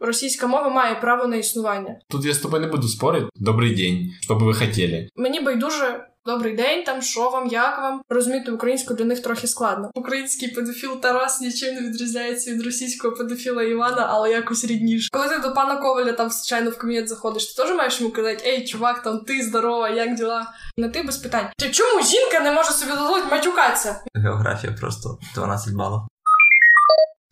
Російська 0.00 0.46
мова 0.46 0.68
має 0.68 0.94
право 0.94 1.26
на 1.26 1.36
існування. 1.36 1.96
Тут 2.08 2.24
я 2.24 2.34
з 2.34 2.38
тобою 2.38 2.62
не 2.62 2.68
буду 2.68 2.88
спорити. 2.88 3.26
Добрий 3.34 3.74
день, 3.74 4.10
що 4.20 4.34
би 4.34 4.46
ви 4.46 4.54
хотіли. 4.54 5.08
Мені 5.16 5.40
байдуже. 5.40 6.06
Добрий 6.26 6.56
день, 6.56 6.84
там 6.84 7.02
що 7.02 7.30
вам, 7.30 7.46
як 7.46 7.78
вам 7.78 8.02
розуміти 8.08 8.52
українську 8.52 8.94
для 8.94 9.04
них 9.04 9.22
трохи 9.22 9.46
складно. 9.46 9.90
Український 9.94 10.48
педофіл 10.48 11.00
Тарас 11.00 11.40
нічим 11.40 11.74
не 11.74 11.80
відрізняється 11.80 12.50
від 12.50 12.62
російського 12.62 13.16
педофіла 13.16 13.62
Івана, 13.62 14.06
але 14.10 14.30
якось 14.30 14.64
рідніше. 14.64 15.08
Коли 15.12 15.28
ти 15.28 15.38
до 15.38 15.54
пана 15.54 15.76
Коваля 15.76 16.12
там 16.12 16.30
звичайно 16.30 16.70
в 16.70 16.78
кабінет 16.78 17.08
заходиш, 17.08 17.46
ти 17.46 17.62
теж 17.62 17.76
маєш 17.76 18.00
йому 18.00 18.12
казати, 18.12 18.44
ей, 18.46 18.66
чувак, 18.66 19.02
там 19.02 19.18
ти 19.20 19.42
здорова, 19.42 19.88
як 19.88 20.14
діла? 20.14 20.46
На 20.76 20.88
ти 20.88 21.02
без 21.02 21.16
питань. 21.16 21.46
Ти 21.58 21.70
чому 21.70 22.02
жінка 22.02 22.40
не 22.40 22.52
може 22.52 22.70
собі 22.70 22.92
дозволити 22.92 23.26
матюкатися? 23.30 24.04
Географія 24.14 24.72
просто 24.80 25.18
12 25.34 25.74
балів. 25.74 26.00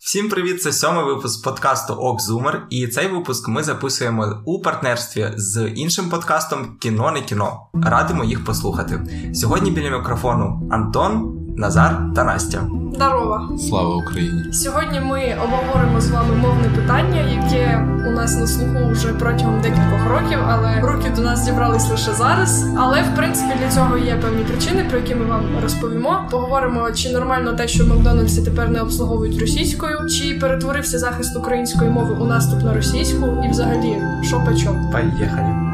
Всім 0.04 0.28
привіт! 0.28 0.62
Це 0.62 0.72
сьомий 0.72 1.04
випуск 1.04 1.44
подкасту 1.44 1.94
Окзумер, 1.94 2.66
і 2.70 2.86
цей 2.86 3.08
випуск 3.08 3.48
ми 3.48 3.62
записуємо 3.62 4.42
у 4.44 4.62
партнерстві 4.62 5.30
з 5.36 5.68
іншим 5.68 6.10
подкастом 6.10 6.76
Кіно 6.80 7.10
не 7.10 7.20
кіно. 7.22 7.60
Радимо 7.74 8.24
їх 8.24 8.44
послухати. 8.44 9.00
Сьогодні 9.34 9.70
біля 9.70 9.98
мікрофону 9.98 10.68
Антон, 10.70 11.38
Назар 11.56 12.00
та 12.14 12.24
Настя. 12.24 12.68
Здорова! 12.94 13.48
Слава 13.68 13.96
Україні! 13.96 14.52
Сьогодні 14.52 15.00
ми 15.00 15.36
обговоримо 15.44 16.00
з 16.00 16.10
вами 16.10 16.34
мовне 16.34 16.68
питання, 16.68 17.20
яке 17.20 17.86
у 18.08 18.10
нас 18.10 18.36
на 18.38 18.46
слуху 18.46 18.90
вже 18.90 19.08
протягом 19.08 19.60
декількох 19.60 20.06
років, 20.10 20.38
але 20.48 20.80
руки 20.80 21.10
до 21.16 21.22
нас 21.22 21.44
зібрались 21.44 21.90
лише 21.90 22.12
зараз. 22.12 22.64
Але 22.78 23.02
в 23.02 23.16
принципі 23.16 23.52
для 23.62 23.70
цього 23.70 23.98
є 23.98 24.16
певні 24.16 24.44
причини, 24.44 24.84
про 24.90 24.98
які 24.98 25.14
ми 25.14 25.24
вам 25.24 25.42
розповімо. 25.62 26.28
Поговоримо, 26.30 26.92
чи 26.92 27.12
нормально 27.12 27.52
те, 27.52 27.68
що 27.68 27.86
Макдональдси 27.86 28.42
тепер 28.42 28.68
не 28.68 28.80
обслуговують 28.80 29.40
російською, 29.40 30.08
чи 30.08 30.38
перетворився 30.40 30.98
захист 30.98 31.36
української 31.36 31.90
мови 31.90 32.16
у 32.20 32.24
наступ 32.24 32.62
на 32.62 32.74
російську, 32.74 33.26
і 33.46 33.50
взагалі 33.50 34.02
що 34.22 34.44
по 34.44 34.54
чому. 34.54 34.92
Поїхали! 34.92 35.71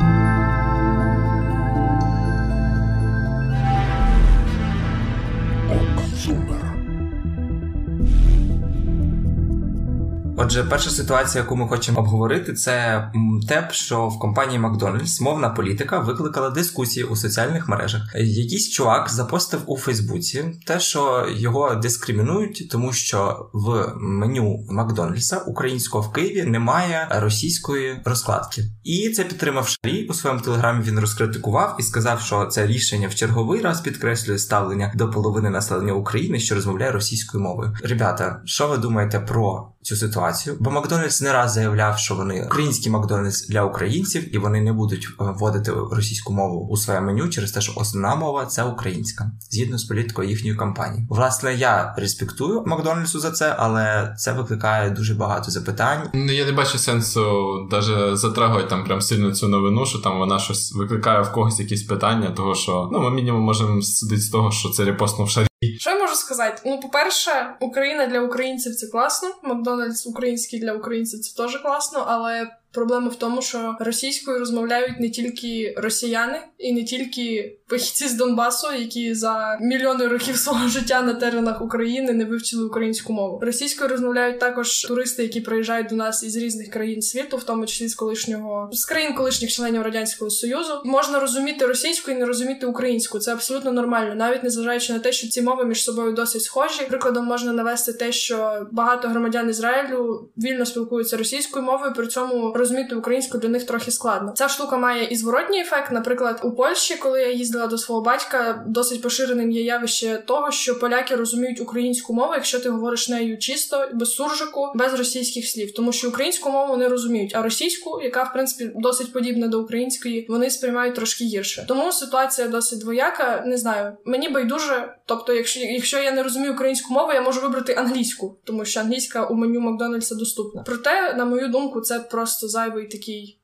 Отже, 10.41 10.65
перша 10.65 10.91
ситуація, 10.91 11.45
яку 11.45 11.57
ми 11.57 11.69
хочемо 11.69 12.01
обговорити, 12.01 12.53
це 12.53 13.05
те, 13.49 13.69
що 13.73 14.09
в 14.09 14.19
компанії 14.19 14.59
Макдональдс 14.59 15.21
мовна 15.21 15.51
політика 15.51 15.99
викликала 15.99 16.51
дискусії 16.51 17.05
у 17.05 17.17
соціальних 17.17 17.69
мережах. 17.69 18.03
Якийсь 18.15 18.71
чувак 18.71 19.11
запостив 19.11 19.61
у 19.67 19.77
Фейсбуці 19.77 20.45
те, 20.67 20.81
що 20.81 21.27
його 21.37 21.75
дискримінують, 21.75 22.69
тому 22.71 22.93
що 22.93 23.51
в 23.53 23.93
меню 23.97 24.67
Макдональдса 24.71 25.39
українського 25.39 26.09
в 26.09 26.13
Києві 26.13 26.43
немає 26.43 27.09
російської 27.11 28.01
розкладки. 28.05 28.63
І 28.85 29.11
це 29.11 29.25
підтримав 29.25 29.69
Шарі 29.69 30.07
у 30.07 30.15
своєму 30.15 30.43
телеграмі. 30.43 30.85
Він 30.85 31.01
розкритикував 31.01 31.77
і 31.81 31.83
сказав, 31.83 32.21
що 32.21 32.47
це 32.47 32.67
рішення 32.67 33.09
в 33.09 33.15
черговий 33.15 33.61
раз 33.61 33.81
підкреслює 33.81 34.39
ставлення 34.39 34.93
до 34.95 35.11
половини 35.11 35.51
населення 35.51 35.93
України, 35.93 36.41
що 36.41 36.55
розмовляє 36.55 36.93
російською 36.93 37.45
мовою. 37.45 37.77
Ребята, 37.85 38.43
що 38.45 38.69
ви 38.69 38.77
думаєте 38.77 39.21
про 39.21 39.73
цю 39.89 39.97
ситуацію? 39.97 40.57
Бо 40.61 40.71
Макдональдс 40.71 41.21
не 41.21 41.33
раз 41.33 41.53
заявляв, 41.53 41.99
що 41.99 42.15
вони 42.15 42.45
український 42.45 42.93
Макдональдс 42.93 43.49
для 43.49 43.63
українців, 43.63 44.35
і 44.35 44.39
вони 44.39 44.61
не 44.61 44.73
будуть 44.73 45.09
е, 45.21 45.25
вводити 45.25 45.73
російську 45.93 46.33
мову 46.33 46.69
у 46.71 46.77
своє 46.77 47.01
меню 47.01 47.29
через 47.29 47.53
те, 47.53 47.61
що 47.61 47.73
основна 47.77 48.15
мова 48.15 48.47
це 48.47 48.65
українська, 48.65 49.31
згідно 49.51 49.79
з 49.79 49.85
політикою 49.85 50.29
їхньої 50.29 50.55
компанії. 50.57 51.07
Власне, 51.11 51.55
я 51.55 51.95
респектую 51.99 52.63
Макдональдсу 52.67 53.21
за 53.21 53.31
це, 53.31 53.55
але 53.59 54.15
це 54.19 54.33
викликає 54.33 54.91
дуже 54.91 55.15
багато 55.15 55.51
запитань. 55.51 56.09
Ну 56.15 56.33
я 56.33 56.47
не 56.47 56.53
бачу 56.53 56.79
сенсу 56.79 57.23
навіть 57.71 58.19
затрагувати 58.19 58.69
там 58.69 58.85
прям 58.85 59.01
сильно 59.01 59.33
цю 59.33 59.49
новину, 59.49 59.87
що 59.87 59.99
там 59.99 60.19
вона 60.19 60.39
щось 60.39 60.75
викликає 60.75 61.23
в 61.23 61.33
когось 61.33 61.61
якісь 61.61 61.83
питання, 61.83 62.31
того 62.31 62.55
що 62.55 62.89
ну 62.93 63.01
ми 63.01 63.11
мінімум 63.11 63.43
можемо 63.43 63.83
судити 63.83 64.23
з 64.23 64.29
того, 64.29 64.51
що 64.51 64.69
це 64.69 64.85
репостнув 64.85 65.31
шарі. 65.31 65.48
Що 65.79 65.91
я 65.91 65.99
можу 65.99 66.15
сказати? 66.15 66.63
Ну, 66.67 66.81
по-перше, 66.81 67.55
Україна 67.61 68.07
для 68.07 68.21
українців 68.21 68.75
це 68.75 68.87
класно. 68.87 69.29
Макдональдс 69.43 70.07
український 70.07 70.61
для 70.61 70.73
українців 70.73 71.21
це 71.21 71.43
теж 71.43 71.57
класно, 71.57 72.05
але 72.09 72.51
проблема 72.73 73.09
в 73.09 73.17
тому, 73.17 73.43
що 73.43 73.77
російською 73.81 74.39
розмовляють 74.39 75.01
не 75.01 75.11
тільки 75.11 75.75
росіяни 75.77 76.41
і 76.59 76.73
не 76.73 76.85
тільки 76.85 77.57
вихідці 77.69 78.09
з 78.09 78.15
Донбасу, 78.15 78.73
які 78.73 79.15
за 79.15 79.59
мільйони 79.61 80.07
років 80.09 80.37
свого 80.39 80.69
життя 80.69 81.03
на 81.03 81.15
теренах 81.15 81.63
України 81.63 82.13
не 82.13 82.25
вивчили 82.25 82.65
українську 82.65 83.13
мову. 83.13 83.39
Російською 83.43 83.91
розмовляють 83.91 84.39
також 84.39 84.83
туристи, 84.83 85.23
які 85.23 85.41
приїжджають 85.41 85.89
до 85.89 85.97
нас 85.97 86.23
із 86.23 86.37
різних 86.37 86.71
країн 86.71 87.03
світу, 87.03 87.37
в 87.37 87.45
тому 87.45 87.67
числі 87.67 87.89
з 87.89 87.95
колишнього 87.95 88.71
з 88.73 88.85
країн 88.85 89.15
колишніх 89.15 89.51
членів 89.51 89.83
радянського 89.83 90.31
союзу. 90.31 90.83
Можна 90.85 91.21
розуміти 91.21 91.67
російську 91.67 92.11
і 92.11 92.15
не 92.15 92.25
розуміти 92.25 92.67
українську. 92.67 93.19
Це 93.19 93.33
абсолютно 93.33 93.73
нормально, 93.73 94.15
навіть 94.15 94.43
незважаючи 94.43 94.93
на 94.93 94.99
те, 94.99 95.13
що 95.13 95.29
ці 95.29 95.43
мови 95.43 95.65
між 95.65 95.85
собою 95.85 96.13
досить 96.13 96.43
схожі. 96.43 96.83
Прикладом 96.89 97.25
можна 97.27 97.53
навести 97.53 97.93
те, 97.93 98.13
що 98.13 98.67
багато 98.73 99.09
громадян 99.09 99.51
Ізраїлю 99.51 100.29
вільно 100.37 100.67
спілкуються 100.67 101.17
російською 101.17 101.65
мовою, 101.65 101.93
при 101.93 102.07
цьому 102.07 102.53
розуміти 102.53 102.95
українську 102.95 103.39
для 103.39 103.49
них 103.49 103.65
трохи 103.65 103.91
складно. 103.91 104.33
Ця 104.37 104.49
штука 104.49 104.77
має 104.77 105.05
і 105.05 105.17
зворотній 105.17 105.61
ефект. 105.61 105.93
Наприклад, 105.93 106.41
у 106.49 106.53
Польщі, 106.53 106.97
коли 106.97 107.21
я 107.21 107.31
їздила 107.31 107.67
до 107.67 107.79
свого 107.79 108.01
батька, 108.01 108.65
досить 108.67 109.03
поширеним 109.03 109.51
є 109.51 109.63
явище 109.63 110.23
того, 110.27 110.51
що 110.51 110.79
поляки 110.79 111.17
розуміють 111.17 111.61
українську 111.61 112.15
мову, 112.15 112.35
якщо 112.35 112.61
ти 112.61 112.69
говориш 112.69 113.09
нею 113.09 113.39
чисто, 113.39 113.89
без 113.95 114.15
суржику, 114.15 114.73
без 114.75 114.95
російських 114.95 115.49
слів, 115.49 115.75
тому 115.75 115.93
що 115.93 116.09
українську 116.09 116.51
мову 116.51 116.77
не 116.77 116.89
розуміють, 116.89 117.35
а 117.35 117.43
російську, 117.43 118.01
яка 118.03 118.23
в 118.23 118.33
принципі 118.33 118.73
досить 118.77 119.13
подібна 119.13 119.49
до 119.49 119.61
української, 119.61 120.27
вони 120.29 120.51
сприймають 120.51 120.95
трошки 120.95 121.25
гірше. 121.25 121.65
Тому 121.69 121.93
ситуація 121.93 122.49
досить 122.49 122.81
двояка. 122.81 123.43
Не 123.47 123.57
знаю, 123.57 123.97
мені 124.05 124.29
байдуже. 124.29 124.95
Тобто, 125.07 125.33
якщо 125.33 125.61
якщо 125.61 125.99
я 125.99 126.13
не 126.13 126.23
розумію 126.23 126.53
українську 126.53 126.95
мову, 126.95 127.13
я 127.13 127.21
можу 127.21 127.41
вибрати 127.41 127.75
англійську, 127.75 128.39
тому 128.45 128.65
що 128.65 128.81
англійська 128.81 129.27
у 129.27 129.35
меню 129.35 129.61
Макдональдса 129.61 130.15
доступна. 130.15 130.63
Проте, 130.67 131.15
на 131.15 131.25
мою 131.25 131.49
думку, 131.49 131.81
це 131.81 131.99
просто 131.99 132.49
зайвий 132.49 132.87
такий. 132.87 133.38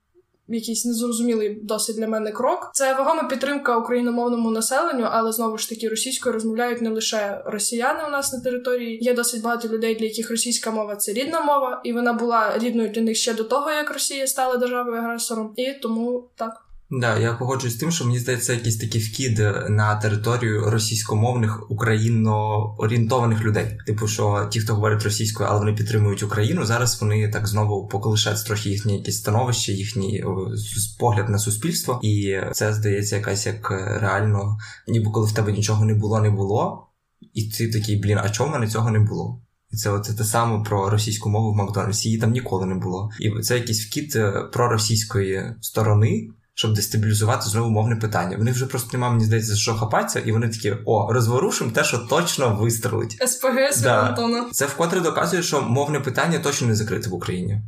Якийсь 0.48 0.84
незрозумілий 0.84 1.58
досить 1.62 1.96
для 1.96 2.08
мене 2.08 2.30
крок. 2.30 2.70
Це 2.74 2.94
вагома 2.94 3.22
підтримка 3.22 3.76
україномовному 3.76 4.50
населенню, 4.50 5.06
але 5.10 5.32
знову 5.32 5.58
ж 5.58 5.68
таки 5.68 5.88
російською 5.88 6.32
розмовляють 6.32 6.82
не 6.82 6.90
лише 6.90 7.42
росіяни 7.44 8.00
у 8.08 8.10
нас 8.10 8.32
на 8.32 8.40
території. 8.40 8.98
Є 9.00 9.14
досить 9.14 9.42
багато 9.42 9.68
людей, 9.68 9.94
для 9.94 10.06
яких 10.06 10.30
російська 10.30 10.70
мова 10.70 10.96
це 10.96 11.12
рідна 11.12 11.40
мова, 11.40 11.80
і 11.84 11.92
вона 11.92 12.12
була 12.12 12.58
рідною 12.58 12.88
для 12.88 13.02
них 13.02 13.16
ще 13.16 13.34
до 13.34 13.44
того, 13.44 13.70
як 13.70 13.90
Росія 13.90 14.26
стала 14.26 14.56
державою 14.56 14.96
агресором. 14.96 15.52
І 15.56 15.72
тому 15.72 16.28
так. 16.34 16.63
Да, 16.90 17.18
я 17.18 17.34
погоджуюсь 17.34 17.74
з 17.74 17.78
тим, 17.78 17.90
що 17.90 18.04
мені 18.04 18.18
здається, 18.18 18.52
якийсь 18.52 18.76
такий 18.76 19.00
вкид 19.00 19.38
на 19.68 19.96
територію 19.96 20.70
російськомовних 20.70 21.70
українно-орієнтованих 21.70 23.42
людей. 23.42 23.78
Типу, 23.86 24.08
що 24.08 24.48
ті, 24.50 24.60
хто 24.60 24.74
говорить 24.74 25.02
російською, 25.02 25.48
але 25.48 25.58
вони 25.58 25.72
підтримують 25.72 26.22
Україну, 26.22 26.64
зараз 26.64 27.00
вони 27.00 27.28
так 27.28 27.46
знову 27.46 27.88
поколишать 27.88 28.46
трохи 28.46 28.70
їхнє 28.70 28.96
якесь 28.96 29.16
становище, 29.16 29.72
їхній 29.72 30.24
погляд 30.98 31.28
на 31.28 31.38
суспільство, 31.38 32.00
і 32.02 32.40
це 32.52 32.74
здається 32.74 33.16
якась 33.16 33.46
як 33.46 33.70
реально, 34.00 34.58
ніби 34.88 35.10
коли 35.10 35.26
в 35.26 35.32
тебе 35.32 35.52
нічого 35.52 35.84
не 35.84 35.94
було, 35.94 36.20
не 36.20 36.30
було, 36.30 36.86
і 37.34 37.42
ти 37.42 37.68
такий, 37.68 37.96
блін, 37.96 38.18
а 38.22 38.28
чому 38.28 38.50
в 38.50 38.52
мене 38.52 38.68
цього 38.68 38.90
не 38.90 38.98
було? 38.98 39.40
Це 39.72 39.90
оце 39.90 40.14
те 40.14 40.24
саме 40.24 40.64
про 40.64 40.90
російську 40.90 41.30
мову 41.30 41.52
в 41.52 41.56
Макдональдсі. 41.56 42.08
Її 42.08 42.20
там 42.20 42.32
ніколи 42.32 42.66
не 42.66 42.74
було. 42.74 43.10
І 43.20 43.40
це 43.40 43.58
якийсь 43.58 43.86
вкид 43.86 44.18
проросійської 44.52 45.42
сторони 45.60 46.28
щоб 46.54 46.74
дестабілізувати 46.74 47.48
знову 47.48 47.70
мовне 47.70 47.96
питання. 47.96 48.36
Вони 48.36 48.52
вже 48.52 48.66
просто 48.66 48.88
нема, 48.92 49.10
мені 49.10 49.24
здається, 49.24 49.56
що 49.56 49.74
хапатися, 49.74 50.20
і 50.20 50.32
вони 50.32 50.48
такі: 50.48 50.76
о, 50.86 51.12
розворушимо 51.12 51.70
те, 51.70 51.84
що 51.84 51.98
точно 51.98 52.56
вистрелить. 52.56 53.28
СПГ 53.28 53.82
да. 53.82 54.00
Антона. 54.00 54.46
Це 54.52 54.66
вкотре 54.66 55.00
доказує, 55.00 55.42
що 55.42 55.60
мовне 55.62 56.00
питання 56.00 56.38
точно 56.38 56.66
не 56.66 56.74
закрите 56.74 57.10
в 57.10 57.14
Україні. 57.14 57.62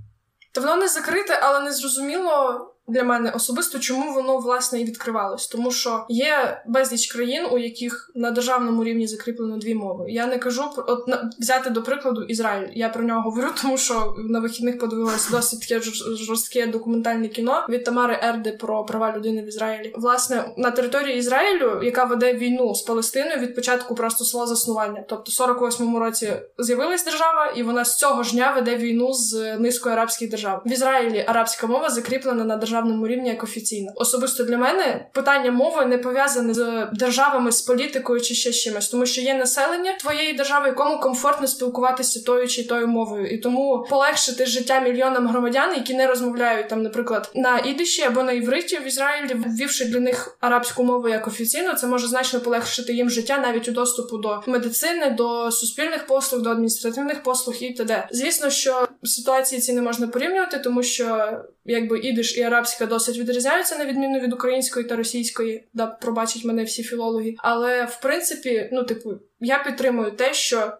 Та 0.52 0.60
воно 0.60 0.76
не 0.76 0.88
закрите, 0.88 1.40
але 1.42 1.60
не 1.60 1.72
зрозуміло. 1.72 2.75
Для 2.88 3.04
мене 3.04 3.30
особисто, 3.30 3.78
чому 3.78 4.12
воно 4.12 4.38
власне 4.38 4.80
і 4.80 4.84
відкривалось, 4.84 5.46
тому 5.46 5.70
що 5.70 6.06
є 6.08 6.62
безліч 6.66 7.12
країн, 7.12 7.46
у 7.52 7.58
яких 7.58 8.10
на 8.14 8.30
державному 8.30 8.84
рівні 8.84 9.06
закріплено 9.06 9.56
дві 9.56 9.74
мови. 9.74 10.04
Я 10.08 10.26
не 10.26 10.38
кажу 10.38 10.62
про 10.74 10.84
от 10.88 11.08
на, 11.08 11.30
взяти 11.38 11.70
до 11.70 11.82
прикладу 11.82 12.22
Ізраїль. 12.22 12.68
Я 12.74 12.88
про 12.88 13.02
нього 13.02 13.20
говорю, 13.20 13.48
тому 13.62 13.78
що 13.78 14.14
на 14.18 14.40
вихідних 14.40 14.78
подивилася 14.78 15.30
досить 15.30 15.60
таке 15.60 15.80
жорстке 16.16 16.66
документальне 16.66 17.28
кіно 17.28 17.66
від 17.68 17.84
Тамари 17.84 18.18
Ерди 18.22 18.52
про 18.52 18.84
права 18.84 19.16
людини 19.16 19.42
в 19.42 19.48
Ізраїлі. 19.48 19.92
Власне 19.96 20.44
на 20.56 20.70
території 20.70 21.18
Ізраїлю, 21.18 21.80
яка 21.82 22.04
веде 22.04 22.34
війну 22.34 22.74
з 22.74 22.82
Палестиною 22.82 23.38
від 23.38 23.54
початку 23.54 23.94
просто 23.94 24.24
свого 24.24 24.46
заснування. 24.46 25.04
Тобто, 25.08 25.44
в 25.44 25.50
48-му 25.50 25.98
році 25.98 26.32
з'явилась 26.58 27.04
держава, 27.04 27.52
і 27.56 27.62
вона 27.62 27.84
з 27.84 27.98
цього 27.98 28.22
ж 28.22 28.32
дня 28.32 28.52
веде 28.52 28.76
війну 28.76 29.12
з 29.12 29.56
низкою 29.58 29.94
арабських 29.94 30.30
держав. 30.30 30.62
В 30.66 30.72
Ізраїлі 30.72 31.24
арабська 31.28 31.66
мова 31.66 31.90
закріплена 31.90 32.44
на 32.44 32.56
державі 32.56 32.75
державному 32.76 33.08
рівні 33.08 33.28
як 33.28 33.42
офіційна. 33.42 33.92
Особисто 33.94 34.44
для 34.44 34.58
мене 34.58 35.06
питання 35.12 35.50
мови 35.50 35.86
не 35.86 35.98
пов'язане 35.98 36.54
з 36.54 36.88
державами, 36.92 37.52
з 37.52 37.62
політикою 37.62 38.20
чи 38.20 38.34
ще 38.34 38.52
чимось, 38.52 38.88
тому 38.88 39.06
що 39.06 39.20
є 39.20 39.34
населення 39.34 39.92
твоєї 40.00 40.32
держави, 40.32 40.68
якому 40.68 41.00
комфортно 41.00 41.46
спілкуватися 41.46 42.22
тою 42.22 42.48
чи 42.48 42.66
тою 42.66 42.86
мовою, 42.86 43.26
і 43.26 43.38
тому 43.38 43.86
полегшити 43.90 44.46
життя 44.46 44.80
мільйонам 44.80 45.28
громадян, 45.28 45.74
які 45.74 45.94
не 45.94 46.06
розмовляють 46.06 46.68
там, 46.68 46.82
наприклад, 46.82 47.30
на 47.34 47.58
ідиші 47.58 48.02
або 48.02 48.22
на 48.22 48.32
івриті 48.32 48.78
в 48.84 48.86
Ізраїлі, 48.86 49.34
ввівши 49.34 49.84
для 49.84 50.00
них 50.00 50.38
арабську 50.40 50.84
мову 50.84 51.08
як 51.08 51.26
офіційну, 51.26 51.74
це 51.74 51.86
може 51.86 52.06
значно 52.06 52.40
полегшити 52.40 52.92
їм 52.92 53.10
життя 53.10 53.38
навіть 53.38 53.68
у 53.68 53.72
доступу 53.72 54.18
до 54.18 54.42
медицини, 54.46 55.10
до 55.10 55.50
суспільних 55.50 56.06
послуг, 56.06 56.42
до 56.42 56.50
адміністративних 56.50 57.22
послуг 57.22 57.56
і 57.60 57.72
т.д. 57.72 58.08
Звісно, 58.10 58.50
що 58.50 58.88
ситуації 59.02 59.60
ці 59.60 59.72
не 59.72 59.82
можна 59.82 60.08
порівнювати, 60.08 60.58
тому 60.58 60.82
що 60.82 61.30
якби 61.66 61.98
ідиш 61.98 62.36
і 62.36 62.42
арабська 62.42 62.86
досить 62.86 63.18
відрізняються 63.18 63.78
на 63.78 63.84
відміну 63.84 64.20
від 64.20 64.32
української 64.32 64.86
та 64.86 64.96
російської, 64.96 65.68
да 65.74 65.86
пробачать 65.86 66.44
мене 66.44 66.64
всі 66.64 66.82
філологи. 66.82 67.34
Але 67.38 67.84
в 67.84 68.00
принципі, 68.00 68.68
ну 68.72 68.84
типу, 68.84 69.10
я 69.40 69.64
підтримую 69.64 70.10
те, 70.10 70.34
що. 70.34 70.72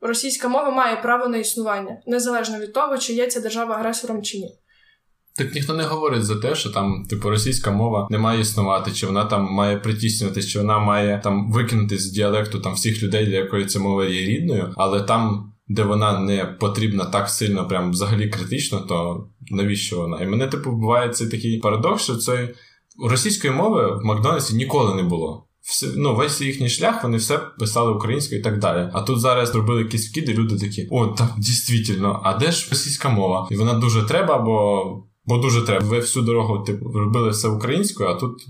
Російська 0.00 0.48
мова 0.48 0.70
має 0.70 0.96
право 0.96 1.28
на 1.28 1.38
існування 1.38 1.96
незалежно 2.06 2.58
від 2.58 2.72
того, 2.72 2.98
чи 2.98 3.12
є 3.12 3.26
ця 3.26 3.40
держава 3.40 3.74
агресором 3.74 4.22
чи 4.22 4.38
ні. 4.38 4.54
Так 5.36 5.54
ніхто 5.54 5.74
не 5.74 5.84
говорить 5.84 6.24
за 6.24 6.36
те, 6.36 6.54
що 6.54 6.70
там, 6.70 7.06
типу, 7.10 7.30
російська 7.30 7.70
мова 7.70 8.08
не 8.10 8.18
має 8.18 8.40
існувати, 8.40 8.92
чи 8.92 9.06
вона 9.06 9.24
там 9.24 9.44
має 9.44 9.76
притіснюватись, 9.76 10.48
чи 10.48 10.58
вона 10.58 10.78
має 10.78 11.20
там 11.24 11.52
викинути 11.52 11.98
з 11.98 12.10
діалекту 12.10 12.60
там 12.60 12.74
всіх 12.74 13.02
людей, 13.02 13.26
для 13.26 13.36
якої 13.36 13.66
ця 13.66 13.78
мова 13.78 14.04
є 14.04 14.26
рідною, 14.26 14.74
але 14.76 15.02
там, 15.02 15.52
де 15.68 15.82
вона 15.82 16.20
не 16.20 16.44
потрібна 16.44 17.04
так 17.04 17.28
сильно, 17.28 17.68
прям 17.68 17.90
взагалі 17.90 18.28
критично, 18.28 18.80
то 18.80 19.26
навіщо 19.50 19.96
вона? 19.96 20.22
І 20.22 20.26
мене, 20.26 20.46
типу, 20.46 20.72
буває 20.72 21.08
цей 21.08 21.28
такий 21.28 21.58
парадокс, 21.58 22.02
що 22.02 22.16
це 22.16 22.54
російської 23.08 23.52
мови 23.52 23.96
в 23.96 24.04
Макдональдсі 24.04 24.56
ніколи 24.56 24.94
не 24.94 25.02
було. 25.02 25.42
Все, 25.60 25.86
ну, 25.96 26.14
весь 26.14 26.40
їхній 26.40 26.68
шлях, 26.68 27.02
вони 27.02 27.16
все 27.16 27.38
писали 27.58 27.92
українською 27.92 28.40
і 28.40 28.44
так 28.44 28.58
далі. 28.58 28.90
А 28.92 29.02
тут 29.02 29.20
зараз 29.20 29.48
зробили 29.48 29.82
якісь 29.82 30.10
вкиди, 30.10 30.34
люди 30.34 30.58
такі: 30.58 30.88
о, 30.90 31.06
так, 31.06 31.32
дійсно, 31.38 32.20
а 32.24 32.38
де 32.38 32.52
ж 32.52 32.70
російська 32.70 33.08
мова? 33.08 33.48
І 33.50 33.56
вона 33.56 33.74
дуже 33.74 34.02
треба, 34.02 34.38
бо 34.38 34.84
Бо 35.26 35.38
дуже 35.38 35.62
треба. 35.62 35.86
Ви 35.86 35.98
всю 35.98 36.24
дорогу 36.24 36.58
типу, 36.58 36.92
робили 36.92 37.30
все 37.30 37.48
українською, 37.48 38.08
а 38.08 38.14
тут 38.14 38.46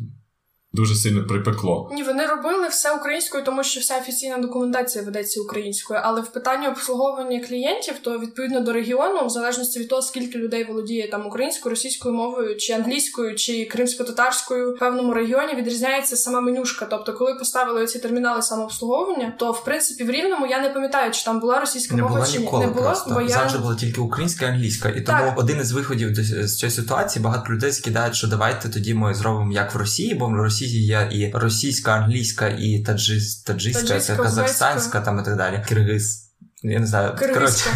дуже 0.76 0.94
сильно 0.94 1.26
припекло. 1.26 1.90
Ні, 1.92 2.02
вони 2.02 2.26
робили 2.26 2.68
все 2.68 2.94
українською, 2.94 3.44
тому 3.44 3.64
що 3.64 3.80
вся 3.80 3.98
офіційна 3.98 4.38
документація 4.38 5.04
ведеться 5.04 5.40
українською. 5.40 6.00
Але 6.02 6.20
в 6.20 6.28
питанні 6.28 6.68
обслуговування 6.68 7.40
клієнтів, 7.48 7.94
то 8.02 8.18
відповідно 8.18 8.60
до 8.60 8.72
регіону, 8.72 9.26
в 9.26 9.30
залежності 9.30 9.80
від 9.80 9.88
того, 9.88 10.02
скільки 10.02 10.38
людей 10.38 10.64
володіє 10.64 11.10
там 11.10 11.26
українською, 11.26 11.70
російською 11.70 12.14
мовою, 12.14 12.56
чи 12.56 12.72
англійською, 12.72 13.34
чи 13.34 13.64
кримсько-татарською, 13.64 14.74
в 14.74 14.78
певному 14.78 15.14
регіоні 15.14 15.54
відрізняється 15.54 16.16
сама 16.16 16.40
менюшка. 16.40 16.86
Тобто, 16.90 17.12
коли 17.12 17.34
поставили 17.34 17.86
ці 17.86 17.98
термінали 17.98 18.42
самообслуговування, 18.42 19.36
то 19.38 19.52
в 19.52 19.64
принципі 19.64 20.04
в 20.04 20.10
рівному 20.10 20.46
я 20.46 20.60
не 20.60 20.68
пам'ятаю, 20.68 21.12
чи 21.12 21.24
там 21.24 21.40
була 21.40 21.60
російська 21.60 21.96
не 21.96 22.02
мова 22.02 22.14
була 22.14 22.26
чи 22.26 22.38
ніколи 22.38 22.66
не 22.66 22.72
було, 22.72 22.86
просто. 22.86 23.14
бо 23.14 23.20
я 23.20 23.28
завжди 23.28 23.58
була 23.58 23.74
тільки 23.74 24.00
українська 24.00 24.46
і 24.46 24.48
англійська. 24.48 24.88
І 24.88 25.00
тому 25.00 25.18
так. 25.18 25.38
один 25.38 25.60
із 25.60 25.72
виходів 25.72 26.14
з 26.46 26.56
цієї 26.58 26.76
ситуації 26.76 27.22
багато 27.22 27.52
людей 27.52 27.72
скидають, 27.72 28.14
що 28.14 28.26
давайте 28.26 28.68
тоді 28.68 28.94
ми 28.94 29.14
зробимо 29.14 29.52
як 29.52 29.74
в 29.74 29.78
Росії, 29.78 30.14
бо 30.14 30.26
в 30.26 30.34
Росії 30.34 30.65
є 30.74 31.08
і 31.12 31.30
російська, 31.34 31.92
англійська 31.92 32.48
і 32.48 32.78
таджис, 32.78 33.42
таджиська, 33.42 33.82
Таджиська, 33.82 34.16
казахстанська 34.16 35.00
там 35.00 35.18
і 35.18 35.22
так 35.22 35.36
далі. 35.36 35.64
Киргиз. 35.68 36.22
Я 36.62 36.80
не 36.80 36.86
знаю, 36.86 37.16
коротше, 37.18 37.70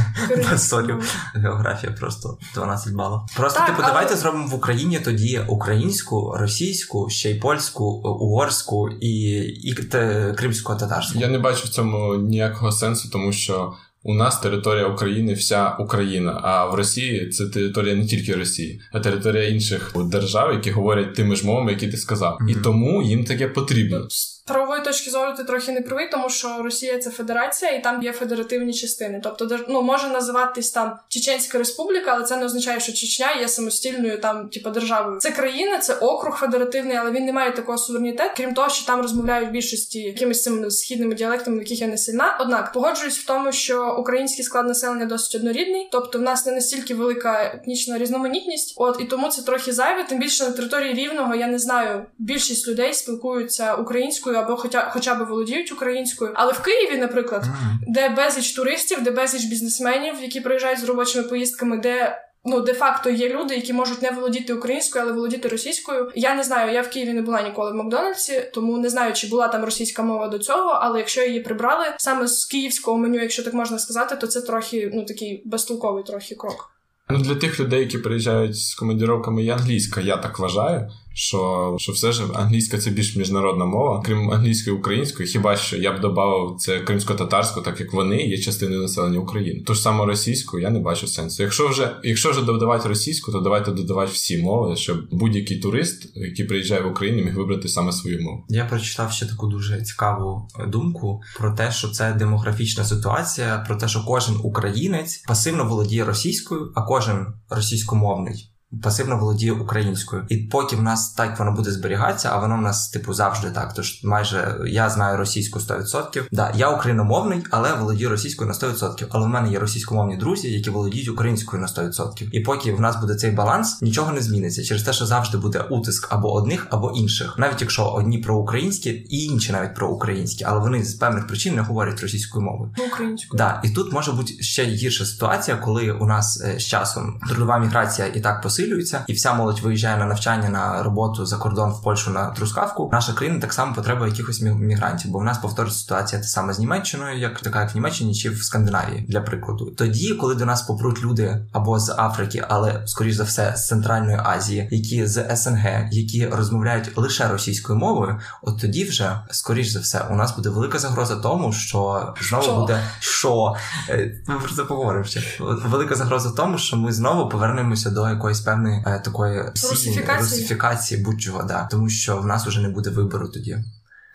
без 0.51 0.69
солів. 0.69 1.15
Географія 1.35 1.93
просто 1.93 2.39
12 2.55 2.93
балів. 2.93 3.19
Просто, 3.37 3.59
Так, 3.59 3.67
типу, 3.69 3.79
але- 3.83 3.93
давайте 3.93 4.17
зробимо 4.17 4.47
в 4.47 4.55
Україні 4.55 4.99
тоді 5.01 5.41
українську, 5.49 6.35
російську, 6.39 7.11
ще 7.11 7.31
й 7.31 7.35
польську, 7.35 7.85
угорську 8.21 8.89
і, 9.01 9.11
і 9.41 9.75
те- 9.75 10.35
кримську-татарську. 10.39 11.19
Я 11.19 11.29
не 11.29 11.39
бачу 11.39 11.65
в 11.67 11.69
цьому 11.69 12.15
ніякого 12.15 12.73
сенсу, 12.73 13.11
тому 13.11 13.33
що 13.33 13.73
у 14.03 14.15
нас 14.15 14.41
територія 14.41 14.87
України 14.87 15.35
вся 15.35 15.77
Україна, 15.79 16.41
а 16.43 16.67
в 16.67 16.75
Росії 16.75 17.29
це 17.29 17.47
територія 17.47 17.95
не 17.95 18.07
тільки 18.07 18.35
Росії, 18.35 18.81
а 18.93 19.01
територія 19.01 19.49
інших 19.49 19.93
держав, 19.97 20.53
які 20.53 20.71
говорять 20.71 21.15
тими 21.15 21.37
ж 21.37 21.47
мовами, 21.47 21.73
які 21.73 21.89
ти 21.89 21.97
сказав. 21.97 22.39
І 22.49 22.55
тому 22.55 23.03
їм 23.03 23.25
таке 23.25 23.49
потрібно. 23.49 24.09
Правової 24.51 24.83
точки 24.83 25.11
зору 25.11 25.33
ти 25.37 25.45
трохи 25.45 25.73
не 25.73 25.81
правий, 25.81 26.09
тому 26.11 26.31
що 26.31 26.63
Росія 26.63 26.99
це 26.99 27.11
федерація, 27.11 27.71
і 27.71 27.83
там 27.83 28.03
є 28.03 28.13
федеративні 28.13 28.75
частини. 28.75 29.21
Тобто, 29.25 29.59
ну 29.69 29.83
може 29.83 30.09
називатись 30.09 30.71
там 30.71 30.99
Чеченська 31.09 31.59
Республіка, 31.59 32.13
але 32.15 32.25
це 32.25 32.37
не 32.37 32.45
означає, 32.45 32.81
що 32.81 32.93
Чечня 32.93 33.33
є 33.41 33.49
самостільною 33.49 34.21
там, 34.21 34.49
типу, 34.49 34.71
державою. 34.71 35.19
Це 35.21 35.31
країна, 35.31 35.79
це 35.79 35.95
округ 35.95 36.37
федеративний, 36.37 36.97
але 36.97 37.11
він 37.11 37.25
не 37.25 37.33
має 37.33 37.53
такого 37.53 37.79
суверенітету. 37.79 38.31
Крім 38.37 38.55
того, 38.55 38.69
що 38.69 38.87
там 38.87 39.03
розмовляють 39.03 39.49
в 39.49 39.53
більшості 39.53 39.99
якимись 39.99 40.43
цими 40.43 40.71
східними 40.71 41.15
діалектами, 41.15 41.57
в 41.57 41.61
яких 41.61 41.81
я 41.81 41.87
не 41.87 41.99
сильна. 41.99 42.39
Однак 42.41 42.73
погоджуюсь 42.73 43.19
в 43.19 43.27
тому, 43.27 43.53
що 43.53 43.97
український 43.99 44.45
склад 44.45 44.67
населення 44.67 45.07
досить 45.07 45.35
однорідний, 45.35 45.89
тобто 45.93 46.19
в 46.19 46.23
нас 46.23 46.47
не 46.47 46.53
настільки 46.53 46.95
велика 46.95 47.53
етнічна 47.55 47.99
різноманітність. 47.99 48.75
От 48.77 49.01
і 49.01 49.05
тому 49.05 49.29
це 49.29 49.43
трохи 49.43 49.73
зайве. 49.73 50.05
Тим 50.05 50.19
більше 50.19 50.45
на 50.45 50.51
території 50.51 50.95
рівного 50.95 51.35
я 51.35 51.47
не 51.47 51.59
знаю. 51.59 52.07
Більшість 52.19 52.69
людей 52.69 52.95
спілкуються 52.95 53.75
українською 53.75 54.40
або 54.41 54.57
хоча 54.57 54.91
хоча 54.91 55.15
б 55.15 55.29
володіють 55.29 55.73
українською. 55.73 56.31
Але 56.35 56.53
в 56.53 56.63
Києві, 56.63 56.97
наприклад, 56.97 57.43
Мгм. 57.45 57.79
де 57.89 58.09
безліч 58.09 58.53
туристів, 58.53 59.03
де 59.03 59.11
безліч 59.11 59.45
бізнесменів, 59.45 60.15
які 60.23 60.41
приїжджають 60.41 60.81
з 60.81 60.85
робочими 60.85 61.29
поїздками, 61.29 61.77
де. 61.79 62.19
Ну, 62.45 62.61
де-факто 62.61 63.11
є 63.11 63.29
люди, 63.29 63.55
які 63.55 63.73
можуть 63.73 64.03
не 64.03 64.11
володіти 64.11 64.55
українською, 64.55 65.05
але 65.05 65.13
володіти 65.13 65.49
російською. 65.49 66.11
Я 66.15 66.35
не 66.35 66.43
знаю, 66.43 66.73
я 66.75 66.83
в 66.83 66.89
Києві 66.91 67.13
не 67.13 67.23
була 67.23 67.43
ніколи 67.43 67.73
в 67.73 67.75
Макдональдсі, 67.75 68.51
тому 68.55 68.79
не 68.79 68.89
знаю, 68.91 69.13
чи 69.13 69.27
була 69.27 69.49
там 69.49 69.65
російська 69.65 70.03
мова 70.03 70.29
до 70.29 70.39
цього. 70.39 70.71
Але 70.71 70.99
якщо 70.99 71.23
її 71.23 71.41
прибрали 71.41 71.85
саме 71.99 72.27
з 72.27 72.45
київського 72.45 72.99
меню, 72.99 73.21
якщо 73.23 73.43
так 73.43 73.55
можна 73.55 73.79
сказати, 73.79 74.17
то 74.17 74.27
це 74.27 74.41
трохи 74.41 74.91
ну 74.95 75.05
такий 75.05 75.43
безтолковий 75.45 76.05
трохи 76.05 76.35
крок. 76.35 76.71
Ну 77.11 77.19
для 77.19 77.35
тих 77.35 77.61
людей, 77.61 77.81
які 77.81 77.99
приїжджають 77.99 78.57
з 78.59 78.75
командіровками, 78.75 79.43
є 79.43 79.53
англійська. 79.53 80.01
Я 80.01 80.17
так 80.17 80.39
вважаю, 80.39 80.91
що, 81.15 81.75
що 81.79 81.93
все 81.93 82.13
ж 82.13 82.23
англійська 82.35 82.79
це 82.79 82.91
більш 82.91 83.17
міжнародна 83.17 83.65
мова, 83.65 84.03
крім 84.07 84.31
англійської 84.31 84.77
української, 84.77 85.29
хіба 85.29 85.57
що 85.57 85.77
я 85.77 85.93
б 85.93 86.01
додав 86.01 86.57
це 86.59 86.81
кримсько-татарську, 86.81 87.61
так 87.61 87.81
як 87.81 87.93
вони 87.93 88.23
є 88.23 88.39
частиною 88.39 88.83
населення 88.83 89.19
України. 89.19 89.61
Ту 89.61 89.75
ж 89.75 89.81
саму 89.81 90.07
російську 90.07 90.59
я 90.59 90.71
не 90.71 90.79
бачу 90.79 91.07
сенсу. 91.07 91.43
Якщо 91.43 91.69
вже 91.69 91.97
якщо 92.03 92.31
вже 92.31 92.43
додавати 92.43 92.89
російську, 92.89 93.33
то 93.33 93.41
давайте 93.41 93.71
додавати 93.71 94.13
всі 94.13 94.43
мови, 94.43 94.77
щоб 94.77 95.09
будь-який 95.11 95.59
турист, 95.59 96.13
який 96.15 96.45
приїжджає 96.45 96.81
в 96.81 96.91
Україну, 96.91 97.25
міг 97.25 97.37
вибрати 97.37 97.69
саме 97.69 97.93
свою 97.93 98.23
мову. 98.23 98.45
Я 98.49 98.65
прочитав 98.65 99.13
ще 99.13 99.27
таку 99.27 99.47
дуже 99.47 99.83
цікаву 99.83 100.49
думку 100.69 101.21
про 101.39 101.53
те, 101.53 101.73
що 101.73 101.89
це 101.89 102.13
демографічна 102.13 102.85
ситуація, 102.85 103.65
про 103.67 103.77
те, 103.77 103.89
що 103.89 104.05
кожен 104.07 104.37
українець 104.43 105.25
пасивно 105.29 105.65
володіє 105.65 106.05
російською, 106.05 106.73
а 106.75 106.83
кожен 106.83 107.27
російськомовний. 107.51 108.50
Пасивно 108.83 109.19
володіє 109.19 109.53
українською, 109.53 110.25
і 110.29 110.37
поки 110.37 110.77
в 110.77 110.83
нас 110.83 111.13
так 111.13 111.39
воно 111.39 111.53
буде 111.53 111.71
зберігатися, 111.71 112.29
а 112.33 112.39
воно 112.39 112.57
в 112.57 112.61
нас 112.61 112.89
типу 112.89 113.15
завжди 113.15 113.51
так. 113.51 113.75
Тож 113.75 114.05
майже 114.05 114.61
я 114.67 114.91
знаю 114.91 115.19
російську 115.19 115.59
100%. 115.59 116.23
Да, 116.33 116.53
я 116.57 116.71
україномовний, 116.71 117.43
але 117.51 117.75
володію 117.75 118.11
російською 118.11 118.49
на 118.49 118.55
100%. 118.55 119.07
Але 119.11 119.27
в 119.27 119.29
мене 119.29 119.53
є 119.53 119.59
російськомовні 119.59 120.17
друзі, 120.17 120.53
які 120.53 120.71
володіють 120.71 121.09
українською 121.09 121.63
на 121.63 121.69
100%. 121.69 122.29
І 122.33 122.41
поки 122.41 122.73
в 122.73 122.81
нас 122.81 123.01
буде 123.01 123.15
цей 123.15 123.31
баланс, 123.31 123.83
нічого 123.83 124.13
не 124.13 124.21
зміниться 124.21 124.65
через 124.65 124.83
те, 124.83 124.93
що 124.93 125.07
завжди 125.07 125.39
буде 125.39 125.61
утиск 125.61 126.13
або 126.13 126.33
одних, 126.33 126.67
або 126.71 126.91
інших, 126.91 127.35
навіть 127.39 127.61
якщо 127.61 127.85
одні 127.85 128.19
проукраїнські 128.19 128.91
і 128.91 129.25
інші 129.25 129.53
навіть 129.53 129.75
проукраїнські, 129.75 130.45
але 130.45 130.61
вони 130.61 130.85
з 130.85 130.95
певних 130.95 131.27
причин 131.27 131.55
не 131.55 131.63
говорять 131.63 132.01
російською 132.01 132.45
мовою. 132.45 132.75
Ну, 132.79 132.85
українською. 132.93 133.39
Да, 133.39 133.61
і 133.65 133.71
тут 133.71 133.93
може 133.93 134.13
бути 134.13 134.43
ще 134.43 134.65
гірша 134.65 135.05
ситуація, 135.05 135.57
коли 135.57 135.93
у 135.93 136.07
нас 136.07 136.43
е, 136.45 136.59
з 136.59 136.67
часом 136.67 137.21
трудова 137.29 137.59
міграція 137.59 138.09
і 138.09 138.21
так 138.21 138.43
посилюється, 138.65 139.05
і 139.07 139.13
вся 139.13 139.35
молодь 139.35 139.61
виїжджає 139.61 139.97
на 139.97 140.07
навчання 140.07 140.49
на 140.49 140.83
роботу 140.83 141.27
за 141.27 141.37
кордон 141.37 141.71
в 141.71 141.83
Польщу 141.83 142.11
на 142.11 142.31
трускавку. 142.31 142.91
Наша 142.93 143.13
країна 143.13 143.41
так 143.41 143.53
само 143.53 143.75
потребує 143.75 144.11
якихось 144.11 144.43
мі- 144.43 144.55
мігрантів, 144.59 145.11
бо 145.11 145.19
в 145.19 145.25
нас 145.25 145.39
повторюється 145.39 145.81
ситуація 145.81 146.21
та 146.23 146.29
саме 146.29 146.53
з 146.53 146.59
Німеччиною, 146.59 147.19
як 147.19 147.41
така 147.41 147.61
як 147.61 147.73
в 147.73 147.75
Німеччині 147.75 148.15
чи 148.15 148.31
в 148.31 148.43
Скандинавії, 148.43 149.05
для 149.09 149.21
прикладу. 149.21 149.71
Тоді, 149.71 150.15
коли 150.15 150.35
до 150.35 150.45
нас 150.45 150.63
попруть 150.63 151.03
люди 151.03 151.47
або 151.53 151.79
з 151.81 151.95
Африки, 151.99 152.45
але 152.49 152.83
скоріш 152.87 153.15
за 153.15 153.25
все 153.25 153.53
з 153.57 153.67
Центральної 153.67 154.19
Азії, 154.25 154.69
які 154.71 155.07
з 155.07 155.37
СНГ, 155.37 155.89
які 155.91 156.27
розмовляють 156.27 156.99
лише 156.99 157.29
російською 157.29 157.79
мовою, 157.79 158.19
от 158.43 158.61
тоді 158.61 158.85
вже 158.85 159.21
скоріш 159.31 159.69
за 159.69 159.81
все 159.81 160.07
у 160.11 160.15
нас 160.15 160.37
буде 160.37 160.49
велика 160.49 160.79
загроза 160.79 161.17
тому, 161.17 161.53
що 161.53 162.15
знову 162.29 162.43
Що? 162.45 162.55
буде 162.57 162.81
що 163.01 163.55
Е, 163.89 164.23
ми 164.29 164.39
про 164.39 164.55
це 164.55 164.65
поговоримо 164.65 165.05
ще. 165.05 165.23
Велика 165.41 165.95
загроза 165.95 166.31
тому, 166.31 166.59
що 166.59 166.77
ми 166.77 166.93
знову 166.93 167.29
повернемося 167.29 167.91
до 167.91 168.09
якоїсь 168.09 168.41
певної 168.51 168.83
е, 168.87 169.03
такої 169.05 169.43
Русифікації? 169.43 170.19
русифікації 170.19 171.03
будь-чого, 171.03 171.43
да. 171.43 171.69
тому 171.71 171.89
що 171.89 172.17
в 172.17 172.27
нас 172.27 172.47
уже 172.47 172.61
не 172.61 172.69
буде 172.69 172.91
вибору 172.91 173.29
тоді. 173.29 173.59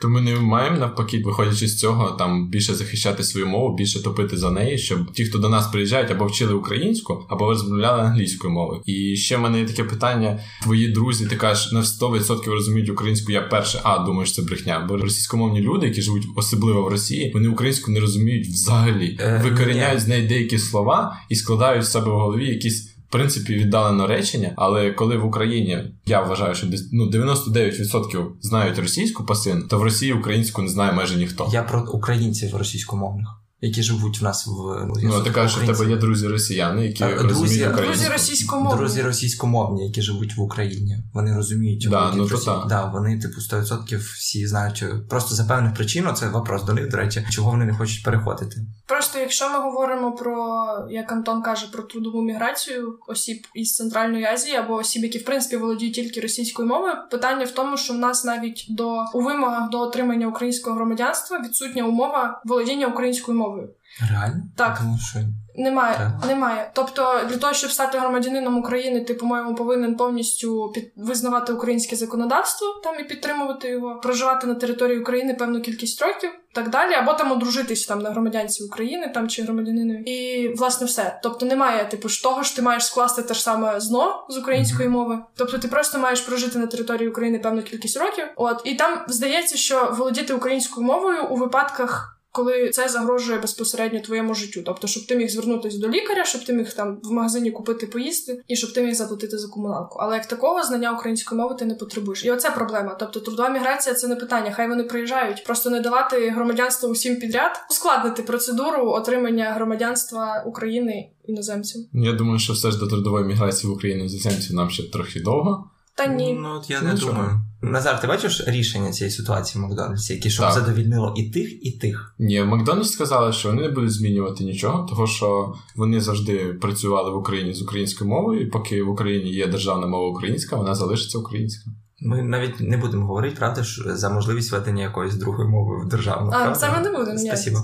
То 0.01 0.09
ми 0.09 0.21
не 0.21 0.35
маємо 0.35 0.77
навпаки, 0.77 1.21
виходячи 1.25 1.67
з 1.67 1.79
цього, 1.79 2.11
там 2.11 2.49
більше 2.49 2.75
захищати 2.75 3.23
свою 3.23 3.47
мову, 3.47 3.75
більше 3.75 4.03
топити 4.03 4.37
за 4.37 4.51
неї, 4.51 4.77
щоб 4.77 5.11
ті, 5.11 5.25
хто 5.25 5.37
до 5.37 5.49
нас 5.49 5.67
приїжджають, 5.67 6.11
або 6.11 6.25
вчили 6.25 6.53
українську, 6.53 7.25
або 7.29 7.49
розмовляли 7.49 8.01
англійською 8.01 8.53
мовою. 8.53 8.81
І 8.85 9.15
ще 9.15 9.37
в 9.37 9.39
мене 9.39 9.59
є 9.59 9.65
таке 9.65 9.83
питання: 9.83 10.39
твої 10.63 10.87
друзі, 10.87 11.25
ти 11.25 11.35
кажеш, 11.35 11.71
на 11.71 11.81
100% 11.81 12.51
розуміють 12.51 12.89
українську. 12.89 13.31
Я 13.31 13.41
перше, 13.41 13.79
а 13.83 13.99
думаєш, 13.99 14.33
це 14.33 14.41
брехня. 14.41 14.85
Бо 14.89 14.97
російськомовні 14.97 15.61
люди, 15.61 15.87
які 15.87 16.01
живуть 16.01 16.27
особливо 16.35 16.83
в 16.83 16.87
Росії, 16.87 17.31
вони 17.33 17.47
українську 17.47 17.91
не 17.91 17.99
розуміють 17.99 18.47
взагалі, 18.47 19.17
Е, 19.19 19.41
викоріняють 19.43 20.01
з 20.01 20.07
неї 20.07 20.27
деякі 20.27 20.57
слова 20.57 21.17
і 21.29 21.35
складають 21.35 21.83
в 21.83 21.87
себе 21.87 22.11
в 22.11 22.15
голові 22.15 22.49
якісь. 22.49 22.94
В 23.09 23.11
принципі, 23.11 23.55
віддалено 23.55 24.07
речення, 24.07 24.53
але 24.57 24.91
коли 24.91 25.17
в 25.17 25.25
Україні 25.25 25.93
я 26.05 26.21
вважаю, 26.21 26.55
що 26.55 26.67
десь 26.67 26.89
ну 26.91 27.09
99% 27.09 28.25
знають 28.41 28.79
російську 28.79 29.25
пасивно, 29.25 29.67
то 29.69 29.79
в 29.79 29.83
Росії 29.83 30.13
українську 30.13 30.61
не 30.61 30.67
знає 30.69 30.93
майже 30.93 31.17
ніхто. 31.17 31.49
Я 31.53 31.63
про 31.63 31.83
українців 31.93 32.55
російськомовних, 32.55 33.27
які 33.61 33.83
живуть 33.83 34.21
в 34.21 34.23
нас 34.23 34.47
в 34.47 34.85
Ну 35.03 35.23
ти 35.23 35.31
кажеш, 35.31 35.51
що 35.51 35.73
в 35.73 35.77
тебе 35.77 35.89
є 35.89 35.97
друзі 35.97 36.27
росіяни, 36.27 36.85
які 36.87 37.03
А, 37.03 37.07
друзі- 37.07 37.23
розуміють 37.23 37.49
друзі 37.49 37.65
українську. 37.69 38.03
Друзі 38.03 38.11
російськомовні. 38.13 38.77
Друзі 38.77 39.01
російськомовні, 39.01 39.85
які 39.85 40.01
живуть 40.01 40.37
в 40.37 40.41
Україні, 40.41 40.97
вони 41.13 41.35
розуміють 41.35 41.87
Да, 41.89 42.13
ну 42.15 42.27
то 42.27 42.37
так. 42.37 42.65
Да, 42.69 42.85
вони, 42.85 43.19
типу, 43.19 43.41
100% 43.41 43.97
всі 43.97 44.47
знають. 44.47 44.83
е, 44.83 44.95
Просто 45.09 45.35
за 45.35 45.43
певних 45.43 45.73
причин, 45.73 46.05
це 46.15 46.29
вопрос 46.29 46.63
до 46.63 46.73
них, 46.73 46.89
до 46.89 46.97
речі, 46.97 47.25
чого 47.29 47.51
вони 47.51 47.65
не 47.65 47.73
хочуть 47.73 48.03
переходити. 48.03 48.55
Просто 48.87 49.19
якщо 49.19 49.49
ми 49.49 49.59
говоримо 49.59 50.11
про, 50.11 50.65
як 50.89 51.11
Антон 51.11 51.41
каже, 51.41 51.67
про 51.71 51.83
трудову 51.83 52.21
міграцію 52.21 52.99
осіб 53.07 53.47
із 53.53 53.75
Центральної 53.75 54.25
Азії 54.25 54.55
або 54.55 54.73
осіб, 54.73 55.03
які 55.03 55.17
в 55.17 55.25
принципі 55.25 55.57
володіють 55.57 55.95
тільки 55.95 56.21
російською 56.21 56.67
мовою, 56.67 56.93
питання 57.11 57.45
в 57.45 57.51
тому, 57.51 57.77
що 57.77 57.93
в 57.93 57.97
нас 57.97 58.25
навіть 58.25 58.65
до 58.69 59.05
у 59.13 59.21
вимогах 59.21 59.69
до 59.69 59.79
отримання 59.79 60.27
українського 60.27 60.75
громадянства 60.75 61.39
відсутня 61.39 61.83
умова 61.83 62.41
володіння 62.45 62.87
українською 62.87 63.37
мовою. 63.37 63.69
Реально? 64.11 64.43
Так. 64.55 64.77
Тому 64.77 64.97
що 64.97 65.19
Немає, 65.57 65.95
Так. 65.97 66.29
немає. 66.29 66.71
Тобто, 66.73 67.21
для 67.29 67.37
того, 67.37 67.53
щоб 67.53 67.71
стати 67.71 67.97
громадянином 67.99 68.57
України, 68.57 69.01
ти, 69.01 69.13
по-моєму, 69.13 69.55
повинен 69.55 69.95
повністю 69.95 70.71
під... 70.73 70.91
визнавати 70.95 71.53
українське 71.53 71.95
законодавство 71.95 72.67
там 72.83 72.99
і 72.99 73.03
підтримувати 73.03 73.69
його, 73.69 73.99
проживати 74.03 74.47
на 74.47 74.55
території 74.55 74.99
України 74.99 75.33
певну 75.33 75.61
кількість 75.61 76.01
років, 76.01 76.29
так 76.53 76.69
далі, 76.69 76.93
або 76.93 77.13
там 77.13 77.31
одружитись 77.31 77.85
там 77.85 77.99
на 77.99 78.09
громадянці 78.09 78.63
України, 78.63 79.11
там 79.13 79.29
чи 79.29 79.43
громадянинові. 79.43 79.97
І 79.99 80.47
власне 80.57 80.87
все. 80.87 81.19
Тобто 81.23 81.45
немає, 81.45 81.85
типу 81.85 82.09
ж 82.09 82.23
того 82.23 82.43
ж 82.43 82.55
ти 82.55 82.61
маєш 82.61 82.85
скласти 82.85 83.21
те 83.21 83.33
ж 83.33 83.41
саме 83.41 83.79
ЗНО 83.79 84.25
з 84.29 84.37
української 84.37 84.89
мови. 84.89 85.19
Тобто 85.35 85.57
ти 85.57 85.67
просто 85.67 85.99
маєш 85.99 86.21
прожити 86.21 86.59
на 86.59 86.67
території 86.67 87.09
України 87.09 87.39
певну 87.39 87.61
кількість 87.61 87.97
років. 87.97 88.25
От 88.35 88.61
і 88.65 88.75
там 88.75 88.99
здається, 89.07 89.57
що 89.57 89.95
володіти 89.97 90.33
українською 90.33 90.87
мовою 90.87 91.27
у 91.29 91.35
випадках 91.35 92.14
коли 92.35 92.69
це 92.69 92.89
загрожує 92.89 93.39
безпосередньо 93.39 93.99
твоєму 93.99 94.33
життю. 94.33 94.61
Тобто, 94.65 94.87
щоб 94.87 95.07
ти 95.07 95.15
міг 95.15 95.29
звернутися 95.29 95.79
до 95.79 95.89
лікаря, 95.89 96.25
щоб 96.25 96.45
ти 96.45 96.53
міг 96.53 96.73
там 96.73 96.97
в 97.03 97.11
магазині 97.11 97.51
купити 97.51 97.87
поїсти 97.87 98.43
і 98.47 98.55
щоб 98.55 98.73
ти 98.73 98.83
міг 98.83 98.93
заплатити 98.93 99.37
за 99.37 99.47
комуналку. 99.47 99.99
Але 99.99 100.15
як 100.15 100.25
такого 100.25 100.63
знання 100.63 100.91
української 100.91 101.41
мови 101.41 101.55
ти 101.59 101.65
не 101.65 101.75
потребуєш. 101.75 102.25
І 102.25 102.31
оце 102.31 102.51
проблема. 102.51 102.95
Тобто, 102.99 103.19
трудова 103.19 103.49
міграція 103.49 103.95
це 103.95 104.07
не 104.07 104.15
питання. 104.15 104.51
Хай 104.51 104.69
вони 104.69 104.83
приїжджають, 104.83 105.43
просто 105.45 105.69
не 105.69 105.79
давати 105.79 106.29
громадянство 106.29 106.89
усім 106.89 107.15
підряд, 107.15 107.51
ускладнити 107.69 108.23
процедуру 108.23 108.91
отримання 108.91 109.53
громадянства 109.53 110.43
України 110.45 111.09
іноземцям. 111.27 111.81
Я 111.93 112.13
думаю, 112.13 112.39
що 112.39 112.53
все 112.53 112.71
ж 112.71 112.79
до 112.79 112.87
трудової 112.87 113.25
міграції 113.25 113.71
в 113.71 113.75
Україну 113.75 113.99
іноземців 113.99 114.55
нам 114.55 114.69
ще 114.69 114.91
трохи 114.91 115.19
довго. 115.19 115.69
Та 115.95 116.07
ні. 116.07 116.33
Ну, 116.33 116.49
от 116.57 116.69
я 116.69 116.81
Ну, 116.81 116.87
не 116.87 116.93
Нічого. 116.93 117.11
думаю. 117.13 117.39
Назар, 117.61 118.01
ти 118.01 118.07
бачиш 118.07 118.43
рішення 118.47 118.91
цієї 118.91 119.11
ситуації 119.11 119.61
в 119.63 119.67
Макдональдсі, 119.67 120.13
яке 120.13 120.29
щоб 120.29 120.45
Так. 120.45 120.53
задовільнило 120.53 121.13
і 121.17 121.23
тих, 121.23 121.65
і 121.65 121.71
тих. 121.71 122.15
Ні, 122.19 122.41
в 122.41 122.45
Макдональдс 122.45 122.91
сказали, 122.91 123.33
що 123.33 123.49
вони 123.49 123.61
не 123.61 123.69
будуть 123.69 123.91
змінювати 123.91 124.43
нічого, 124.43 124.87
тому 124.89 125.07
що 125.07 125.53
вони 125.75 126.01
завжди 126.01 126.37
працювали 126.61 127.11
в 127.11 127.15
Україні 127.17 127.53
з 127.53 127.61
українською 127.61 128.09
мовою, 128.09 128.41
і 128.41 128.45
поки 128.45 128.83
в 128.83 128.89
Україні 128.89 129.31
є 129.31 129.47
державна 129.47 129.87
мова 129.87 130.09
українська, 130.09 130.55
вона 130.55 130.75
залишиться 130.75 131.17
українська. 131.17 131.71
Ми 132.01 132.21
навіть 132.21 132.59
не 132.59 132.77
будемо 132.77 133.05
говорити, 133.05 133.35
правда, 133.39 133.63
що 133.63 133.95
за 133.95 134.09
можливість 134.09 134.51
ведення 134.51 134.83
якоїсь 134.83 135.15
другої 135.15 135.49
мови 135.49 135.85
в 135.85 135.89
державну. 135.89 136.31
А 136.33 136.45
правда? 136.45 136.73
ми 136.77 136.89
не 136.89 136.97
будемо. 136.97 137.19
ні. 137.19 137.27
Спасибо. 137.27 137.59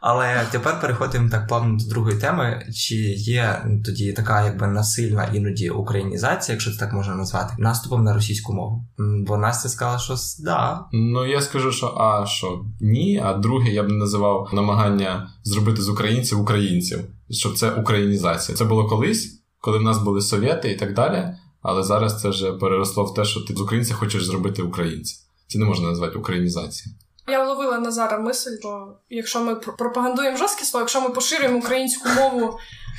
Але 0.00 0.46
тепер 0.50 0.80
переходимо 0.80 1.30
так 1.30 1.48
плавно 1.48 1.78
до 1.78 1.84
другої 1.84 2.18
теми. 2.18 2.66
Чи 2.74 2.94
є 3.14 3.64
тоді 3.84 4.12
така 4.12 4.44
якби 4.44 4.66
насильна 4.66 5.24
іноді 5.24 5.70
українізація, 5.70 6.54
якщо 6.54 6.70
це 6.72 6.78
так 6.78 6.92
можна 6.92 7.14
назвати, 7.14 7.54
наступом 7.58 8.04
на 8.04 8.14
російську 8.14 8.52
мову? 8.52 8.84
Бо 9.26 9.36
Настя 9.36 9.68
сказала, 9.68 9.98
що 9.98 10.16
да. 10.38 10.84
Ну 10.92 11.26
я 11.26 11.40
скажу, 11.40 11.72
що 11.72 11.86
а 11.86 12.26
що 12.26 12.64
ні, 12.80 13.22
а 13.24 13.34
друге 13.34 13.70
я 13.70 13.82
б 13.82 13.88
називав 13.88 14.50
намагання 14.52 15.30
зробити 15.42 15.82
з 15.82 15.88
українців 15.88 16.40
українців, 16.40 17.00
щоб 17.30 17.54
це 17.54 17.70
українізація. 17.70 18.58
Це 18.58 18.64
було 18.64 18.88
колись, 18.88 19.42
коли 19.60 19.78
в 19.78 19.82
нас 19.82 19.98
були 19.98 20.20
совєти 20.20 20.72
і 20.72 20.76
так 20.76 20.94
далі. 20.94 21.34
Але 21.62 21.82
зараз 21.82 22.22
це 22.22 22.28
вже 22.28 22.52
переросло 22.52 23.04
в 23.04 23.14
те, 23.14 23.24
що 23.24 23.40
ти 23.40 23.54
з 23.54 23.60
українця 23.60 23.94
хочеш 23.94 24.24
зробити 24.24 24.62
українця. 24.62 25.16
Це 25.48 25.58
не 25.58 25.64
можна 25.64 25.88
назвати 25.88 26.18
українізацією. 26.18 26.98
Я 27.28 27.44
вловила 27.44 27.78
Назара 27.78 28.18
мисль, 28.18 28.58
що 28.60 28.96
якщо 29.10 29.40
ми 29.40 29.54
пропагандуємо 29.54 30.36
жорстке 30.36 30.64
слово, 30.64 30.82
якщо 30.82 31.00
ми 31.00 31.08
поширюємо 31.08 31.58
українську 31.58 32.08
мову, 32.08 32.58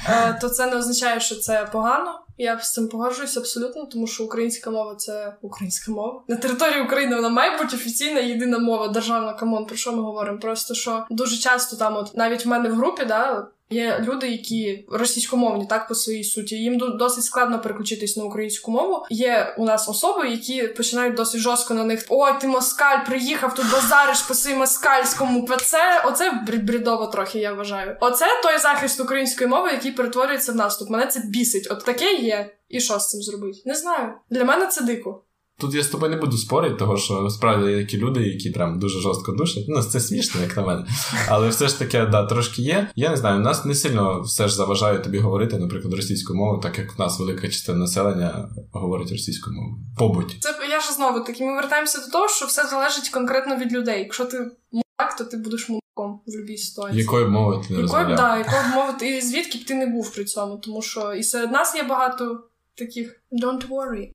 е, 0.10 0.40
то 0.42 0.50
це 0.50 0.68
не 0.68 0.78
означає, 0.78 1.20
що 1.20 1.36
це 1.36 1.70
погано. 1.72 2.20
Я 2.38 2.60
з 2.60 2.74
цим 2.74 2.88
погоджуюсь 2.88 3.38
абсолютно, 3.38 3.86
тому 3.86 4.08
що 4.08 4.24
українська 4.24 4.72
мова 4.72 4.96
це 4.96 5.36
українська 5.42 5.92
мова. 5.92 6.24
На 6.28 6.36
території 6.36 6.82
України 6.82 7.16
вона 7.16 7.30
має 7.30 7.58
бути 7.58 7.76
офіційна 7.76 8.20
єдина 8.20 8.60
мова 8.60 8.88
державна. 8.88 9.34
Come 9.34 9.52
on, 9.52 9.66
про 9.66 9.76
що 9.76 9.92
ми 9.92 10.02
говоримо? 10.02 10.40
Просто 10.40 10.74
що 10.74 11.06
дуже 11.10 11.38
часто 11.38 11.76
там, 11.76 11.98
от 11.98 12.18
навіть 12.18 12.46
в 12.46 12.50
мене 12.50 12.70
в 12.70 12.76
групі, 12.76 13.06
да. 13.06 13.48
Є 13.74 14.06
люди, 14.08 14.30
які 14.30 14.86
російськомовні, 14.92 15.66
так 15.70 15.88
по 15.88 15.96
своїй 15.96 16.24
суті. 16.24 16.56
Їм 16.56 16.78
досить 16.78 17.24
складно 17.24 17.62
переключитись 17.62 18.18
на 18.18 18.24
українську 18.24 18.72
мову. 18.72 19.06
Є 19.10 19.56
у 19.58 19.66
нас 19.66 19.90
особи, 19.90 20.30
які 20.30 20.64
починають 20.64 21.16
досить 21.16 21.42
жорстко 21.42 21.74
на 21.74 21.84
них. 21.84 22.06
Ой, 22.10 22.32
ти 22.42 22.48
москаль, 22.48 23.06
приїхав 23.06 23.56
тут 23.56 23.72
базариш 23.72 24.22
по 24.22 24.34
своїм 24.34 24.60
москальському. 24.60 25.48
Це 25.66 26.04
оце 26.06 26.32
брід- 26.48 26.66
брідово 26.66 27.08
трохи, 27.08 27.40
я 27.40 27.54
вважаю. 27.54 27.98
Оце 28.02 28.26
той 28.44 28.58
захист 28.60 29.00
української 29.02 29.50
мови, 29.50 29.72
який 29.72 29.92
перетворюється 29.92 30.52
в 30.52 30.56
наступ. 30.56 30.90
Мене 30.90 31.08
це 31.08 31.20
бісить. 31.26 31.68
От 31.72 31.86
таке 31.86 32.14
є. 32.14 32.50
І 32.70 32.80
що 32.80 33.00
з 33.00 33.10
цим 33.10 33.22
зробити? 33.22 33.60
Не 33.66 33.76
знаю. 33.76 34.14
Для 34.30 34.44
мене 34.44 34.68
це 34.68 34.82
дико. 34.84 35.24
Тут 35.64 35.74
я 35.74 35.84
з 35.84 35.88
тобою 35.88 36.12
не 36.12 36.18
буду 36.18 36.38
спорити, 36.38 36.76
того 36.76 36.98
що 36.98 37.30
справді 37.30 37.72
є 37.72 37.78
такі 37.78 37.98
люди, 37.98 38.24
які 38.24 38.50
прям 38.50 38.80
дуже 38.80 39.00
жорстко 39.00 39.32
душать. 39.32 39.64
Ну, 39.68 39.84
це 39.84 40.00
смішно, 40.00 40.42
як 40.42 40.58
на 40.58 40.64
мене. 40.64 40.86
Але 41.30 41.50
все 41.50 41.68
ж 41.68 41.80
таки, 41.80 42.06
да, 42.06 42.26
трошки 42.26 42.62
є. 42.62 42.90
Я 42.96 43.10
не 43.10 43.18
знаю, 43.18 43.40
нас 43.40 43.66
не 43.66 43.76
сильно 43.76 44.22
все 44.22 44.48
ж 44.48 44.56
заважає 44.56 45.00
тобі 45.00 45.20
говорити, 45.20 45.58
наприклад, 45.58 45.94
російською 45.94 46.40
мовою, 46.40 46.62
так 46.62 46.78
як 46.78 46.98
в 46.98 47.00
нас 47.00 47.20
велика 47.20 47.48
частина 47.48 47.78
населення 47.78 48.50
говорить 48.72 49.12
російською 49.12 49.56
мовою. 49.56 49.76
Побуті. 49.98 50.38
Це 50.40 50.56
я 50.70 50.80
ж 50.80 50.94
знову 50.94 51.20
таки. 51.20 51.46
Ми 51.46 51.56
вертаємося 51.56 52.00
до 52.06 52.12
того, 52.12 52.28
що 52.28 52.46
все 52.46 52.68
залежить 52.68 53.10
конкретно 53.10 53.56
від 53.56 53.74
людей. 53.74 54.00
Якщо 54.00 54.26
ти 54.26 54.38
мудак, 54.72 55.16
то 55.18 55.24
ти 55.24 55.38
будеш 55.38 55.70
мудаком 55.70 56.22
в 56.26 56.32
будь-якій 56.32 56.58
ситуації. 56.58 57.02
Якою 57.02 57.30
мовою 57.30 57.62
ти 57.68 57.74
не 57.74 57.82
Якою 57.82 58.06
б 58.06 58.16
да, 58.16 58.38
якою 58.38 58.62
б 58.62 58.76
мовити, 58.76 59.18
і 59.18 59.22
звідки 59.22 59.58
б 59.58 59.66
ти 59.66 59.76
не 59.76 59.86
був 59.86 60.14
при 60.14 60.26
цьому, 60.26 60.58
тому 60.58 60.82
що 60.82 61.14
і 61.14 61.24
серед 61.24 61.52
нас 61.52 61.76
є 61.76 61.84
багато 61.84 62.44
таких 62.76 63.22
don't 63.32 63.68
worry. 63.68 64.10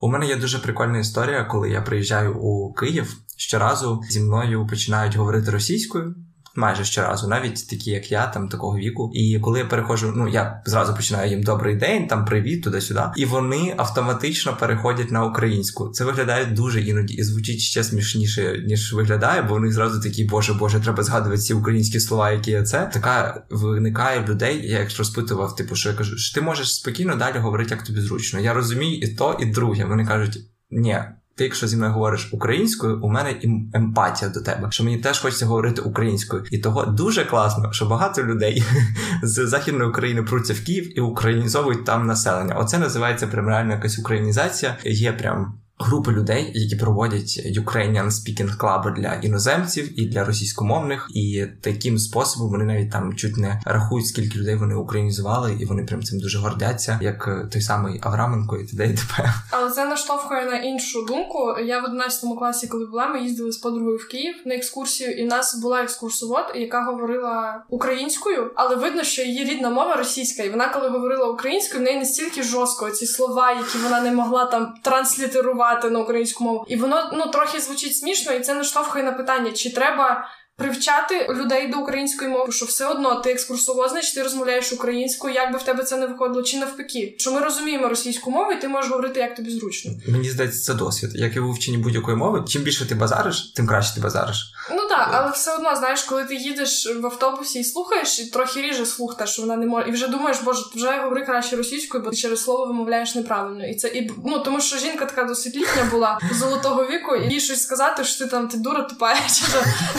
У 0.00 0.08
мене 0.08 0.26
є 0.26 0.36
дуже 0.36 0.58
прикольна 0.58 0.98
історія, 0.98 1.44
коли 1.44 1.70
я 1.70 1.82
приїжджаю 1.82 2.38
у 2.38 2.72
Київ. 2.72 3.16
Щоразу 3.36 4.00
зі 4.10 4.20
мною 4.20 4.66
починають 4.66 5.16
говорити 5.16 5.50
російською. 5.50 6.14
Майже 6.58 6.84
щоразу, 6.84 7.28
навіть 7.28 7.68
такі, 7.68 7.90
як 7.90 8.12
я, 8.12 8.26
там 8.26 8.48
такого 8.48 8.78
віку. 8.78 9.10
І 9.14 9.38
коли 9.38 9.58
я 9.58 9.64
переходжу, 9.64 10.12
ну 10.16 10.28
я 10.28 10.62
зразу 10.66 10.94
починаю 10.94 11.30
їм 11.30 11.42
добрий 11.42 11.76
день, 11.76 12.06
там 12.06 12.24
привіт, 12.24 12.64
туди-сюди. 12.64 13.00
І 13.16 13.24
вони 13.24 13.74
автоматично 13.76 14.56
переходять 14.60 15.10
на 15.10 15.24
українську. 15.24 15.88
Це 15.88 16.04
виглядає 16.04 16.46
дуже 16.46 16.80
іноді 16.80 17.14
і 17.14 17.22
звучить 17.22 17.60
ще 17.60 17.84
смішніше, 17.84 18.64
ніж 18.66 18.92
виглядає, 18.92 19.42
бо 19.42 19.54
вони 19.54 19.72
зразу 19.72 20.00
такі, 20.00 20.24
боже, 20.24 20.54
боже, 20.54 20.80
треба 20.80 21.02
згадувати 21.02 21.42
ці 21.42 21.54
українські 21.54 22.00
слова, 22.00 22.30
які 22.30 22.50
є 22.50 22.62
це. 22.62 22.90
Така 22.92 23.44
виникає 23.50 24.20
в 24.20 24.28
людей. 24.28 24.70
Я 24.70 24.78
як 24.78 24.98
розпитував, 24.98 25.56
типу, 25.56 25.74
що 25.74 25.88
я 25.88 25.94
кажу, 25.94 26.18
що 26.18 26.40
ти 26.40 26.46
можеш 26.46 26.74
спокійно 26.74 27.16
далі 27.16 27.38
говорити, 27.38 27.74
як 27.74 27.84
тобі 27.84 28.00
зручно. 28.00 28.40
Я 28.40 28.54
розумію 28.54 28.98
і 28.98 29.08
то, 29.08 29.38
і 29.40 29.46
друге. 29.46 29.84
Вони 29.84 30.06
кажуть, 30.06 30.38
ні. 30.70 30.98
Ти, 31.38 31.44
якщо 31.44 31.66
зі 31.66 31.76
мною 31.76 31.92
говориш 31.92 32.28
українською, 32.32 33.00
у 33.02 33.08
мене 33.08 33.30
ем- 33.44 33.70
емпатія 33.74 34.30
до 34.30 34.40
тебе, 34.40 34.68
що 34.70 34.84
мені 34.84 34.98
теж 34.98 35.18
хочеться 35.18 35.46
говорити 35.46 35.80
українською, 35.80 36.44
і 36.50 36.58
того 36.58 36.86
дуже 36.86 37.24
класно, 37.24 37.72
що 37.72 37.86
багато 37.86 38.22
людей 38.22 38.64
з 39.22 39.46
західної 39.46 39.90
України 39.90 40.22
пруться 40.22 40.54
в 40.54 40.60
Київ 40.60 40.98
і 40.98 41.00
українізовують 41.00 41.84
там 41.84 42.06
населення. 42.06 42.54
Оце 42.54 42.78
називається 42.78 43.26
прям 43.26 43.46
реально 43.46 43.72
якась 43.72 43.98
українізація. 43.98 44.76
Є 44.84 45.12
прям 45.12 45.54
групи 45.78 46.12
людей, 46.12 46.52
які 46.54 46.76
проводять 46.76 47.40
Ukrainian 47.58 48.06
Speaking 48.06 48.56
Club 48.58 48.94
для 48.94 49.14
іноземців 49.14 50.00
і 50.00 50.06
для 50.06 50.24
російськомовних, 50.24 51.08
і 51.14 51.46
таким 51.60 51.98
способом 51.98 52.50
вони 52.50 52.64
навіть 52.64 52.90
там 52.90 53.16
чуть 53.16 53.36
не 53.36 53.60
рахують, 53.64 54.06
скільки 54.06 54.38
людей 54.38 54.56
вони 54.56 54.74
українізували, 54.74 55.56
і 55.60 55.64
вони 55.64 55.84
прям 55.84 56.02
цим 56.02 56.20
дуже 56.20 56.38
гордяться, 56.38 56.98
як 57.02 57.48
той 57.52 57.62
самий 57.62 58.00
Авраменко 58.02 58.56
і 58.56 58.64
т.д. 58.64 58.86
і 58.86 58.94
т.п. 58.94 59.34
Але 59.50 59.70
це 59.70 59.84
наштовхує 59.84 60.44
на 60.44 60.58
іншу 60.58 61.02
думку. 61.02 61.38
Я 61.64 61.80
в 61.80 61.84
11 61.84 62.20
класі, 62.38 62.66
коли 62.66 62.86
була, 62.86 63.06
ми 63.06 63.20
їздили 63.20 63.52
з 63.52 63.56
подругою 63.56 63.96
в 63.96 64.08
Київ 64.08 64.34
на 64.46 64.54
екскурсію, 64.54 65.10
і 65.10 65.24
в 65.24 65.26
нас 65.26 65.60
була 65.62 65.82
екскурсовод, 65.82 66.44
яка 66.54 66.84
говорила 66.84 67.62
українською, 67.68 68.50
але 68.54 68.76
видно, 68.76 69.04
що 69.04 69.22
її 69.22 69.44
рідна 69.44 69.70
мова 69.70 69.96
російська, 69.96 70.42
і 70.42 70.50
вона, 70.50 70.68
коли 70.68 70.88
говорила 70.88 71.28
українською, 71.28 71.80
в 71.80 71.84
неї 71.84 71.98
настільки 71.98 72.42
жорстко 72.42 72.90
ці 72.90 73.06
слова, 73.06 73.52
які 73.52 73.78
вона 73.78 74.00
не 74.00 74.12
могла 74.12 74.44
там 74.44 74.74
транслітерувати 74.82 75.67
на 75.90 75.98
українську 75.98 76.44
мову, 76.44 76.64
і 76.68 76.76
воно 76.76 77.10
ну 77.12 77.26
трохи 77.26 77.60
звучить 77.60 77.96
смішно, 77.96 78.32
і 78.32 78.40
це 78.40 78.54
наштовхує 78.54 79.04
на 79.04 79.12
питання, 79.12 79.52
чи 79.52 79.72
треба 79.72 80.28
привчати 80.58 81.26
людей 81.30 81.68
до 81.68 81.78
української 81.78 82.30
мови, 82.30 82.52
що 82.52 82.66
все 82.66 82.86
одно 82.86 83.14
ти 83.14 83.30
екскурсовод, 83.30 83.90
значить 83.90 84.14
ти 84.14 84.22
розмовляєш 84.22 84.72
українською, 84.72 85.34
як 85.34 85.52
би 85.52 85.58
в 85.58 85.62
тебе 85.62 85.84
це 85.84 85.96
не 85.96 86.06
виходило, 86.06 86.42
чи 86.42 86.56
навпаки, 86.56 87.14
що 87.18 87.32
ми 87.32 87.40
розуміємо 87.40 87.88
російську 87.88 88.30
мову, 88.30 88.52
і 88.52 88.60
ти 88.60 88.68
можеш 88.68 88.90
говорити 88.90 89.20
як 89.20 89.34
тобі 89.34 89.50
зручно. 89.50 89.92
Мені 90.08 90.30
здається, 90.30 90.60
це 90.60 90.74
досвід. 90.74 91.10
Як 91.14 91.36
і 91.36 91.40
вивченні 91.40 91.78
будь-якої 91.78 92.16
мови, 92.16 92.44
чим 92.48 92.62
більше 92.62 92.88
ти 92.88 92.94
базариш, 92.94 93.52
тим 93.56 93.66
краще 93.66 93.94
ти 93.94 94.00
базариш. 94.00 94.54
Ну 94.70 94.88
так, 94.88 95.08
але 95.12 95.30
все 95.30 95.54
одно, 95.54 95.76
знаєш, 95.76 96.02
коли 96.02 96.24
ти 96.24 96.34
їдеш 96.34 96.96
в 97.00 97.06
автобусі 97.06 97.60
і 97.60 97.64
слухаєш, 97.64 98.20
і 98.20 98.30
трохи 98.30 98.62
ріже 98.62 98.86
слух, 98.86 99.16
те, 99.16 99.26
що 99.26 99.42
вона 99.42 99.56
не 99.56 99.66
може, 99.66 99.88
і 99.88 99.92
вже 99.92 100.08
думаєш, 100.08 100.40
боже, 100.44 100.62
вже 100.74 101.00
говори 101.02 101.24
краще 101.24 101.56
російською, 101.56 102.04
бо 102.04 102.10
ти 102.10 102.16
через 102.16 102.44
слово 102.44 102.66
вимовляєш 102.66 103.14
неправильно. 103.14 103.66
І 103.66 103.74
це 103.74 103.88
і 103.88 104.10
ну 104.26 104.38
тому, 104.38 104.60
що 104.60 104.78
жінка 104.78 105.04
така 105.04 105.24
досить 105.24 105.56
літня 105.56 105.88
була 105.90 106.18
золотого 106.32 106.86
віку, 106.86 107.16
і 107.16 107.32
їй 107.32 107.40
щось 107.40 107.62
сказати, 107.62 108.04
що 108.04 108.24
ти 108.24 108.30
там 108.30 108.48
ти 108.48 108.56
дура 108.56 108.82
тупа, 108.82 109.14
чи 109.26 109.44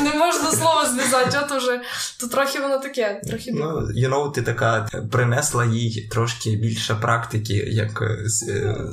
не 0.04 0.14
можна 0.14 0.49
слово 0.52 0.86
зв'язати. 0.86 1.38
От 1.46 1.52
уже 1.52 1.82
то 2.20 2.28
трохи 2.28 2.60
воно 2.60 2.78
таке, 2.78 3.22
трохи 3.28 3.52
ну, 3.54 3.66
you 3.80 4.10
know, 4.10 4.32
ти 4.32 4.42
така 4.42 4.90
принесла 5.12 5.66
їй 5.66 6.08
трошки 6.12 6.56
більше 6.56 6.96
практики, 6.96 7.54
як 7.54 8.02
е, 8.02 8.26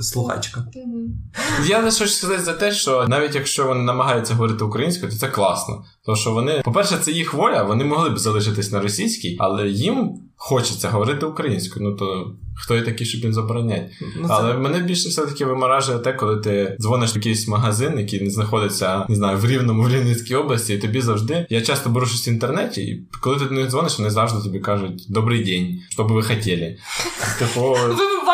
слухачка. 0.02 0.66
Я 1.66 1.82
не 1.82 1.90
хочу 1.90 2.08
сказати 2.08 2.42
за 2.42 2.52
те, 2.52 2.72
що 2.72 3.06
навіть 3.08 3.34
якщо 3.34 3.66
вони 3.66 3.82
намагаються 3.82 4.34
говорити 4.34 4.64
українською, 4.64 5.12
то 5.12 5.18
це 5.18 5.28
класно. 5.28 5.84
Тому 6.06 6.16
що 6.16 6.30
вони, 6.30 6.62
по-перше, 6.64 6.96
це 6.96 7.12
їх 7.12 7.34
воля, 7.34 7.62
вони 7.62 7.84
могли 7.84 8.10
б 8.10 8.18
залишитись 8.18 8.72
на 8.72 8.80
російській, 8.80 9.36
але 9.38 9.68
їм 9.68 10.10
хочеться 10.36 10.90
говорити 10.90 11.26
українською. 11.26 11.88
Ну 11.88 11.96
то 11.96 12.32
хто 12.56 12.75
є 12.75 12.82
такий, 12.82 13.06
щоб 13.06 13.20
він 13.20 13.32
заборонять. 13.32 13.90
Ну, 14.20 14.28
це... 14.28 14.34
Але 14.34 14.54
мене 14.54 14.80
більше 14.80 15.08
все-таки 15.08 15.44
виморажує 15.44 15.98
те, 15.98 16.12
коли 16.12 16.36
ти 16.36 16.76
дзвониш 16.80 17.14
в 17.14 17.16
якийсь 17.16 17.48
магазин, 17.48 17.98
який 17.98 18.20
не 18.20 18.30
знаходиться, 18.30 19.06
не 19.08 19.14
знаю, 19.14 19.38
в 19.38 19.46
Рівному 19.46 19.82
в 19.82 19.88
Рівненській 19.88 20.34
області, 20.34 20.75
і 20.75 20.78
тобі 20.78 21.00
завжди. 21.00 21.46
Я 21.50 21.60
часто 21.60 21.90
беру 21.90 22.06
щось 22.06 22.28
в 22.28 22.30
інтернеті, 22.30 22.82
і 22.82 23.06
коли 23.20 23.38
ти 23.38 23.44
до 23.44 23.50
них 23.50 23.70
дзвониш, 23.70 23.98
вони 23.98 24.10
завжди 24.10 24.42
тобі 24.42 24.58
кажуть 24.58 25.06
Добрий 25.08 25.44
день, 25.44 25.80
що 25.88 26.04
би 26.04 26.14
ви 26.14 26.22
хотіли. 26.22 26.76
Типу, 27.38 27.76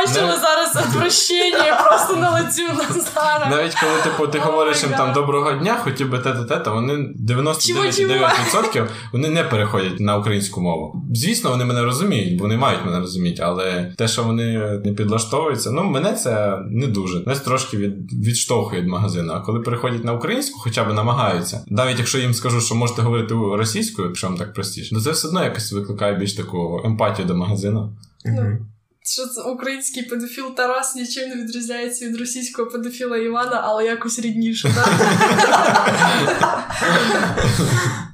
бачили 0.07 0.41
зараз 0.41 0.87
обращення 0.87 1.85
просто 1.85 2.17
на 2.17 2.31
лицю 2.31 2.63
Назара. 2.79 3.49
Навіть 3.51 3.75
коли 3.75 4.03
типу, 4.03 4.27
ти 4.27 4.39
говориш 4.39 4.83
їм 4.83 4.93
там 4.93 5.13
доброго 5.13 5.53
дня, 5.53 5.77
хотів 5.85 6.11
би 6.11 6.19
те-те-те, 6.19 6.57
то 6.57 6.73
вони 6.73 6.93
99% 6.93 8.87
вони 9.13 9.29
не 9.29 9.45
переходять 9.45 10.01
на 10.01 10.17
українську 10.17 10.61
мову. 10.61 11.03
Звісно, 11.15 11.51
вони 11.51 11.65
мене 11.65 11.83
розуміють, 11.83 12.39
бо 12.39 12.43
вони 12.43 12.57
мають 12.57 12.85
мене 12.85 12.99
розуміти, 12.99 13.43
але 13.43 13.95
те, 13.99 14.09
що 14.09 14.23
вони 14.23 14.59
не 14.85 14.93
підлаштовуються, 14.93 15.71
ну 15.71 15.85
мене 15.85 16.13
це 16.13 16.59
не 16.71 16.87
дуже. 16.87 17.21
Нас 17.27 17.41
трошки 17.41 17.77
від, 17.77 18.13
відштовхує 18.13 18.81
від 18.81 18.89
магазину. 18.89 19.33
А 19.33 19.41
коли 19.41 19.61
переходять 19.61 20.05
на 20.05 20.13
українську, 20.13 20.61
хоча 20.61 20.85
б 20.85 20.95
намагаються, 20.95 21.65
навіть 21.69 21.99
якщо 21.99 22.19
їм 22.19 22.35
скажу, 22.35 22.61
що 22.61 22.75
можете 22.75 23.03
говорити 23.03 23.35
російською, 23.35 24.09
якщо 24.09 24.27
вам 24.27 24.37
так 24.37 24.55
простіше, 24.55 24.95
то 24.95 25.01
це 25.01 25.11
все 25.11 25.29
одно 25.29 25.45
якось 25.45 25.73
викликає 25.73 26.15
більш 26.15 26.33
таку 26.33 26.83
емпатію 26.85 27.29
до 27.29 27.35
магазину. 27.35 27.97
Ну, 28.25 28.59
що 29.05 29.27
це 29.27 29.43
український 29.43 30.03
педофіл 30.03 30.55
Тарас 30.55 30.95
нічим 30.95 31.29
не 31.29 31.35
відрізняється 31.35 32.05
від 32.05 32.17
російського 32.17 32.71
педофіла 32.71 33.17
Івана, 33.17 33.61
але 33.65 33.85
якось 33.85 34.19
рідніше, 34.19 34.75
так? 34.75 34.89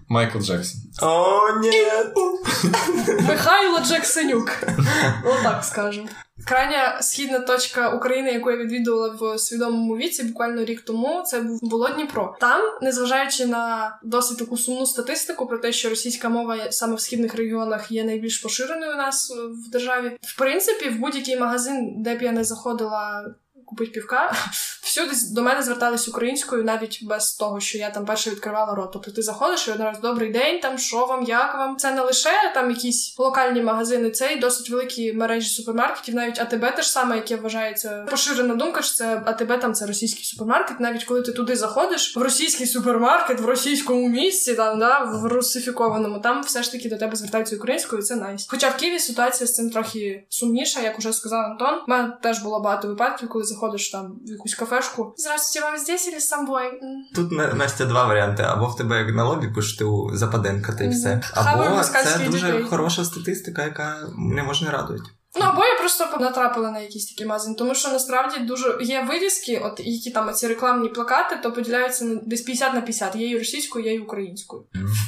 Майкл 0.09 0.39
Джексон. 0.39 0.81
О, 1.03 1.59
ні! 1.61 1.83
Михайло 3.29 3.81
Джексенюк. 3.81 4.51
Отак 5.25 5.65
скажемо. 5.65 6.09
Крайня 6.45 7.03
східна 7.03 7.39
точка 7.39 7.91
України, 7.91 8.33
яку 8.33 8.51
я 8.51 8.57
відвідувала 8.57 9.09
в 9.21 9.39
свідомому 9.39 9.97
віці, 9.97 10.23
буквально 10.23 10.65
рік 10.65 10.81
тому, 10.81 11.23
це 11.27 11.45
було 11.63 11.89
Дніпро. 11.89 12.37
Там, 12.41 12.61
незважаючи 12.83 13.47
на 13.47 13.99
досить 14.03 14.39
таку 14.39 14.57
сумну 14.57 14.87
статистику 14.87 15.47
про 15.47 15.59
те, 15.59 15.73
що 15.73 15.89
російська 15.89 16.29
мова 16.29 16.71
саме 16.71 16.95
в 16.95 17.01
східних 17.01 17.35
регіонах 17.35 17.91
є 17.91 18.05
найбільш 18.05 18.39
поширеною 18.39 18.93
у 18.93 18.97
нас 18.97 19.35
в 19.67 19.71
державі, 19.71 20.19
в 20.23 20.39
принципі, 20.39 20.89
в 20.89 20.99
будь-який 20.99 21.37
магазин, 21.37 21.95
де 22.03 22.15
б 22.15 22.23
я 22.23 22.33
не 22.33 22.45
заходила 22.45 23.35
купити 23.69 23.91
півка. 23.91 24.33
Всюди 24.83 25.13
до 25.31 25.43
мене 25.43 25.63
звертались 25.63 26.09
українською, 26.09 26.65
навіть 26.65 27.05
без 27.05 27.33
того, 27.33 27.61
що 27.61 27.79
я 27.79 27.91
там 27.91 28.05
перше 28.05 28.31
відкривала 28.31 28.75
рот. 28.75 28.91
Тобто 28.93 29.11
ти 29.11 29.23
заходиш 29.23 29.69
і 29.69 29.71
одразу 29.71 30.01
добрий 30.01 30.33
день, 30.33 30.61
там 30.61 30.79
що 30.79 31.07
вам, 31.07 31.25
як 31.25 31.55
вам. 31.55 31.77
Це 31.77 31.93
не 31.93 32.03
лише 32.03 32.31
там 32.55 32.71
якісь 32.71 33.19
локальні 33.19 33.63
магазини, 33.63 34.11
це 34.11 34.33
й 34.33 34.39
досить 34.39 34.71
великі 34.71 35.13
мережі 35.13 35.49
супермаркетів, 35.49 36.15
навіть 36.15 36.41
АТБ 36.41 36.77
те 36.77 36.83
ж 36.83 36.91
саме, 36.91 37.17
яке 37.17 37.37
вважається 37.37 38.07
поширена 38.11 38.55
думка, 38.55 38.83
що 38.83 38.95
це 38.95 39.23
АТБ 39.27 39.61
там 39.61 39.75
це 39.75 39.87
російський 39.87 40.25
супермаркет. 40.25 40.81
Навіть 40.81 41.05
коли 41.05 41.23
ти 41.23 41.33
туди 41.33 41.57
заходиш, 41.57 42.17
в 42.17 42.23
російський 42.23 42.67
супермаркет, 42.67 43.41
в 43.41 43.45
російському 43.45 44.09
місці, 44.09 44.55
там 44.55 44.79
да, 44.79 44.99
в 44.99 45.27
русифікованому, 45.27 46.21
там 46.21 46.43
все 46.43 46.63
ж 46.63 46.73
таки 46.73 46.89
до 46.89 46.97
тебе 46.97 47.17
звертаються 47.17 47.57
українською, 47.57 48.03
і 48.03 48.05
це 48.05 48.17
найс. 48.17 48.47
Хоча 48.51 48.69
в 48.69 48.77
Києві 48.77 48.99
ситуація 48.99 49.47
з 49.47 49.55
цим 49.55 49.71
трохи 49.71 50.27
сумніша, 50.29 50.81
як 50.81 50.99
уже 50.99 51.13
сказав 51.13 51.45
Антон. 51.45 51.75
У 51.75 51.91
мене 51.91 52.13
теж 52.23 52.39
було 52.39 52.61
багато 52.61 52.89
випадків, 52.89 53.29
коли 53.29 53.45
заходиш 53.45 53.58
там 53.93 54.21
в 54.27 54.31
якусь 54.31 54.55
кафешку. 54.55 55.15
Здравствуйте, 55.17 55.71
вам 55.71 55.79
здесь 55.79 56.09
или 56.09 56.21
з 56.21 56.29
собою? 56.29 56.71
Тут 57.15 57.33
Настя 57.33 57.85
два 57.85 58.07
варіанти: 58.07 58.43
або 58.43 58.67
в 58.67 58.77
тебе 58.77 58.99
як 58.99 59.15
на 59.15 59.25
лобі 59.25 59.49
пишете 59.49 59.85
у 59.85 60.17
Западенка, 60.17 60.73
та 60.73 60.85
й 60.85 60.89
все. 60.89 61.23
Або 61.35 61.83
це 61.83 62.29
дуже 62.31 62.65
хороша 62.65 63.05
статистика, 63.05 63.65
яка 63.65 63.97
мене 64.17 64.43
можна 64.43 64.71
радувати. 64.71 65.11
Ну 65.41 65.45
або 65.45 65.65
я 65.65 65.75
просто 65.75 66.09
натрапила 66.21 66.71
на 66.71 66.81
якісь 66.81 67.07
такі 67.07 67.27
магазини, 67.27 67.55
тому 67.59 67.75
що 67.75 67.89
насправді 67.89 68.41
дуже 68.41 68.79
є 68.81 69.07
вивіски, 69.09 69.61
от 69.65 69.81
які 69.85 70.11
там 70.11 70.33
ці 70.33 70.47
рекламні 70.47 70.89
плакати, 70.89 71.39
то 71.43 71.53
поділяються 71.53 72.05
на 72.05 72.15
десь 72.15 72.43
50 72.43 72.75
на 72.75 72.81
50. 72.81 73.17
Є 73.17 73.29
і 73.29 73.39
російською, 73.39 73.85
є 73.85 73.95
і 73.95 73.99
українською. 73.99 74.65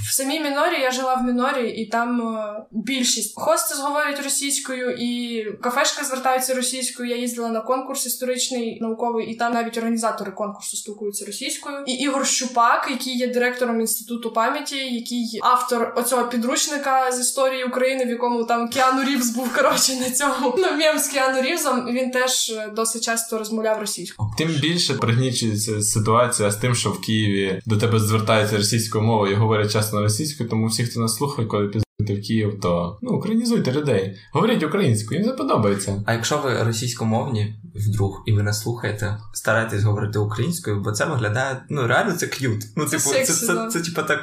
В 0.08 0.12
самій 0.12 0.40
мінорі 0.40 0.80
я 0.82 0.90
жила 0.90 1.14
в 1.14 1.24
мінорі, 1.24 1.70
і 1.70 1.86
там 1.86 2.36
е, 2.36 2.62
більшість 2.70 3.40
хостес 3.40 3.78
говорять 3.80 4.22
російською, 4.24 4.96
і 4.98 5.44
кафешки 5.62 6.04
звертаються 6.04 6.54
російською. 6.54 7.08
Я 7.08 7.16
їздила 7.16 7.48
на 7.48 7.60
конкурс 7.60 8.06
історичний 8.06 8.80
науковий, 8.80 9.26
і 9.26 9.34
там 9.34 9.54
навіть 9.54 9.78
організатори 9.78 10.32
конкурсу 10.32 10.76
спілкуються 10.76 11.26
російською. 11.26 11.84
І 11.86 11.92
Ігор 11.92 12.26
Щупак, 12.26 12.88
який 12.90 13.16
є 13.16 13.26
директором 13.26 13.80
інституту 13.80 14.32
пам'яті, 14.32 14.76
який 14.76 15.40
автор 15.42 15.92
оцього 15.96 16.24
підручника 16.24 17.12
з 17.12 17.20
історії 17.20 17.64
України, 17.64 18.04
в 18.04 18.08
якому 18.08 18.44
там 18.44 18.68
Кіану 18.68 19.04
Рівз 19.04 19.30
був 19.30 19.54
коротше 19.54 19.92
на 19.94 20.10
цьому 20.20 20.54
ну, 20.58 20.76
мєм 20.76 20.98
з 20.98 21.08
Кіану 21.08 21.42
Рівзом, 21.42 21.86
він 21.86 22.10
теж 22.10 22.50
е, 22.50 22.72
досить 22.76 23.02
часто 23.02 23.38
розмовляв 23.38 23.80
російською. 23.80 24.30
Тим 24.38 24.48
більше 24.48 24.94
пригнічується 24.94 25.82
ситуація 25.82 26.50
з 26.50 26.56
тим, 26.56 26.74
що 26.74 26.90
в 26.90 27.00
Києві 27.00 27.60
до 27.66 27.76
тебе 27.76 27.98
звертаються 27.98 28.56
російською 28.56 29.04
мовою 29.04 29.32
і 29.32 29.36
говорять 29.36 29.72
часто 29.72 29.96
на 29.96 30.02
російською, 30.02 30.48
тому 30.48 30.66
всі, 30.66 30.84
хто 30.84 31.00
нас 31.00 31.16
слухає, 31.16 31.48
коли 31.48 31.66
пізнаєте 31.66 32.22
в 32.22 32.26
Київ, 32.26 32.60
то 32.62 32.98
ну 33.02 33.10
українізуйте 33.10 33.72
людей. 33.72 34.16
Говоріть 34.32 34.62
українською, 34.62 35.20
їм 35.20 35.30
це 35.30 35.36
подобається. 35.36 36.04
А 36.06 36.12
якщо 36.12 36.38
ви 36.38 36.62
російськомовні 36.62 37.54
вдруг 37.74 38.22
і 38.26 38.32
ви 38.32 38.42
нас 38.42 38.62
слухаєте, 38.62 39.18
старайтесь 39.34 39.82
говорити 39.82 40.18
українською, 40.18 40.80
бо 40.80 40.92
це 40.92 41.04
виглядає 41.04 41.62
ну 41.70 41.86
реально 41.86 42.12
це 42.12 42.26
к'ют. 42.26 42.64
Ну, 42.76 42.84
це 42.84 42.96
типу, 42.96 43.10
сексі, 43.10 43.32
це, 43.32 43.46
це, 43.46 43.54
да. 43.54 43.68
це, 43.68 43.78
це, 43.80 43.84
типа 43.84 44.02
так. 44.02 44.20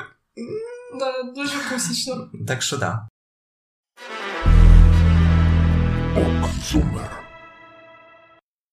Да, 0.99 1.23
дуже 1.41 1.53
пусічно. 1.73 2.29
Так 2.47 2.61
що 2.61 2.77
да. 2.77 3.07
Зумер. 6.71 7.26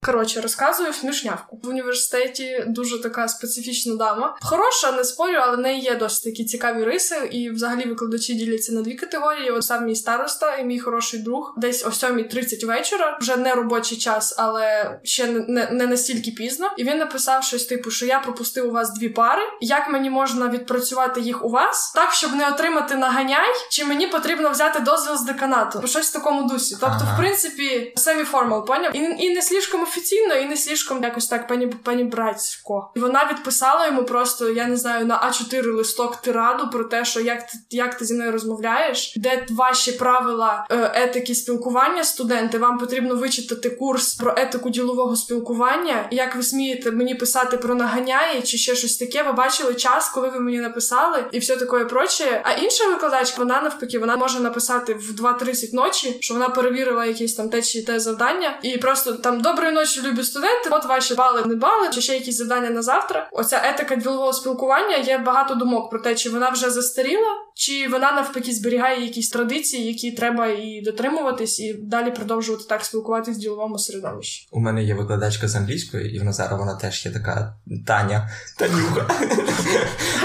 Коротше, 0.05 0.41
розказую 0.41 0.93
смішнявку. 0.93 1.61
В 1.63 1.69
університеті 1.69 2.65
дуже 2.67 3.03
така 3.03 3.29
специфічна 3.29 3.95
дама. 3.95 4.37
Хороша, 4.43 4.93
не 4.93 5.05
спорю, 5.05 5.37
але 5.41 5.57
в 5.57 5.61
неї 5.61 5.81
є 5.81 5.95
досить 5.95 6.25
такі 6.25 6.45
цікаві 6.45 6.85
риси. 6.85 7.17
І 7.31 7.51
взагалі 7.51 7.85
викладачі 7.85 8.35
діляться 8.35 8.73
на 8.73 8.83
дві 8.83 8.95
категорії. 8.95 9.51
От 9.51 9.65
сам 9.65 9.85
мій 9.85 9.95
староста 9.97 10.57
і 10.57 10.65
мій 10.65 10.79
хороший 10.79 11.21
друг. 11.21 11.55
Десь 11.57 11.85
о 11.87 11.89
7.30 11.89 12.67
вечора, 12.67 13.19
вже 13.21 13.37
не 13.37 13.55
робочий 13.55 13.99
час, 13.99 14.35
але 14.39 14.99
ще 15.03 15.27
не, 15.27 15.45
не, 15.49 15.69
не 15.71 15.87
настільки 15.87 16.31
пізно. 16.31 16.71
І 16.77 16.85
він 16.85 16.99
написав 16.99 17.45
щось 17.45 17.65
типу, 17.65 17.91
що 17.91 18.07
я 18.07 18.19
пропустив 18.19 18.69
у 18.69 18.71
вас 18.71 18.95
дві 18.95 19.09
пари. 19.09 19.43
Як 19.61 19.89
мені 19.91 20.11
можна 20.11 20.49
відпрацювати 20.49 21.21
їх 21.21 21.45
у 21.45 21.49
вас, 21.49 21.93
так 21.95 22.13
щоб 22.13 22.35
не 22.35 22.49
отримати 22.49 22.95
наганяй, 22.95 23.51
чи 23.71 23.85
мені 23.85 24.07
потрібно 24.07 24.51
взяти 24.51 24.81
дозвіл 24.81 25.17
з 25.17 25.23
деканату? 25.23 25.87
Щось 25.87 26.11
в 26.11 26.13
такому 26.13 26.49
дусі. 26.49 26.77
Тобто, 26.81 26.99
Ага. 27.01 27.15
в 27.15 27.19
принципі, 27.19 27.93
семі-формал, 27.97 28.67
поняв? 28.67 28.97
І, 28.97 28.99
і 28.99 29.35
не 29.35 29.43
слишком 29.43 29.83
офіційно 29.95 30.35
і 30.35 30.47
не 30.47 30.57
слишком 30.57 31.03
якось 31.03 31.27
так 31.27 31.49
пані 31.49 31.67
пані 31.67 32.05
братсько. 32.05 32.91
І 32.97 33.01
вона 33.01 33.31
відписала 33.33 33.87
йому 33.87 34.05
просто, 34.05 34.51
я 34.51 34.67
не 34.67 34.77
знаю, 34.77 35.07
на 35.07 35.15
А4 35.15 35.73
листок 35.73 36.17
тираду 36.17 36.71
про 36.71 36.85
те, 36.85 37.05
що 37.05 37.21
як 37.21 37.47
ти 37.47 37.59
як 37.71 37.99
ти 37.99 38.05
зі 38.05 38.15
мною 38.15 38.33
розмовляєш, 38.33 39.15
де 39.17 39.47
ваші 39.51 39.93
правила 39.93 40.67
е, 40.71 40.93
етики 40.95 41.35
спілкування, 41.35 42.05
студенти, 42.05 42.59
вам 42.59 42.79
потрібно 42.79 43.15
вичитати 43.15 43.71
курс 43.71 44.15
про 44.15 44.35
етику 44.37 44.71
ділового 44.71 45.17
спілкування. 45.17 46.09
Як 46.11 46.37
ви 46.37 46.43
смієте 46.43 46.91
мені 46.91 47.15
писати 47.15 47.57
про 47.57 47.75
наганяє 47.75 48.43
чи 48.43 48.59
ще 48.59 48.75
щось 48.75 48.97
таке? 48.97 49.23
Ви 49.23 49.33
бачили 49.33 49.75
час, 49.75 50.09
коли 50.09 50.29
ви 50.29 50.41
мені 50.41 50.59
написали, 50.59 51.25
і 51.33 51.39
все 51.39 51.57
таке 51.57 51.85
проче. 51.85 52.43
А 52.45 52.53
інша 52.53 52.89
викладачка, 52.89 53.39
вона 53.39 53.63
навпаки, 53.63 53.99
вона 53.99 54.17
може 54.17 54.41
написати 54.41 54.95
в 54.95 55.21
2.30 55.21 55.75
ночі, 55.75 56.17
що 56.21 56.35
вона 56.35 56.49
перевірила 56.49 57.07
якісь 57.07 57.35
там 57.35 57.49
те 57.49 57.63
чи 57.63 57.85
те 57.85 58.01
завдання, 58.01 58.59
і 58.63 58.79
просто 58.79 59.13
там 59.13 59.41
доброї 59.41 59.73
ночі, 59.73 59.84
любі 60.05 60.23
студенти. 60.23 60.71
От 60.71 60.85
ваші 60.85 61.15
бали 61.15 61.45
не 61.45 61.55
бали, 61.55 61.91
чи 61.91 62.01
ще 62.01 62.15
якісь 62.15 62.37
завдання 62.37 62.71
на 62.71 62.83
завтра. 62.83 63.29
Оця 63.33 63.63
етика 63.65 63.97
ділового 63.97 64.33
спілкування. 64.33 64.97
Є 64.97 65.19
багато 65.19 65.55
думок 65.55 65.91
про 65.91 66.01
те, 66.01 66.15
чи 66.15 66.31
вона 66.31 66.51
вже 66.51 66.71
застаріла, 66.71 67.29
чи 67.55 67.89
вона 67.89 68.13
навпаки 68.13 68.53
зберігає 68.53 69.03
якісь 69.03 69.31
традиції, 69.31 69.87
які 69.87 70.13
треба 70.13 70.47
і 70.47 70.83
дотримуватись, 70.85 71.61
і 71.61 71.75
далі 71.75 72.11
продовжувати 72.11 72.65
так 72.69 72.85
спілкуватись 72.85 73.37
в 73.37 73.41
діловому 73.41 73.79
середовищі. 73.79 74.49
У 74.53 74.61
мене 74.61 74.85
є 74.85 74.95
викладачка 74.95 75.49
з 75.49 75.57
англійської, 75.57 76.17
і 76.17 76.19
в 76.19 76.25
Назара 76.25 76.57
вона 76.57 76.75
теж 76.75 77.07
є 77.07 77.13
така 77.13 77.57
Таня. 77.87 78.31
Танюха. 78.59 79.07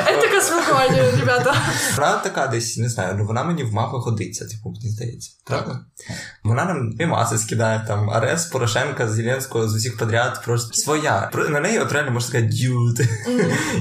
Етика 0.07 0.41
спілкування, 0.41 1.11
ребята. 1.19 1.55
Вона 1.95 2.17
така 2.17 2.47
десь, 2.47 2.77
не 2.77 2.89
знаю, 2.89 3.15
ну 3.17 3.25
вона 3.25 3.43
мені 3.43 3.63
в 3.63 3.73
мапи 3.73 3.97
годиться, 3.97 4.45
типу, 4.45 4.69
мені 4.69 4.89
здається. 4.89 5.31
Правда? 5.45 5.79
Вона 6.43 6.65
нам 6.65 6.95
мімаси 6.99 7.37
скидає 7.37 7.85
там 7.87 8.09
Арест 8.09 8.51
Порошенка, 8.51 9.07
Зеленського 9.07 9.48
з 9.53 9.75
усіх 9.75 9.97
подряд, 9.97 10.41
просто 10.45 10.73
своя. 10.73 11.31
На 11.49 11.59
неї 11.59 11.79
от 11.79 11.91
реально 11.91 12.11
можна 12.11 12.29
сказати 12.29 12.53
дюд. 12.53 13.01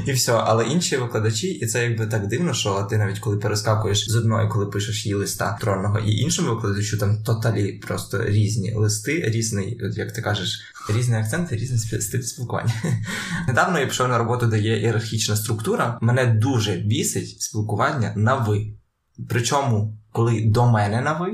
І 0.06 0.12
все. 0.12 0.32
Але 0.32 0.64
інші 0.64 0.96
викладачі, 0.96 1.48
і 1.48 1.66
це 1.66 1.84
якби 1.84 2.06
так 2.06 2.26
дивно, 2.26 2.54
що 2.54 2.86
ти 2.90 2.98
навіть 2.98 3.18
коли 3.18 3.36
перескакуєш 3.36 4.10
з 4.10 4.16
одної, 4.16 4.48
коли 4.48 4.66
пишеш 4.66 5.06
її 5.06 5.14
листа 5.14 5.58
тронного, 5.60 5.98
і 5.98 6.16
іншому 6.16 6.54
викладачу 6.54 6.98
там 6.98 7.22
тоталі 7.22 7.72
просто 7.72 8.24
різні 8.24 8.74
листи, 8.74 9.22
різний, 9.26 9.80
як 9.96 10.12
ти 10.12 10.22
кажеш, 10.22 10.60
різні 10.96 11.16
акценти, 11.16 11.56
різний 11.56 12.00
стиль 12.00 12.20
спілкування. 12.20 12.72
Недавно 13.48 13.78
я 13.78 13.86
пішов 13.86 14.08
на 14.08 14.18
роботу, 14.18 14.46
де 14.46 14.58
є 14.58 14.78
ієрархічна 14.78 15.36
структура. 15.36 15.98
Мене 16.00 16.26
дуже 16.26 16.76
бісить 16.76 17.40
спілкування 17.40 18.12
на 18.16 18.34
ви. 18.34 18.72
Причому, 19.28 19.98
коли 20.12 20.40
до 20.40 20.70
мене 20.70 21.00
на 21.00 21.12
ви, 21.12 21.32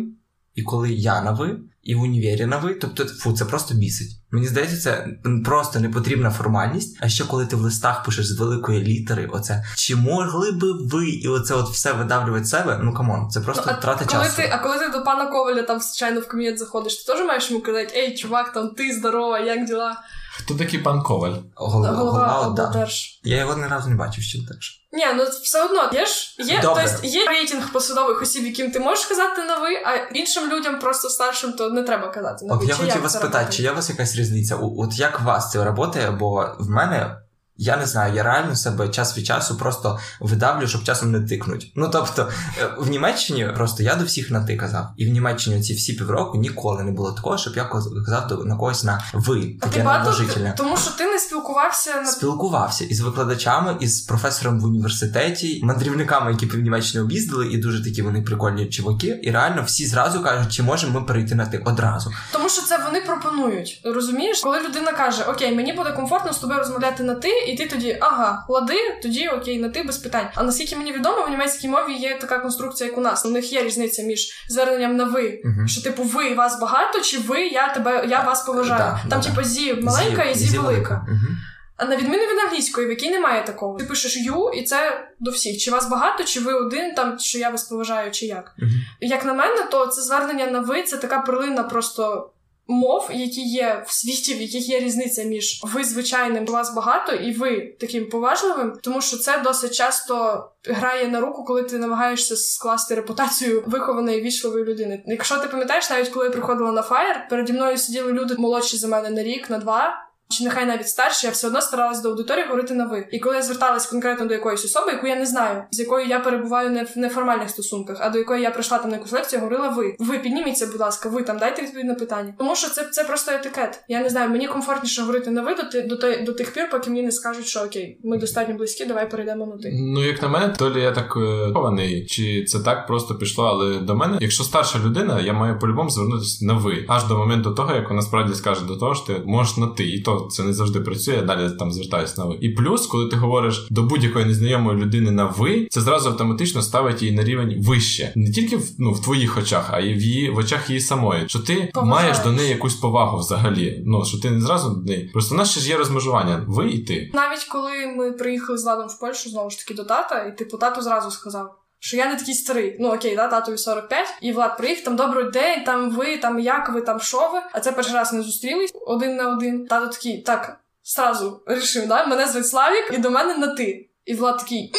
і 0.54 0.62
коли 0.62 0.92
я 0.92 1.22
на 1.22 1.32
ви, 1.32 1.58
і 1.84 1.94
в 1.94 2.00
універі 2.00 2.46
на 2.46 2.56
ви, 2.56 2.74
тобто, 2.74 3.04
фу, 3.04 3.32
це 3.32 3.44
просто 3.44 3.74
бісить. 3.74 4.08
Мені 4.30 4.46
здається, 4.46 4.76
це 4.76 5.08
просто 5.44 5.80
непотрібна 5.80 6.30
формальність. 6.30 6.98
А 7.00 7.08
ще 7.08 7.24
коли 7.24 7.46
ти 7.46 7.56
в 7.56 7.60
листах 7.60 8.04
пишеш 8.04 8.26
з 8.26 8.38
великої 8.38 8.82
літери, 8.84 9.28
оце 9.32 9.64
чи 9.76 9.96
могли 9.96 10.52
би 10.52 10.72
ви, 10.72 11.08
і 11.08 11.28
оце 11.28 11.54
от 11.54 11.68
все 11.68 11.92
видавлювати 11.92 12.44
себе. 12.44 12.80
Ну 12.82 12.94
come 12.94 13.15
on, 13.15 13.30
це 13.30 13.40
просто 13.40 13.64
Ну, 13.66 13.72
а 13.74 13.78
втрата 13.78 14.04
коли 14.04 14.24
часу. 14.24 14.36
ти, 14.36 14.50
а 14.52 14.58
коли 14.58 14.78
ти 14.78 14.88
до 14.88 15.04
пана 15.04 15.26
Коваля 15.26 15.62
там 15.62 15.80
звичайно 15.80 16.20
в 16.20 16.28
кабінет 16.28 16.58
заходиш, 16.58 16.96
ти 16.96 17.12
теж 17.12 17.26
маєш 17.26 17.50
йому 17.50 17.62
казати, 17.62 17.92
ей, 17.96 18.16
чувак, 18.16 18.52
там 18.52 18.68
ти 18.68 18.92
здорова, 18.92 19.38
як 19.38 19.64
діла? 19.64 19.96
Хто 20.38 20.54
такий 20.54 20.78
пан 20.78 21.02
Коваль? 21.02 21.32
Голова, 21.54 21.90
голова, 21.90 22.40
облдерж. 22.40 23.20
Я 23.24 23.36
його 23.38 23.56
ні 23.56 23.66
разу 23.66 23.88
не 23.88 23.96
бачив 23.96 24.24
ще 24.24 24.38
теж. 24.38 24.80
Ні, 24.92 25.06
ну 25.16 25.24
все 25.42 25.64
одно 25.64 25.90
є 25.92 26.06
ж 26.06 26.36
є, 26.38 26.60
Добре. 26.62 26.88
тобто, 26.92 27.06
є 27.06 27.26
рейтинг 27.26 27.72
посадових 27.72 28.22
осіб, 28.22 28.44
яким 28.44 28.70
ти 28.70 28.80
можеш 28.80 29.06
казати 29.06 29.42
на 29.42 29.58
ви, 29.58 29.68
а 29.84 29.94
іншим 30.14 30.50
людям 30.50 30.78
просто 30.78 31.08
старшим 31.08 31.52
то 31.52 31.70
не 31.70 31.82
треба 31.82 32.08
казати 32.08 32.46
на 32.46 32.54
От 32.54 32.60
ви. 32.60 32.66
я 32.66 32.74
Чи 32.76 32.82
хотів 32.82 33.02
вас 33.02 33.16
питати, 33.16 33.52
чи 33.52 33.62
є 33.62 33.72
у 33.72 33.74
вас 33.74 33.90
якась 33.90 34.16
різниця? 34.16 34.56
У- 34.56 34.82
От 34.82 34.98
як 34.98 35.20
у 35.20 35.24
вас 35.24 35.50
це 35.50 35.64
працює? 35.72 36.10
Бо 36.10 36.48
в 36.58 36.70
мене. 36.70 37.16
Я 37.56 37.76
не 37.76 37.86
знаю, 37.86 38.14
я 38.14 38.22
реально 38.22 38.56
себе 38.56 38.88
час 38.88 39.18
від 39.18 39.26
часу 39.26 39.56
просто 39.56 39.98
видавлю, 40.20 40.66
щоб 40.66 40.84
часом 40.84 41.12
не 41.12 41.20
тикнуть. 41.20 41.72
Ну 41.76 41.88
тобто, 41.92 42.28
е, 42.62 42.70
в 42.78 42.88
Німеччині 42.90 43.48
просто 43.56 43.82
я 43.82 43.94
до 43.94 44.04
всіх 44.04 44.30
на 44.30 44.44
ти 44.44 44.56
казав. 44.56 44.86
І 44.96 45.06
в 45.06 45.08
Німеччині 45.08 45.62
ці 45.62 45.74
всі 45.74 45.92
півроку 45.92 46.38
ніколи 46.38 46.82
не 46.82 46.92
було 46.92 47.12
такого, 47.12 47.38
щоб 47.38 47.56
я 47.56 47.64
казав 47.64 48.26
до- 48.28 48.44
на 48.44 48.56
когось 48.56 48.84
на 48.84 49.04
ви. 49.12 49.56
Таке 49.60 49.82
багато 49.82 50.10
неуважительне. 50.10 50.54
тому, 50.56 50.76
що 50.76 50.90
ти 50.90 51.06
не 51.06 51.18
спілкувався 51.18 51.94
на 51.96 52.06
Спілкувався 52.06 52.84
із 52.84 53.00
викладачами, 53.00 53.76
із 53.80 54.00
професором 54.00 54.60
в 54.60 54.64
університеті, 54.64 55.60
мандрівниками, 55.62 56.30
які 56.32 56.46
в 56.46 56.54
Німеччині 56.62 57.04
об'їздили, 57.04 57.46
і 57.52 57.56
дуже 57.58 57.84
такі 57.84 58.02
вони 58.02 58.22
прикольні 58.22 58.66
чуваки. 58.66 59.20
І 59.22 59.30
реально 59.30 59.62
всі 59.62 59.86
зразу 59.86 60.22
кажуть, 60.22 60.52
чи 60.52 60.62
можемо 60.62 61.00
ми 61.00 61.06
перейти 61.06 61.34
на 61.34 61.46
ти 61.46 61.58
одразу. 61.58 62.10
Тому 62.32 62.48
що 62.48 62.62
це 62.62 62.78
вони 62.84 63.00
пропонують. 63.00 63.80
Розумієш, 63.84 64.40
коли 64.40 64.60
людина 64.60 64.92
каже: 64.92 65.22
Окей, 65.24 65.54
мені 65.54 65.72
буде 65.72 65.92
комфортно 65.92 66.32
з 66.32 66.38
тобою 66.38 66.58
розмовляти 66.58 67.02
на 67.02 67.14
ти, 67.14 67.28
і 67.46 67.57
ти 67.57 67.66
тоді, 67.66 67.98
ага, 68.00 68.44
лади, 68.48 68.78
тоді 69.02 69.28
окей, 69.28 69.59
на 69.59 69.68
ти 69.68 69.83
без 69.83 69.98
питань. 69.98 70.26
А 70.35 70.42
наскільки 70.42 70.76
мені 70.76 70.92
відомо, 70.92 71.22
в 71.26 71.30
німецькій 71.30 71.68
мові 71.68 71.92
є 71.92 72.18
така 72.20 72.38
конструкція, 72.38 72.90
як 72.90 72.98
у 72.98 73.00
нас. 73.00 73.26
У 73.26 73.28
них 73.28 73.52
є 73.52 73.62
різниця 73.62 74.02
між 74.02 74.33
зверненням 74.48 74.96
на 74.96 75.04
ви, 75.04 75.40
Мгм. 75.44 75.68
що 75.68 75.83
типу 75.83 76.02
ви 76.02 76.35
вас 76.35 76.61
багато, 76.61 77.00
чи 77.00 77.18
ви 77.18 77.46
я 77.46 77.74
тебе 77.74 78.07
я 78.09 78.22
вас 78.22 78.42
поважаю. 78.42 78.78
Да, 78.78 79.00
Там, 79.11 79.20
да, 79.20 79.28
типу, 79.28 79.42
зі 79.42 79.74
маленька 79.74 80.22
і 80.22 80.35
зі, 80.35 80.59
велика. 80.59 81.07
Мгм. 81.09 81.37
А 81.76 81.85
на 81.85 81.96
відміну 81.96 82.22
від 82.22 82.38
англійської, 82.46 82.87
в 82.87 82.90
якій 82.90 83.11
немає 83.11 83.44
такого. 83.44 83.78
Ти 83.78 83.85
пишеш 83.85 84.16
ю, 84.16 84.50
і 84.54 84.62
це 84.62 85.09
до 85.20 85.30
всіх. 85.30 85.59
Чи 85.59 85.70
вас 85.70 85.88
багато, 85.88 86.24
чи 86.24 86.40
ви 86.40 86.54
один, 86.54 86.94
там 86.94 87.18
що 87.18 87.38
я 87.38 87.50
вас 87.50 87.62
поважаю, 87.64 88.11
чи 88.11 88.26
як. 88.26 88.52
Мгм. 88.59 88.70
Як 89.00 89.24
на 89.24 89.35
мене, 89.35 89.62
то 89.70 89.87
це 89.87 90.02
звернення 90.02 90.46
на 90.46 90.61
ви 90.61 90.83
це 90.83 90.96
така 90.96 91.18
перлина 91.20 91.62
просто 91.62 92.30
мов, 92.66 93.11
які 93.12 93.42
є 93.42 93.85
в 93.87 93.92
світі, 93.92 94.35
в 94.35 94.40
яких 94.40 94.68
є 94.68 94.81
різниця 94.81 95.22
між 95.22 95.61
ви 95.64 95.85
звичайним, 95.85 96.46
вас 96.46 96.74
багато, 96.74 97.12
і 97.12 97.33
ви 97.33 97.77
таким 97.81 98.09
поважливим, 98.09 98.72
тому 98.83 99.00
що 99.00 99.16
це 99.16 99.38
досить 99.38 99.74
часто 99.74 100.44
грає 100.64 101.09
на 101.09 101.20
руку, 101.20 101.44
коли 101.44 101.62
ти 101.62 101.79
намагаєшся 101.79 102.37
скласти 102.37 102.94
репутацію 102.94 103.64
вихованої 103.66 104.20
вічливої 104.20 104.64
людини. 104.64 105.03
Якщо 105.07 105.37
ти 105.37 105.48
пам'ятаєш, 105.48 105.90
навіть 105.90 106.09
коли 106.09 106.24
я 106.24 106.31
приходила 106.31 106.72
на 106.72 106.83
фаєр, 106.83 107.27
переді 107.31 107.53
мною 107.53 107.79
сиділи 107.79 108.12
люди 108.12 108.35
молодші 108.38 108.77
за 108.77 108.88
мене 108.88 109.11
на 109.11 109.22
рік, 109.22 109.50
на 109.50 109.59
два. 109.59 110.03
Чи 110.30 110.44
нехай 110.44 110.66
навіть 110.66 110.88
старші, 110.88 111.26
я 111.26 111.32
все 111.32 111.46
одно 111.46 111.60
старалась 111.60 112.02
до 112.02 112.08
аудиторії 112.08 112.44
говорити 112.46 112.74
на 112.74 112.87
ви. 112.87 113.08
І 113.12 113.18
коли 113.18 113.37
я 113.37 113.42
зверталась 113.42 113.87
конкретно 113.87 114.26
до 114.26 114.34
якоїсь 114.34 114.64
особи, 114.64 114.92
яку 114.92 115.06
я 115.06 115.16
не 115.16 115.26
знаю, 115.26 115.62
з 115.70 115.78
якою 115.78 116.06
я 116.06 116.20
перебуваю 116.20 116.70
не 116.70 116.82
в 116.84 116.98
неформальних 116.98 117.50
стосунках, 117.50 117.96
а 118.00 118.10
до 118.10 118.18
якої 118.18 118.42
я 118.42 118.50
прийшла 118.50 118.78
там 118.78 118.90
на 118.90 118.96
якусь 118.96 119.12
лекцію, 119.12 119.40
говорила 119.42 119.68
ви. 119.68 119.96
Ви 119.98 120.18
підніміться, 120.18 120.66
будь 120.66 120.80
ласка, 120.80 121.08
ви 121.08 121.22
там 121.22 121.38
дайте 121.38 121.62
відповідь 121.62 121.87
на 121.87 121.94
питання. 121.94 122.34
Тому 122.38 122.56
що 122.56 122.70
це, 122.70 122.84
це 122.84 123.04
просто 123.04 123.32
етикет. 123.32 123.84
Я 123.88 124.00
не 124.02 124.08
знаю, 124.08 124.30
мені 124.30 124.46
комфортніше 124.46 125.00
говорити 125.00 125.30
на 125.30 125.42
ви 125.42 125.54
до, 125.54 125.82
до, 125.88 125.96
той- 125.96 126.22
до 126.24 126.32
тих 126.32 126.52
пір, 126.52 126.68
поки 126.70 126.90
мені 126.90 127.02
не 127.02 127.12
скажуть, 127.12 127.46
що 127.46 127.60
окей, 127.60 128.00
ми 128.04 128.18
достатньо 128.18 128.54
близькі, 128.54 128.84
давай 128.84 129.10
перейдемо 129.10 129.46
на 129.46 129.56
ти. 129.56 129.70
Ну, 129.74 130.04
як 130.04 130.22
на 130.22 130.28
мене, 130.28 130.54
то 130.58 130.70
лі 130.70 130.80
я 130.80 130.92
так 130.92 131.16
е, 131.16 131.52
хований, 131.52 132.06
чи 132.06 132.44
це 132.44 132.58
так 132.60 132.87
просто 132.87 133.14
пішло, 133.14 133.44
але 133.44 133.78
до 133.78 133.94
мене, 133.96 134.18
якщо 134.20 134.44
старша 134.44 134.78
людина, 134.84 135.20
я 135.20 135.32
маю 135.32 135.58
по-любому 135.58 135.90
звернутися 135.90 136.44
на 136.44 136.54
ви, 136.54 136.84
аж 136.88 137.04
до 137.04 137.18
моменту 137.18 137.54
того, 137.54 137.74
як 137.74 137.88
вона 137.88 138.02
справді 138.02 138.34
скаже 138.34 138.64
до 138.64 138.76
того, 138.76 138.94
що 138.94 139.06
ти 139.06 139.22
можеш 139.26 139.56
на 139.56 139.66
ти, 139.66 139.84
і 139.84 140.00
то 140.02 140.13
це 140.20 140.42
не 140.42 140.53
завжди 140.53 140.81
працює. 140.81 141.14
Я 141.14 141.22
далі 141.22 141.50
там 141.59 141.72
звертаюся 141.72 142.14
на 142.18 142.24
ви. 142.27 142.38
І 142.40 142.48
плюс, 142.48 142.87
коли 142.87 143.09
ти 143.09 143.16
говориш 143.16 143.66
до 143.70 143.83
будь-якої 143.83 144.24
незнайомої 144.24 144.79
людини 144.79 145.11
на 145.11 145.24
ви, 145.27 145.66
це 145.70 145.81
зразу 145.81 146.09
автоматично 146.09 146.62
ставить 146.62 147.03
її 147.03 147.14
на 147.14 147.24
рівень 147.24 147.55
вище, 147.62 148.12
не 148.16 148.31
тільки 148.31 148.57
в 148.57 148.70
ну 148.79 148.92
в 148.92 149.03
твоїх 149.03 149.38
очах, 149.38 149.70
а 149.72 149.81
й 149.81 149.94
в 149.94 150.00
її 150.03 150.31
в 150.31 150.37
очах 150.37 150.70
її 150.70 150.81
самої. 150.81 151.29
Що 151.29 151.38
ти 151.38 151.70
Поважаєш. 151.74 152.03
маєш 152.03 152.18
до 152.18 152.33
неї 152.33 152.48
якусь 152.48 152.74
повагу 152.74 153.18
взагалі. 153.18 153.83
Ну 153.87 154.05
що 154.05 154.18
ти 154.18 154.31
не 154.31 154.40
зразу 154.40 154.70
до 154.70 154.92
неї. 154.92 155.11
Просто 155.12 155.35
в 155.35 155.38
нас 155.38 155.50
ще 155.50 155.61
ж 155.61 155.68
є 155.68 155.77
розмежування. 155.77 156.44
Ви 156.48 156.70
і 156.70 156.79
ти. 156.79 157.11
Навіть 157.14 157.44
коли 157.44 157.70
ми 157.96 158.12
приїхали 158.12 158.59
з 158.59 158.64
ладом 158.64 158.88
в 158.88 159.00
Польщу, 159.00 159.31
знову 159.31 159.50
ж 159.50 159.59
таки 159.59 159.74
до 159.74 159.85
тата, 159.85 160.24
і 160.24 160.37
типу 160.37 160.57
тато 160.57 160.83
зразу 160.83 161.11
сказав. 161.11 161.63
Що 161.84 161.96
я 161.96 162.06
не 162.06 162.16
такий 162.16 162.34
старий. 162.34 162.76
Ну 162.80 162.94
окей, 162.94 163.16
да, 163.16 163.28
татові 163.28 163.58
45, 163.58 164.08
і 164.20 164.32
Влад 164.32 164.56
приїхав, 164.56 164.84
там 164.84 164.96
добрий 164.96 165.30
день, 165.30 165.64
там 165.64 165.90
ви, 165.90 166.16
там 166.16 166.38
як 166.38 166.68
ви, 166.68 166.80
там 166.80 167.00
що 167.00 167.30
ви. 167.32 167.42
А 167.52 167.60
це 167.60 167.72
перший 167.72 167.94
раз 167.94 168.12
не 168.12 168.22
зустрілись 168.22 168.72
один 168.86 169.16
на 169.16 169.28
один. 169.28 169.66
Тато 169.66 169.88
такий, 169.88 170.22
так, 170.22 170.60
сразу 170.82 171.42
рішив, 171.46 171.86
да, 171.86 172.06
мене 172.06 172.26
звуть 172.26 172.48
Славік, 172.48 172.90
і 172.92 172.98
до 172.98 173.10
мене 173.10 173.36
на 173.36 173.46
ти. 173.46 173.88
І 174.04 174.14
Влад 174.14 174.38
такий. 174.38 174.72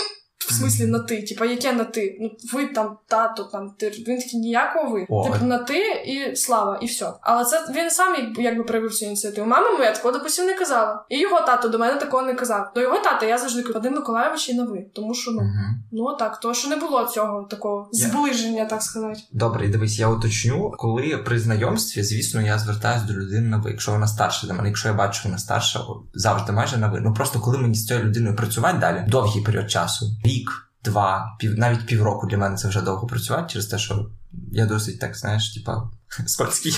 «М, 0.52 0.56
В 0.56 0.60
смислі 0.60 0.86
на 0.86 1.00
ти, 1.00 1.22
типа, 1.22 1.46
яке 1.46 1.74
на 1.74 1.84
ти? 1.84 2.18
Ну 2.22 2.32
ви 2.54 2.66
там, 2.68 2.98
тато, 3.08 3.44
там 3.44 3.72
ти. 3.78 3.90
Він 3.90 4.18
такий 4.20 4.40
ніякого 4.40 4.90
ви. 4.90 5.06
Ой. 5.10 5.32
Типу 5.32 5.46
на 5.46 5.58
ти 5.58 5.80
і 6.06 6.36
слава, 6.36 6.80
і 6.82 6.86
все. 6.86 7.14
Але 7.22 7.46
це 7.46 7.66
він 7.76 7.90
сам 7.92 8.16
як- 8.16 8.40
якби 8.40 8.64
проявив 8.64 8.94
цю 8.94 9.06
ініціативу. 9.06 9.48
Мама 9.48 9.72
моя 9.78 9.92
такого 9.92 10.14
допустим 10.14 10.46
не 10.46 10.54
казала. 10.54 11.06
І 11.10 11.20
його 11.20 11.40
тато 11.42 11.68
до 11.68 11.80
мене 11.80 12.00
такого 12.00 12.24
не 12.24 12.34
казав. 12.34 12.72
До 12.76 12.82
його 12.82 12.98
тата 13.00 13.26
я 13.26 13.38
завжди 13.38 13.62
кажу, 13.62 13.74
Вадим 13.74 13.94
Миколаєвич 13.94 14.50
і 14.50 14.54
на 14.54 14.64
ви. 14.64 14.86
Тому 14.94 15.14
що 15.14 15.32
ну, 15.32 15.42
Мгм. 15.42 15.84
ну 15.92 16.16
так, 16.20 16.40
то 16.40 16.54
що 16.54 16.68
не 16.70 16.76
було 16.76 17.06
цього 17.06 17.48
такого 17.50 17.90
Я- 17.94 18.08
зближення, 18.08 18.66
так 18.66 18.82
сказати. 18.82 19.20
Добре, 19.32 19.66
і 19.66 19.70
дивись, 19.70 20.00
я 20.00 20.10
уточню, 20.10 20.74
коли 20.78 21.18
при 21.26 21.40
знайомстві, 21.40 22.04
звісно, 22.04 22.42
я 22.42 22.60
звертаюся 22.60 23.06
до 23.08 23.14
людини 23.14 23.48
на 23.50 23.58
ви, 23.58 23.70
якщо 23.72 23.92
вона 23.92 24.08
старша 24.08 24.48
за 24.48 24.54
мене, 24.54 24.68
якщо 24.68 24.88
я 24.88 24.94
бачу, 24.94 25.22
вона 25.26 25.38
старша, 25.38 25.80
завжди 26.14 26.52
майже 26.52 26.78
на 26.78 26.88
ви. 26.88 27.00
Ну 27.02 27.14
просто 27.14 27.40
коли 27.40 27.58
мені 27.58 27.76
з 27.76 27.86
цією 27.88 28.06
людиною 28.06 28.36
працювати 28.36 28.78
далі, 28.78 29.06
довгий 29.08 29.44
період 29.44 29.72
часу, 29.72 30.06
рік, 30.36 30.72
два, 30.84 31.36
пів, 31.40 31.58
навіть 31.58 31.86
півроку 31.86 32.28
для 32.28 32.38
мене 32.38 32.56
це 32.56 32.68
вже 32.68 32.82
довго 32.82 33.08
працювати 33.08 33.54
через 33.54 33.68
те, 33.68 33.78
що 33.78 34.10
я 34.52 34.66
досить 34.66 35.00
так, 35.00 35.18
знаєш, 35.18 35.54
типа 35.54 35.92
Скользький. 36.26 36.76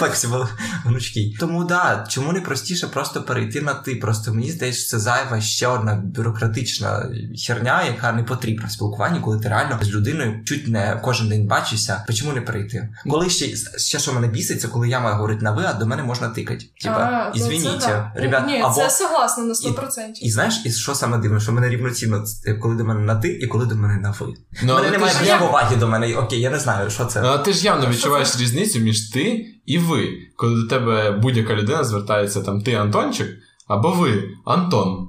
Flexible. 0.00 0.46
Гнучкий. 0.84 1.36
Тому 1.40 1.64
да, 1.64 2.04
чому 2.08 2.32
не 2.32 2.40
простіше 2.40 2.86
просто 2.86 3.22
перейти 3.22 3.60
на 3.60 3.74
ти? 3.74 3.94
Просто 3.96 4.34
мені 4.34 4.50
здається, 4.50 4.80
що 4.80 4.90
це 4.90 4.98
зайва 4.98 5.40
ще 5.40 5.66
одна 5.66 5.94
бюрократична 6.04 7.08
херня, 7.46 7.84
яка 7.84 8.12
не 8.12 8.22
потрібна 8.22 8.66
в 8.66 8.70
спілкуванні, 8.70 9.20
коли 9.20 9.38
ти 9.40 9.48
реально 9.48 9.78
з 9.82 9.90
людиною 9.90 10.44
чуть 10.44 10.68
не 10.68 11.00
кожен 11.02 11.28
день 11.28 11.46
бачишся. 11.46 12.04
Чому 12.14 12.32
не 12.32 12.40
перейти? 12.40 12.88
Коли 13.10 13.30
ще 13.30 13.56
ще 13.78 13.98
що 13.98 14.12
мене 14.12 14.28
бісить, 14.28 14.60
це 14.60 14.68
коли 14.68 14.88
я 14.88 15.00
маю 15.00 15.16
говорити 15.16 15.44
на 15.44 15.52
ви, 15.52 15.64
а 15.66 15.72
до 15.72 15.86
мене 15.86 16.02
можна 16.02 16.28
тикати. 16.28 16.64
Типа, 16.82 16.94
А, 16.94 17.30
то 17.30 17.38
це 17.38 17.44
ізвініть, 17.54 17.88
ребят, 18.14 18.46
Ні, 18.46 18.60
або 18.60 18.74
це 18.74 18.90
согласна 18.90 19.44
на 19.44 19.54
100%. 19.54 19.98
і 20.22 20.30
знаєш, 20.30 20.62
і 20.64 20.72
що 20.72 20.94
саме 20.94 21.18
дивно, 21.18 21.40
що 21.40 21.52
мене 21.52 21.68
рівноцінно, 21.68 22.24
коли 22.62 22.74
до 22.74 22.84
мене 22.84 23.00
на 23.00 23.16
ти 23.16 23.28
і 23.28 23.46
коли 23.46 23.66
до 23.66 23.74
мене 23.74 23.96
на 24.00 24.10
ви. 24.10 24.34
Ну, 24.62 24.72
У 24.72 24.76
мене 24.76 24.90
немає 24.90 25.12
ж 25.12 25.38
поваги 25.38 25.76
до 25.76 25.88
мене. 25.88 26.16
Окей, 26.16 26.40
я 26.40 26.50
не 26.50 26.58
знаю, 26.58 26.90
що 26.90 27.04
це. 27.04 27.20
Ну, 27.20 27.28
а 27.28 27.38
ти 27.38 27.52
ж 27.52 27.64
явно 27.64 27.86
відчуваєш 27.86 28.30
це? 28.30 28.38
Різницю 28.62 28.84
між 28.84 29.10
ти 29.10 29.46
і 29.66 29.78
ви, 29.78 30.08
коли 30.36 30.62
до 30.62 30.68
тебе 30.68 31.10
будь-яка 31.10 31.54
людина 31.54 31.84
звертається 31.84 32.42
там 32.42 32.62
ти 32.62 32.74
Антончик 32.74 33.28
або 33.68 33.90
ви 33.90 34.24
Антон. 34.44 35.08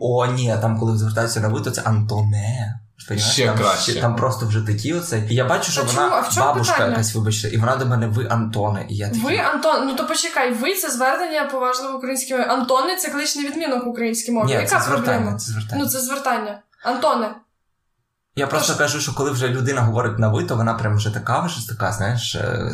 О, 0.00 0.26
ні, 0.26 0.56
там 0.60 0.78
коли 0.78 0.98
звертаються 0.98 1.40
на 1.40 1.48
ви, 1.48 1.60
то 1.60 1.70
це 1.70 1.82
Антоне. 1.82 2.80
Понимаєш? 3.08 3.32
Ще 3.32 3.46
там, 3.46 3.56
краще. 3.56 4.00
Там 4.00 4.16
просто 4.16 4.46
вже 4.46 4.60
такі 4.66 4.92
оце. 4.94 5.26
І 5.30 5.34
я 5.34 5.44
бачу, 5.44 5.72
що 5.72 5.80
Та 5.80 5.86
вона 5.86 5.98
чому? 6.02 6.14
А 6.14 6.20
в 6.20 6.34
чому 6.34 6.46
бабушка 6.46 6.72
питання? 6.72 6.90
якась, 6.90 7.14
вибачте, 7.14 7.48
і 7.48 7.56
вона 7.56 7.76
до 7.76 7.86
мене 7.86 8.06
ви 8.06 8.26
Антоне. 8.30 8.86
І 8.88 8.96
я 8.96 9.06
такий, 9.06 9.22
Ви, 9.22 9.36
Антон, 9.36 9.86
ну 9.86 9.94
то 9.94 10.06
почекай, 10.06 10.52
ви 10.52 10.74
це 10.74 10.90
звернення 10.90 11.44
поважливо 11.44 11.96
українською 11.96 12.40
мові. 12.40 12.50
Антони 12.50 12.96
це 12.96 13.10
кличний 13.10 13.46
відмінок 13.46 13.86
українській 13.86 14.32
мові. 14.32 14.46
Ні, 14.46 14.52
Яка 14.52 14.66
це 14.66 14.84
звертання, 14.84 15.16
проблема? 15.16 15.38
це 15.38 15.52
звертання. 15.52 15.82
Ну 15.84 15.90
це 15.90 16.00
звертання. 16.00 16.62
Антоне. 16.84 17.34
Я 18.38 18.46
просто 18.46 18.74
кажу, 18.76 19.00
що 19.00 19.14
коли 19.14 19.30
вже 19.30 19.48
людина 19.48 19.80
говорить 19.80 20.18
на 20.18 20.28
ви, 20.28 20.44
то 20.44 20.56
вона 20.56 20.74
прям 20.74 20.96
вже 20.96 21.14
така, 21.14 21.40
вже 21.40 21.68
така, 21.68 21.92
знаєш, 21.92 22.34
е, 22.34 22.72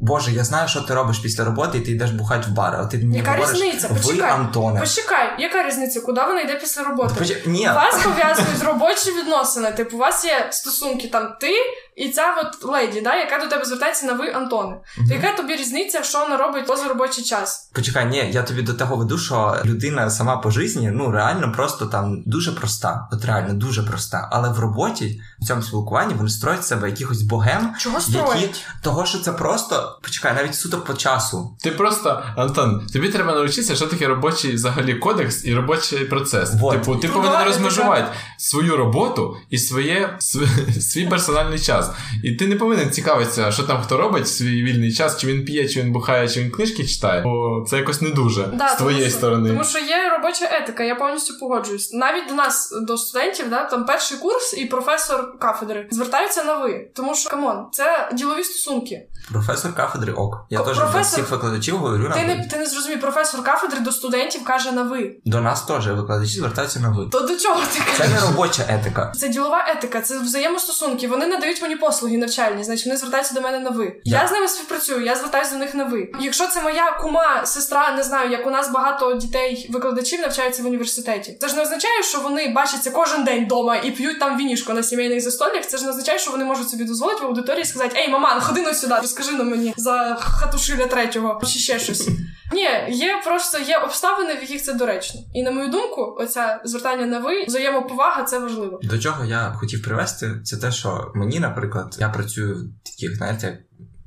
Боже, 0.00 0.32
я 0.32 0.44
знаю, 0.44 0.68
що 0.68 0.80
ти 0.80 0.94
робиш 0.94 1.18
після 1.18 1.44
роботи, 1.44 1.78
і 1.78 1.80
ти 1.80 1.90
йдеш 1.90 2.10
бухати 2.10 2.46
в 2.50 2.52
бар, 2.52 2.76
а 2.80 2.86
ти 2.86 2.98
мені 2.98 3.16
Яка 3.16 3.30
говориш, 3.30 3.52
різниця? 3.54 3.88
ви 3.88 3.94
Почекай. 3.94 4.30
Антоне. 4.30 4.80
Почекай, 4.80 5.28
яка 5.38 5.62
різниця? 5.68 6.00
Куди 6.00 6.20
вона 6.20 6.40
йде 6.40 6.54
після 6.54 6.82
роботи? 6.82 7.14
Поч- 7.18 7.46
Ні, 7.46 7.66
Вас 7.66 8.04
пов'язують 8.04 8.62
робочі 8.64 9.10
відносини. 9.10 9.72
Типу, 9.72 9.96
у 9.96 10.00
вас 10.00 10.24
є 10.24 10.48
стосунки 10.50 11.08
там 11.08 11.34
ти 11.40 11.52
і 11.98 12.08
ця 12.08 12.34
от 12.42 12.64
леді, 12.72 13.00
да, 13.00 13.16
яка 13.16 13.38
до 13.38 13.46
тебе 13.46 13.64
звертається 13.64 14.06
на 14.06 14.12
ви, 14.12 14.30
Антоне. 14.32 14.76
То 15.08 15.14
яка 15.14 15.32
тобі 15.36 15.56
різниця, 15.56 16.02
що 16.02 16.18
вона 16.20 16.36
робить 16.36 16.66
поза 16.66 16.88
робочий 16.88 17.24
час? 17.24 17.70
Почекай, 17.74 18.06
ні, 18.06 18.30
я 18.32 18.42
тобі 18.42 18.62
до 18.62 18.74
того 18.74 18.96
веду, 18.96 19.18
що 19.18 19.56
людина 19.64 20.10
сама 20.10 20.36
по 20.36 20.50
житті, 20.50 20.90
ну 20.94 21.10
реально 21.10 21.52
просто 21.52 21.86
там 21.86 22.22
дуже 22.26 22.52
проста, 22.52 23.08
от 23.12 23.24
реально 23.24 23.54
дуже 23.54 23.82
проста. 23.82 24.28
Але 24.32 24.48
в 24.48 24.58
роботі, 24.58 25.20
в 25.40 25.44
цьому 25.44 25.62
спілкуванні, 25.62 26.14
вони 26.14 26.30
строять 26.30 26.66
себе 26.66 26.90
якихось 26.90 27.22
богем, 27.22 27.74
Чого 27.78 27.98
які 27.98 28.10
строїть? 28.12 28.64
того, 28.82 29.06
що 29.06 29.18
це 29.18 29.32
просто 29.32 29.98
почекай, 30.02 30.34
навіть 30.34 30.54
суто 30.54 30.78
по 30.80 30.94
часу. 30.94 31.56
Ти 31.62 31.70
просто, 31.70 32.22
Антон, 32.36 32.86
тобі 32.92 33.08
треба 33.08 33.34
навчитися, 33.34 33.74
що 33.76 33.86
таке 33.86 34.06
робочий 34.06 34.54
взагалі 34.54 34.94
кодекс 34.94 35.44
і 35.44 35.54
робочий 35.54 36.04
процес. 36.04 36.50
Вот. 36.54 36.72
Типу, 36.72 36.96
ти 36.96 37.08
Ну, 37.08 37.14
повинен 37.14 37.44
розмежувати 37.44 38.06
свою 38.38 38.76
роботу 38.76 39.36
і 39.50 39.58
своє, 39.58 40.16
св- 40.20 40.80
свій 40.80 41.06
персональний 41.06 41.58
час. 41.58 41.87
І 42.22 42.32
ти 42.32 42.46
не 42.46 42.56
повинен 42.56 42.90
цікавитися, 42.90 43.52
що 43.52 43.62
там 43.62 43.82
хто 43.82 43.96
робить 43.96 44.24
в 44.24 44.28
свій 44.28 44.62
вільний 44.62 44.92
час, 44.92 45.18
чи 45.18 45.26
він 45.26 45.44
п'є, 45.44 45.68
чи 45.68 45.82
він 45.82 45.92
бухає, 45.92 46.28
чи 46.28 46.40
він 46.40 46.50
книжки 46.50 46.86
читає. 46.86 47.20
Бо 47.22 47.64
це 47.68 47.76
якось 47.76 48.00
не 48.00 48.10
дуже 48.10 48.46
Да, 48.54 48.68
з 48.68 48.76
твоєї 48.76 49.02
тому 49.02 49.16
сторони. 49.18 49.48
Тому 49.48 49.64
що 49.64 49.78
є 49.78 50.08
робоча 50.08 50.48
етика, 50.52 50.84
я 50.84 50.94
повністю 50.94 51.38
погоджуюсь. 51.38 51.92
Навіть 51.92 52.28
до 52.28 52.34
нас, 52.34 52.78
до 52.82 52.98
студентів, 52.98 53.50
да, 53.50 53.64
там 53.64 53.84
перший 53.84 54.18
курс 54.18 54.54
і 54.58 54.64
професор 54.64 55.38
кафедри 55.38 55.86
звертаються 55.90 56.44
на 56.44 56.58
ви. 56.58 56.90
Тому 56.94 57.14
що 57.14 57.30
come 57.30 57.51
on, 57.51 57.66
це 57.72 58.10
ділові 58.12 58.44
стосунки. 58.44 59.06
Професор 59.32 59.74
кафедри 59.74 60.12
ок. 60.12 60.46
Я 60.50 60.58
теж 60.60 60.78
до 60.78 61.00
всіх 61.00 61.30
викладачів 61.30 61.76
говорю 61.76 62.08
на 62.08 62.14
Ти 62.14 62.20
ви. 62.20 62.26
не 62.26 62.46
ти 62.48 62.56
не 62.58 62.66
зрозумів, 62.66 63.00
професор 63.00 63.42
кафедри 63.44 63.80
до 63.80 63.92
студентів 63.92 64.44
каже 64.44 64.72
на 64.72 64.82
ви. 64.82 65.16
До 65.24 65.40
нас 65.40 65.62
теж 65.62 65.86
викладачі 65.88 66.32
звертаються 66.38 66.80
на 66.80 66.88
ви. 66.90 67.06
То 67.12 67.20
до 67.20 67.36
чого 67.36 67.60
ти 67.74 67.78
кажеш? 67.78 67.96
Це 67.96 68.08
не 68.08 68.20
робоча 68.20 68.62
етика. 68.68 69.12
Це 69.16 69.28
ділова 69.28 69.64
етика, 69.68 70.00
це 70.00 70.18
взаємостосунки. 70.18 71.08
Вони 71.08 71.26
надають 71.26 71.62
мені 71.62 71.76
послуги 71.76 72.16
навчальні, 72.16 72.64
значить 72.64 72.86
вони 72.86 72.96
звертаються 72.98 73.34
до 73.34 73.40
мене 73.40 73.58
на 73.58 73.70
ви. 73.70 74.00
Я- 74.04 74.22
Я 74.22 74.28
з 74.28 74.32
ними 74.32 74.48
співпрацюю, 74.48 75.04
я 75.04 75.16
звертаюся 75.16 75.52
до 75.52 75.58
них 75.58 75.74
на 75.74 75.84
ви. 75.84 76.10
Якщо 76.20 76.46
це 76.46 76.62
моя 76.62 76.92
кума, 77.02 77.46
сестра, 77.46 77.96
не 77.96 78.02
знаю, 78.02 78.30
як 78.30 78.46
у 78.46 78.50
нас 78.50 78.70
багато 78.70 79.14
дітей 79.14 79.66
викладачів 79.72 80.20
навчаються 80.20 80.62
в 80.62 80.66
університеті. 80.66 81.36
Це 81.40 81.48
ж 81.48 81.56
не 81.56 81.62
означає, 81.62 82.02
що 82.02 82.20
вони 82.20 82.48
бачаться 82.48 82.90
кожен 82.90 83.24
день 83.24 83.44
вдома 83.44 83.76
і 83.76 83.90
п'ють 83.90 84.20
там 84.20 84.36
вінішко 84.38 84.72
на 84.72 84.82
сімейних 84.82 85.20
застолях. 85.20 85.66
Це 85.66 85.76
ж 85.78 85.84
не 85.84 85.90
означає, 85.90 86.18
що 86.18 86.30
вони 86.30 86.44
можуть 86.44 86.70
собі 86.70 86.84
дозволити 86.84 87.22
в 87.22 87.26
аудиторії 87.26 87.64
сказати: 87.64 87.96
Ей, 87.98 88.08
маман, 88.08 88.40
ходи 88.40 88.62
на 88.62 88.74
сюди, 88.74 88.94
розкажи 89.08 89.38
на 89.38 89.44
мені 89.44 89.74
за 89.76 90.16
хатушиля 90.20 90.86
третього 90.86 91.40
чи 91.44 91.58
ще 91.58 91.78
щось. 91.78 92.08
Ні, 92.52 92.68
є 92.88 93.22
просто 93.24 93.58
є 93.58 93.78
обставини, 93.78 94.34
в 94.34 94.40
яких 94.40 94.62
це 94.62 94.72
доречно. 94.72 95.20
І 95.34 95.42
на 95.42 95.50
мою 95.50 95.68
думку, 95.68 96.16
оця 96.18 96.60
звертання 96.64 97.06
на 97.06 97.18
ви, 97.18 97.44
взаємоповага 97.44 98.22
це 98.22 98.38
важливо. 98.38 98.80
До 98.82 98.98
чого 98.98 99.24
я 99.24 99.52
хотів 99.52 99.82
привести, 99.82 100.40
це 100.44 100.56
те, 100.56 100.72
що 100.72 101.12
мені, 101.14 101.40
наприклад, 101.40 101.96
я 102.00 102.08
працюю 102.08 102.54
в 102.54 102.90
таких, 102.90 103.16
знаєте, 103.16 103.58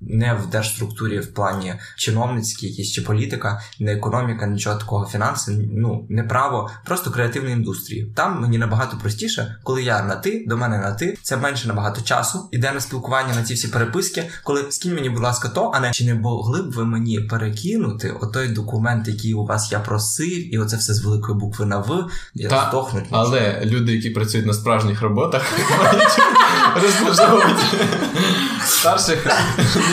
не 0.02 0.34
в 0.34 0.50
держструктурі 0.50 1.20
в 1.20 1.34
плані 1.34 1.74
чиновницькій 1.98 2.68
якісь 2.68 2.92
чи 2.92 3.02
політика, 3.02 3.62
не 3.80 3.94
економіка, 3.94 4.48
нічого 4.48 4.80
такого, 4.80 5.06
фінанси, 5.06 5.70
ну 5.74 6.06
не 6.10 6.24
право, 6.24 6.70
просто 6.86 7.12
креативна 7.12 7.50
індустрії. 7.50 8.12
Там 8.16 8.42
мені 8.42 8.58
набагато 8.58 8.98
простіше, 8.98 9.56
коли 9.64 9.84
я 9.84 10.04
на 10.04 10.16
ти, 10.16 10.46
до 10.48 10.58
мене 10.58 10.78
на 10.78 10.92
ти, 10.92 11.18
це 11.24 11.38
менше 11.38 11.68
набагато 11.68 12.02
часу, 12.02 12.50
іде 12.52 12.72
на 12.72 12.80
спілкування 12.80 13.36
на 13.36 13.44
ці 13.44 13.54
всі 13.54 13.68
переписки. 13.68 14.30
Коли 14.44 14.66
скинь 14.70 14.96
мені, 14.96 15.10
будь 15.10 15.24
ласка, 15.24 15.50
то, 15.50 15.72
а 15.74 15.80
не 15.80 15.92
чи 15.92 16.06
не 16.06 16.14
могли 16.14 16.62
б 16.62 16.72
ви 16.72 16.86
мені 16.86 17.20
перекинути 17.20 18.12
отой 18.12 18.48
документ, 18.48 19.08
який 19.08 19.34
у 19.34 19.46
вас 19.46 19.72
я 19.72 19.80
просив, 19.80 20.54
і 20.54 20.58
оце 20.58 20.78
все 20.78 20.94
з 20.94 21.04
великої 21.04 21.38
букви 21.38 21.66
на 21.66 21.78
в, 21.78 22.10
я 22.34 22.50
Та, 22.50 22.68
здохнуть. 22.70 23.06
Але 23.12 23.62
люди, 23.66 23.96
які 23.96 24.10
працюють 24.10 24.48
на 24.48 24.54
справжніх 24.54 25.02
роботах, 25.02 25.54
розмежовувати 26.84 27.64
старших 28.66 29.28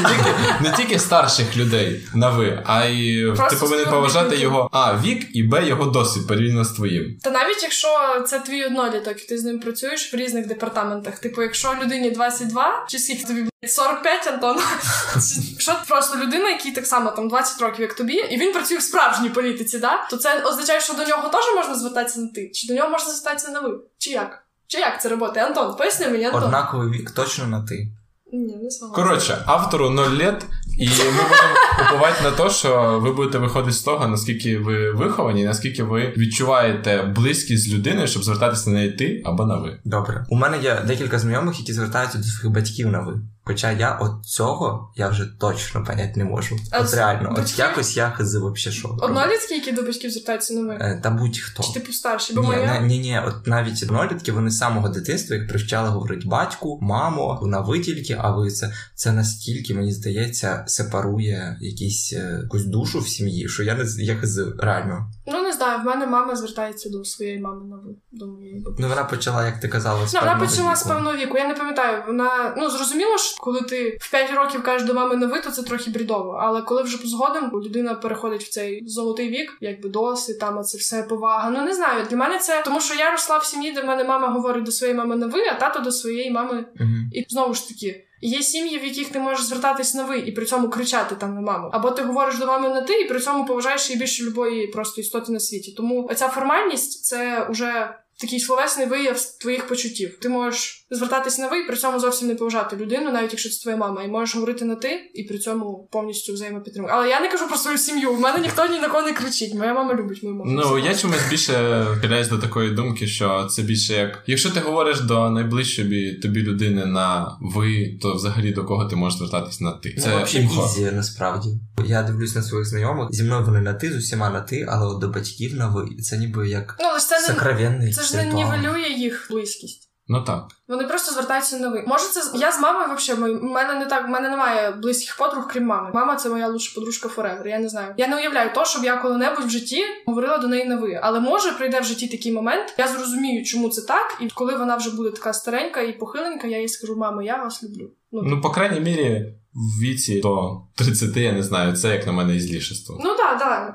не 0.02 0.08
тільки, 0.08 0.34
не 0.60 0.72
тільки 0.76 0.98
старших 0.98 1.56
людей 1.56 2.08
на 2.14 2.30
ви, 2.30 2.62
а 2.66 2.84
й 2.84 3.26
Просто 3.26 3.56
ти 3.56 3.56
повинен 3.56 3.86
поважати 3.86 4.36
його 4.36 4.68
а 4.72 4.98
вік 4.98 5.26
і 5.32 5.42
б 5.42 5.62
його 5.64 5.84
досвід 5.84 6.28
порівняно 6.28 6.64
з 6.64 6.72
твоїм. 6.72 7.18
Та 7.22 7.30
навіть 7.30 7.62
якщо 7.62 7.88
це 8.26 8.38
твій 8.38 8.64
одноліток, 8.64 9.24
і 9.24 9.26
ти 9.28 9.38
з 9.38 9.44
ним 9.44 9.60
працюєш 9.60 10.12
в 10.14 10.16
різних 10.16 10.46
департаментах. 10.46 11.18
Типу, 11.18 11.42
якщо 11.42 11.74
людині 11.82 12.10
22, 12.10 12.86
чи 12.88 12.98
скільки 12.98 13.24
тобі 13.24 13.44
45, 13.66 14.26
Антон, 14.26 14.56
якщо 15.50 15.76
просто 15.88 16.18
людина, 16.18 16.48
якій 16.48 16.70
так 16.70 16.86
само 16.86 17.10
там 17.10 17.28
20 17.28 17.60
років, 17.60 17.80
як 17.80 17.94
тобі, 17.94 18.14
і 18.14 18.38
він 18.38 18.52
працює 18.52 18.78
в 18.78 18.82
справжній 18.82 19.28
політиці, 19.28 19.78
да? 19.78 20.06
то 20.10 20.16
це 20.16 20.42
означає, 20.42 20.80
що 20.80 20.94
до 20.94 21.04
нього 21.04 21.28
теж 21.28 21.44
можна 21.56 21.74
звертатися 21.74 22.20
на 22.20 22.28
ти, 22.28 22.50
чи 22.54 22.66
до 22.66 22.74
нього 22.74 22.88
можна 22.88 23.12
звертатися 23.12 23.50
на 23.50 23.60
ви? 23.60 23.78
Чи 23.98 24.10
як? 24.10 24.44
Чи 24.66 24.78
як 24.78 25.02
це 25.02 25.08
роботи? 25.08 25.40
Антон, 25.40 25.76
поясни 25.76 26.08
мені, 26.08 26.24
Антон. 26.24 26.42
Однаковий 26.44 26.90
вік 26.90 27.10
точно 27.10 27.46
на 27.46 27.66
ти. 27.66 27.88
Ні, 28.32 28.56
не 28.56 28.70
согласна. 28.70 29.04
Коротше, 29.04 29.42
автору 29.46 29.90
0 29.90 30.02
лет, 30.10 30.46
і 30.78 30.88
ми 30.88 30.94
будемо 31.04 31.88
уповати 31.88 32.24
на 32.24 32.30
те, 32.30 32.50
що 32.50 33.00
ви 33.02 33.12
будете 33.12 33.38
виходити 33.38 33.72
з 33.72 33.82
того, 33.82 34.08
наскільки 34.08 34.58
ви 34.58 34.92
виховані, 34.92 35.44
наскільки 35.44 35.82
ви 35.82 36.14
відчуваєте 36.16 37.02
близькість 37.02 37.64
з 37.70 37.74
людиною, 37.74 38.06
щоб 38.06 38.24
звертатися 38.24 38.70
на 38.70 38.76
неї 38.76 38.92
ти 38.92 39.22
або 39.24 39.44
на 39.46 39.56
ви. 39.56 39.78
Добре. 39.84 40.26
У 40.28 40.36
мене 40.36 40.58
є 40.62 40.82
декілька 40.86 41.18
знайомих, 41.18 41.58
які 41.58 41.72
звертаються 41.72 42.18
до 42.18 42.24
своїх 42.24 42.54
батьків 42.54 42.88
на 42.88 43.00
ви. 43.00 43.20
Хоча 43.48 43.72
я 43.72 43.98
от 44.00 44.26
цього 44.26 44.92
я 44.96 45.08
вже 45.08 45.26
точно 45.40 45.84
поняти 45.84 46.12
не 46.16 46.24
можу. 46.24 46.56
А 46.70 46.80
От 46.80 46.94
реально, 46.94 47.34
от 47.38 47.58
якось 47.58 47.96
я 47.96 48.10
хз 48.10 48.34
вообще 48.34 48.72
що. 48.72 48.96
Однолітки, 49.00 49.54
які 49.54 49.72
до 49.72 49.82
батьків 49.82 50.10
звертаються 50.10 50.54
на 50.54 50.60
ви? 50.60 50.74
Е, 50.80 51.00
Та 51.02 51.10
будь-хто. 51.10 51.62
Чи 51.62 51.72
типу 51.72 51.92
старші? 51.92 52.34
Бо 52.34 52.40
Ні, 52.40 52.46
моя... 52.46 52.80
ні, 52.80 52.98
ні, 52.98 53.20
от 53.26 53.46
навіть 53.46 53.82
однолітки, 53.82 54.32
вони 54.32 54.50
з 54.50 54.58
самого 54.58 54.88
дитинства, 54.88 55.36
як 55.36 55.48
привчали 55.48 55.88
говорити 55.88 56.28
батьку, 56.28 56.78
мамо, 56.82 57.40
на 57.42 57.60
ви 57.60 57.80
тільки, 57.80 58.16
а 58.20 58.30
ви 58.30 58.50
це, 58.50 58.72
це 58.94 59.12
настільки, 59.12 59.74
мені 59.74 59.92
здається, 59.92 60.64
сепарує 60.66 61.58
якісь, 61.60 62.12
е, 62.12 62.38
якусь 62.42 62.64
душу 62.64 63.00
в 63.00 63.08
сім'ї, 63.08 63.48
що 63.48 63.62
я 63.62 63.74
не 63.74 63.84
я 63.98 64.16
хз, 64.16 64.38
реально. 64.58 65.12
Ну 65.32 65.42
не 65.42 65.52
знаю, 65.52 65.80
в 65.80 65.84
мене 65.84 66.06
мама 66.06 66.36
звертається 66.36 66.90
до 66.90 67.04
своєї 67.04 67.38
мами 67.38 67.64
на 67.64 67.76
ви, 67.76 67.94
до 68.12 68.26
моєї 68.26 68.60
бабусі. 68.60 68.82
Ну 68.82 68.88
вона 68.88 69.04
почала, 69.04 69.46
як 69.46 69.60
ти 69.60 69.68
казала, 69.68 70.06
з 70.06 70.14
Ну, 70.14 70.20
вона 70.20 70.36
почала 70.36 70.76
з 70.76 70.82
певного 70.82 71.16
віку. 71.16 71.38
Я 71.38 71.48
не 71.48 71.54
пам'ятаю. 71.54 72.02
Вона 72.06 72.54
ну 72.56 72.70
зрозуміло, 72.70 73.18
що 73.18 73.36
коли 73.40 73.60
ти 73.60 73.98
в 74.00 74.10
5 74.10 74.34
років 74.34 74.62
кажеш 74.62 74.88
до 74.88 74.94
мами 74.94 75.16
на 75.16 75.26
ви, 75.26 75.40
то 75.40 75.50
це 75.50 75.62
трохи 75.62 75.90
брідово. 75.90 76.38
Але 76.42 76.62
коли 76.62 76.82
вже 76.82 76.98
згодом 77.08 77.50
людина 77.64 77.94
переходить 77.94 78.42
в 78.42 78.48
цей 78.48 78.88
золотий 78.88 79.28
вік, 79.28 79.58
якби 79.60 79.88
досвід, 79.88 80.38
там 80.38 80.58
а 80.58 80.62
це 80.62 80.78
все 80.78 81.02
повага. 81.02 81.50
Ну 81.50 81.62
не 81.62 81.74
знаю. 81.74 82.06
Для 82.10 82.16
мене 82.16 82.38
це 82.38 82.62
тому, 82.64 82.80
що 82.80 82.94
я 82.94 83.10
росла 83.10 83.38
в 83.38 83.44
сім'ї, 83.44 83.72
де 83.72 83.82
в 83.82 83.84
мене 83.84 84.04
мама 84.04 84.28
говорить 84.28 84.64
до 84.64 84.72
своєї 84.72 84.98
мами 84.98 85.16
на 85.16 85.26
ви, 85.26 85.46
а 85.46 85.54
тато 85.54 85.80
до 85.80 85.92
своєї 85.92 86.30
мами. 86.30 86.64
Мгм. 86.74 87.10
І 87.12 87.26
знову 87.28 87.54
ж 87.54 87.68
таки. 87.68 88.04
Є 88.20 88.42
сім'ї, 88.42 88.78
в 88.78 88.84
яких 88.84 89.08
ти 89.08 89.18
можеш 89.18 89.44
звертатись 89.44 89.94
на 89.94 90.04
ви 90.04 90.18
і 90.18 90.32
при 90.32 90.44
цьому 90.44 90.68
кричати 90.68 91.14
там 91.14 91.34
на 91.34 91.40
маму. 91.40 91.70
Або 91.72 91.90
ти 91.90 92.02
говориш 92.02 92.38
до 92.38 92.46
мами 92.46 92.68
на 92.68 92.80
ти, 92.80 93.00
і 93.00 93.08
при 93.08 93.20
цьому 93.20 93.44
поважаєш 93.44 93.90
її 93.90 94.00
більше 94.00 94.24
любої 94.24 94.66
просто 94.66 95.00
істоти 95.00 95.32
на 95.32 95.40
світі. 95.40 95.72
Тому 95.76 96.10
ця 96.14 96.28
формальність 96.28 97.04
це 97.04 97.46
вже 97.50 97.94
такий 98.20 98.40
словесний 98.40 98.86
вияв 98.86 99.20
твоїх 99.40 99.66
почуттів. 99.66 100.18
Ти 100.20 100.28
можеш 100.28 100.86
звертатись 100.90 101.38
на 101.38 101.48
ви 101.48 101.58
і 101.58 101.66
при 101.66 101.76
цьому 101.76 102.00
зовсім 102.00 102.28
не 102.28 102.34
поважати 102.34 102.76
людину, 102.76 103.12
навіть 103.12 103.30
якщо 103.30 103.50
це 103.50 103.62
твоя 103.62 103.76
мама, 103.76 104.02
і 104.02 104.08
можеш 104.08 104.34
говорити 104.34 104.64
на 104.64 104.74
ти, 104.74 105.10
і 105.14 105.22
при 105.22 105.38
цьому 105.38 105.88
повністю 105.92 106.32
взаємопідтримувати. 106.32 106.98
Але 106.98 107.08
я 107.08 107.20
не 107.20 107.28
кажу 107.28 107.48
про 107.48 107.56
свою 107.56 107.78
сім'ю. 107.78 108.12
В 108.14 108.20
мене 108.20 108.38
ніхто 108.38 108.66
ні 108.66 108.78
на 108.78 108.88
кого 108.88 109.02
не 109.02 109.12
кричить. 109.12 109.54
Моя 109.54 109.74
мама 109.74 109.94
любить 109.94 110.22
мою 110.22 110.36
маму. 110.36 110.50
Ну 110.52 110.78
я 110.78 110.94
чомусь 110.94 111.28
більше 111.30 111.86
хиляюсь 112.00 112.28
до 112.28 112.38
такої 112.38 112.70
думки, 112.70 113.06
що 113.06 113.46
це 113.50 113.62
більше 113.62 113.94
як 113.94 114.22
якщо 114.26 114.50
ти 114.50 114.60
говориш 114.60 115.00
до 115.00 115.30
найближчої 115.30 116.14
тобі 116.14 116.42
людини 116.42 116.86
на 116.86 117.36
ви, 117.40 117.98
то 118.02 118.14
взагалі 118.14 118.52
до 118.52 118.64
кого 118.64 118.84
ти 118.84 118.96
можеш 118.96 119.18
звертатись 119.18 119.60
на 119.60 119.72
ти. 119.72 119.94
Це 119.94 120.22
взагалі 120.22 120.48
easy, 120.66 120.90
насправді. 120.92 121.48
Я 121.86 122.02
дивлюсь 122.02 122.34
на 122.34 122.42
своїх 122.42 122.66
знайомих. 122.66 123.08
Зі 123.12 123.22
мною 123.22 123.44
вони 123.44 123.60
на 123.60 123.74
ти, 123.74 123.92
з 123.92 123.96
усіма 123.96 124.30
на 124.30 124.40
ти, 124.40 124.66
але 124.68 124.86
от 124.86 124.98
до 124.98 125.08
батьків 125.08 125.54
на 125.54 125.68
ви. 125.68 125.96
Це 126.02 126.18
ніби 126.18 126.48
як 126.48 126.76
ну, 126.80 126.86
але 126.88 127.00
це 127.00 127.20
не 127.20 127.92
це 127.92 128.07
ж 128.08 128.16
не 128.16 128.24
нівелює 128.24 128.88
їх 128.88 129.26
близькість. 129.30 129.88
Ну 130.10 130.22
так. 130.22 130.48
Вони 130.68 130.84
просто 130.84 131.12
звертаються 131.12 131.58
на 131.58 131.68
ви. 131.68 131.84
Може, 131.86 132.04
це 132.04 132.38
я 132.38 132.52
з 132.52 132.60
мамою 132.60 132.96
взагалі, 132.96 133.32
в 133.32 133.42
мене 133.42 133.74
не 133.74 133.86
так, 133.86 134.06
в 134.06 134.10
мене 134.10 134.28
немає 134.28 134.70
близьких 134.70 135.16
подруг, 135.16 135.48
крім 135.52 135.64
мами. 135.64 135.90
Мама 135.94 136.16
це 136.16 136.28
моя 136.28 136.48
лучша 136.48 136.74
подружка 136.74 137.08
Forever, 137.08 137.48
Я 137.48 137.58
не 137.58 137.68
знаю. 137.68 137.94
Я 137.96 138.08
не 138.08 138.16
уявляю 138.16 138.50
то, 138.54 138.64
щоб 138.64 138.84
я 138.84 138.96
коли-небудь 138.96 139.44
в 139.44 139.50
житті 139.50 139.82
говорила 140.06 140.38
до 140.38 140.48
неї 140.48 140.64
на 140.64 140.76
ви. 140.76 141.00
Але 141.02 141.20
може 141.20 141.52
прийде 141.52 141.80
в 141.80 141.84
житті 141.84 142.08
такий 142.08 142.32
момент. 142.32 142.74
Я 142.78 142.88
зрозумію, 142.88 143.44
чому 143.44 143.68
це 143.68 143.82
так, 143.82 144.16
і 144.20 144.28
коли 144.34 144.56
вона 144.56 144.76
вже 144.76 144.90
буде 144.90 145.10
така 145.10 145.32
старенька 145.32 145.80
і 145.80 145.98
похиленька, 145.98 146.46
я 146.46 146.60
їй 146.60 146.68
скажу, 146.68 146.96
мамо, 146.96 147.22
я 147.22 147.36
вас 147.36 147.62
люблю. 147.62 147.90
Ну, 148.12 148.22
ну 148.22 148.40
по 148.40 148.50
крайній 148.50 148.80
мірі, 148.80 149.34
в 149.54 149.82
віці 149.82 150.20
до 150.20 150.60
30, 150.74 151.16
я 151.16 151.32
не 151.32 151.42
знаю, 151.42 151.76
це 151.76 151.88
як 151.88 152.06
на 152.06 152.12
мене 152.12 152.36
ізлішество. 152.36 153.00
Ну 153.04 153.14
так, 153.16 153.38
так 153.38 153.74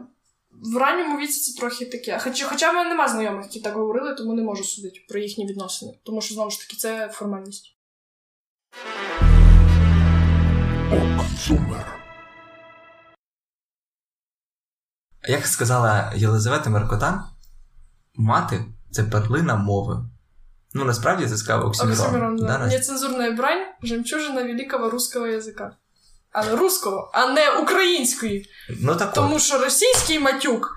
в 0.63 0.77
ранньому 0.77 1.19
віці 1.19 1.51
це 1.51 1.59
трохи 1.59 1.85
таке. 1.85 2.19
Хоча, 2.23 2.47
хоча 2.47 2.71
в 2.71 2.75
мене 2.75 2.89
нема 2.89 3.07
знайомих, 3.07 3.45
які 3.45 3.59
так 3.59 3.73
говорили, 3.73 4.15
тому 4.15 4.33
не 4.33 4.41
можу 4.43 4.63
судити 4.63 4.99
про 5.09 5.19
їхні 5.19 5.45
відносини. 5.45 5.93
Тому 6.03 6.21
що 6.21 6.33
знову 6.33 6.49
ж 6.49 6.59
таки 6.59 6.77
це 6.77 7.09
формальність. 7.13 7.77
Як 15.29 15.47
сказала 15.47 16.13
Єлизавета 16.15 16.69
Меркотан, 16.69 17.23
мати 18.15 18.65
це 18.91 19.03
перлина 19.03 19.55
мови. 19.55 20.05
Ну, 20.73 20.85
насправді 20.85 21.27
це 21.27 21.37
сказав 21.37 21.65
Оксимірон. 21.65 21.99
Оксимирон, 21.99 22.35
да. 22.35 22.45
да. 22.45 22.67
Нецензурна 22.67 23.31
брань, 23.31 23.65
жемчужина 23.83 24.43
великого 24.43 24.89
русского 24.89 25.27
язика 25.27 25.77
але 26.33 26.55
руського, 26.55 27.11
а 27.13 27.27
не 27.27 27.51
української. 27.51 28.45
Ну, 28.81 28.95
так 28.95 29.13
Тому 29.13 29.39
що 29.39 29.57
російський 29.57 30.19
матюк 30.19 30.75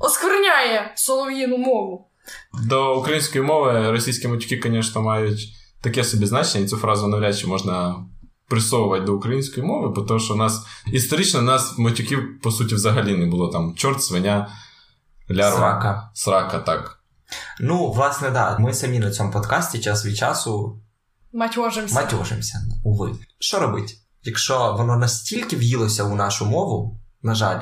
оскверняє 0.00 0.92
солов'їну 0.96 1.56
мову. 1.56 2.10
До 2.64 2.98
української 2.98 3.44
мови 3.44 3.90
російські 3.90 4.28
матюки, 4.28 4.60
звісно, 4.64 5.02
мають 5.02 5.48
таке 5.80 6.04
собі 6.04 6.26
значення, 6.26 6.64
і 6.64 6.68
цю 6.68 6.76
фразу 6.76 7.08
навряд 7.08 7.38
чи 7.38 7.46
можна 7.46 7.94
присовувати 8.48 9.04
до 9.04 9.14
української 9.14 9.66
мови, 9.66 9.88
бо 9.88 10.02
то, 10.02 10.18
що 10.18 10.34
у 10.34 10.36
нас 10.36 10.66
історично 10.92 11.40
у 11.40 11.42
нас 11.42 11.78
матюків, 11.78 12.40
по 12.42 12.50
суті, 12.50 12.74
взагалі 12.74 13.16
не 13.16 13.26
було 13.26 13.48
там 13.48 13.74
чорт, 13.76 14.02
свиня, 14.02 14.48
лярва, 15.30 15.58
срака. 15.58 16.10
срака, 16.14 16.58
так. 16.58 16.96
Ну, 17.60 17.90
власне, 17.90 18.30
да, 18.30 18.58
ми 18.58 18.74
самі 18.74 18.98
на 18.98 19.10
цьому 19.10 19.32
подкасті 19.32 19.80
час 19.80 20.06
від 20.06 20.16
часу 20.16 20.80
матьожимося. 21.32 21.94
Матьожимося, 21.94 22.58
уви. 22.84 23.12
Що 23.38 23.60
робить? 23.60 23.99
Якщо 24.22 24.74
воно 24.78 24.96
настільки 24.96 25.56
в'їлося 25.56 26.04
у 26.04 26.14
нашу 26.14 26.46
мову, 26.46 27.00
на 27.22 27.34
жаль, 27.34 27.60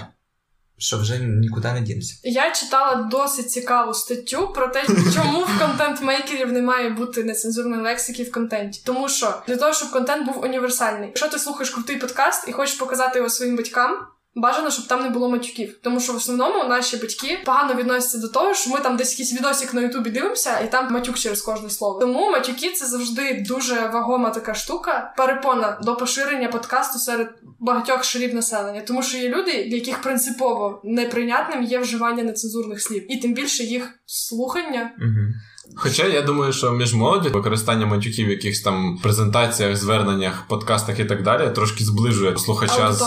що 0.79 0.99
вже 0.99 1.19
нікуди 1.19 1.73
не 1.73 1.81
дінеться. 1.81 2.15
Я 2.23 2.51
читала 2.51 2.95
досить 2.95 3.51
цікаву 3.51 3.95
статтю 3.95 4.53
про 4.53 4.69
те, 4.69 4.87
чому 5.15 5.41
в 5.41 5.59
контент-мейкерів 5.59 6.53
не 6.53 6.63
має 6.63 6.91
бути 6.91 7.25
нецензурної 7.25 7.83
лексики 7.83 8.23
в 8.23 8.33
контенті. 8.33 8.83
Тому 8.85 9.09
що 9.09 9.43
для 9.47 9.57
того, 9.57 9.73
щоб 9.73 9.91
контент 9.91 10.27
був 10.27 10.45
універсальний. 10.45 11.07
Якщо 11.07 11.29
ти 11.29 11.39
слухаєш 11.39 11.71
крутий 11.71 11.97
подкаст 11.97 12.49
і 12.49 12.53
хочеш 12.53 12.75
показати 12.75 13.19
його 13.19 13.31
своїм 13.31 13.57
батькам. 13.57 14.07
Бажано, 14.39 14.71
щоб 14.71 14.87
там 14.87 15.03
не 15.03 15.11
було 15.11 15.31
матюків, 15.31 15.79
тому 15.83 16.01
що 16.01 16.13
в 16.13 16.17
основному 16.17 16.69
наші 16.69 16.97
батьки 16.97 17.39
погано 17.45 17.75
відносяться 17.75 18.19
до 18.19 18.29
того, 18.29 18.55
що 18.55 18.71
ми 18.71 18.81
там 18.81 18.97
десь 18.97 19.13
якийсь 19.13 19.33
відосик 19.33 19.75
на 19.75 19.81
Ютубі 19.81 20.11
дивимося, 20.11 20.61
і 20.61 20.71
там 20.71 20.93
матюк 20.93 21.19
через 21.19 21.43
кожне 21.43 21.71
слово. 21.71 22.01
Тому 22.01 22.31
матюки 22.31 22.73
це 22.73 22.87
завжди 22.87 23.45
дуже 23.49 23.75
вагома 23.89 24.31
така 24.31 24.55
штука, 24.55 25.15
перепона 25.17 25.79
до 25.83 25.97
поширення 25.97 26.49
подкасту 26.49 26.99
серед 26.99 27.29
багатьох 27.59 28.05
шарів 28.05 28.35
населення, 28.35 28.81
тому 28.81 29.03
що 29.03 29.19
є 29.19 29.29
люди, 29.29 29.53
для 29.53 29.77
яких 29.77 30.03
принципово 30.03 30.81
неприйнятним 30.85 31.63
є 31.63 31.79
вживання 31.79 32.23
нецензурних 32.23 32.83
слів, 32.83 33.13
і 33.13 33.17
тим 33.17 33.35
більше 33.35 33.65
їх 33.65 33.91
слухання. 34.07 34.91
Угу. 34.99 35.35
Хоча 35.77 36.07
я 36.07 36.23
думаю, 36.23 36.53
що 36.53 36.73
між 36.73 36.95
молоді 36.95 37.29
використання 37.29 37.87
матюків 37.87 38.27
в 38.27 38.31
якихось 38.31 38.61
там 38.61 38.99
презентаціях, 39.03 39.77
зверненнях, 39.77 40.49
подкастах 40.49 41.01
і 41.01 41.05
так 41.05 41.23
далі 41.23 41.51
трошки 41.55 41.85
зближує 41.85 42.37
слухача 42.39 42.93
з, 42.93 43.05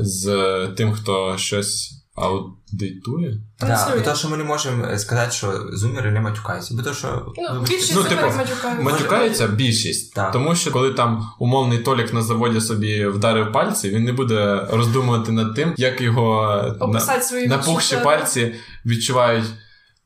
з 0.00 0.68
тим, 0.76 0.92
хто 0.92 1.38
щось 1.38 2.04
аудитує. 2.14 3.40
Так, 3.58 3.92
бо 3.96 4.00
то, 4.00 4.14
що 4.14 4.28
ми 4.28 4.36
не 4.36 4.44
можемо 4.44 4.98
сказати, 4.98 5.32
що 5.32 5.52
зумери 5.72 6.10
не 6.10 6.20
матюкаються. 6.20 6.74
Бо 6.74 6.82
то, 6.82 6.94
що 6.94 7.32
ну, 7.54 7.60
більшість 7.68 7.94
ну, 7.96 8.02
типу, 8.02 8.26
матюкаються. 8.26 8.82
матюкаються 8.82 9.46
більшість. 9.46 10.14
Так. 10.14 10.32
Тому 10.32 10.54
що 10.54 10.70
коли 10.70 10.92
там 10.92 11.26
умовний 11.38 11.78
Толік 11.78 12.14
на 12.14 12.22
заводі 12.22 12.60
собі 12.60 13.06
вдарив 13.06 13.52
пальці, 13.52 13.90
він 13.90 14.04
не 14.04 14.12
буде 14.12 14.66
роздумувати 14.70 15.32
над 15.32 15.54
тим, 15.54 15.74
як 15.76 16.00
його 16.00 16.62
на, 16.80 17.46
напухші 17.46 17.96
пальці 17.96 18.54
відчувають 18.86 19.46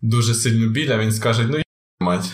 дуже 0.02 0.34
сильну 0.34 0.66
біль, 0.66 0.90
а 0.90 0.98
він 0.98 1.12
скаже: 1.12 1.46
ну 1.48 1.58
мать. 2.08 2.24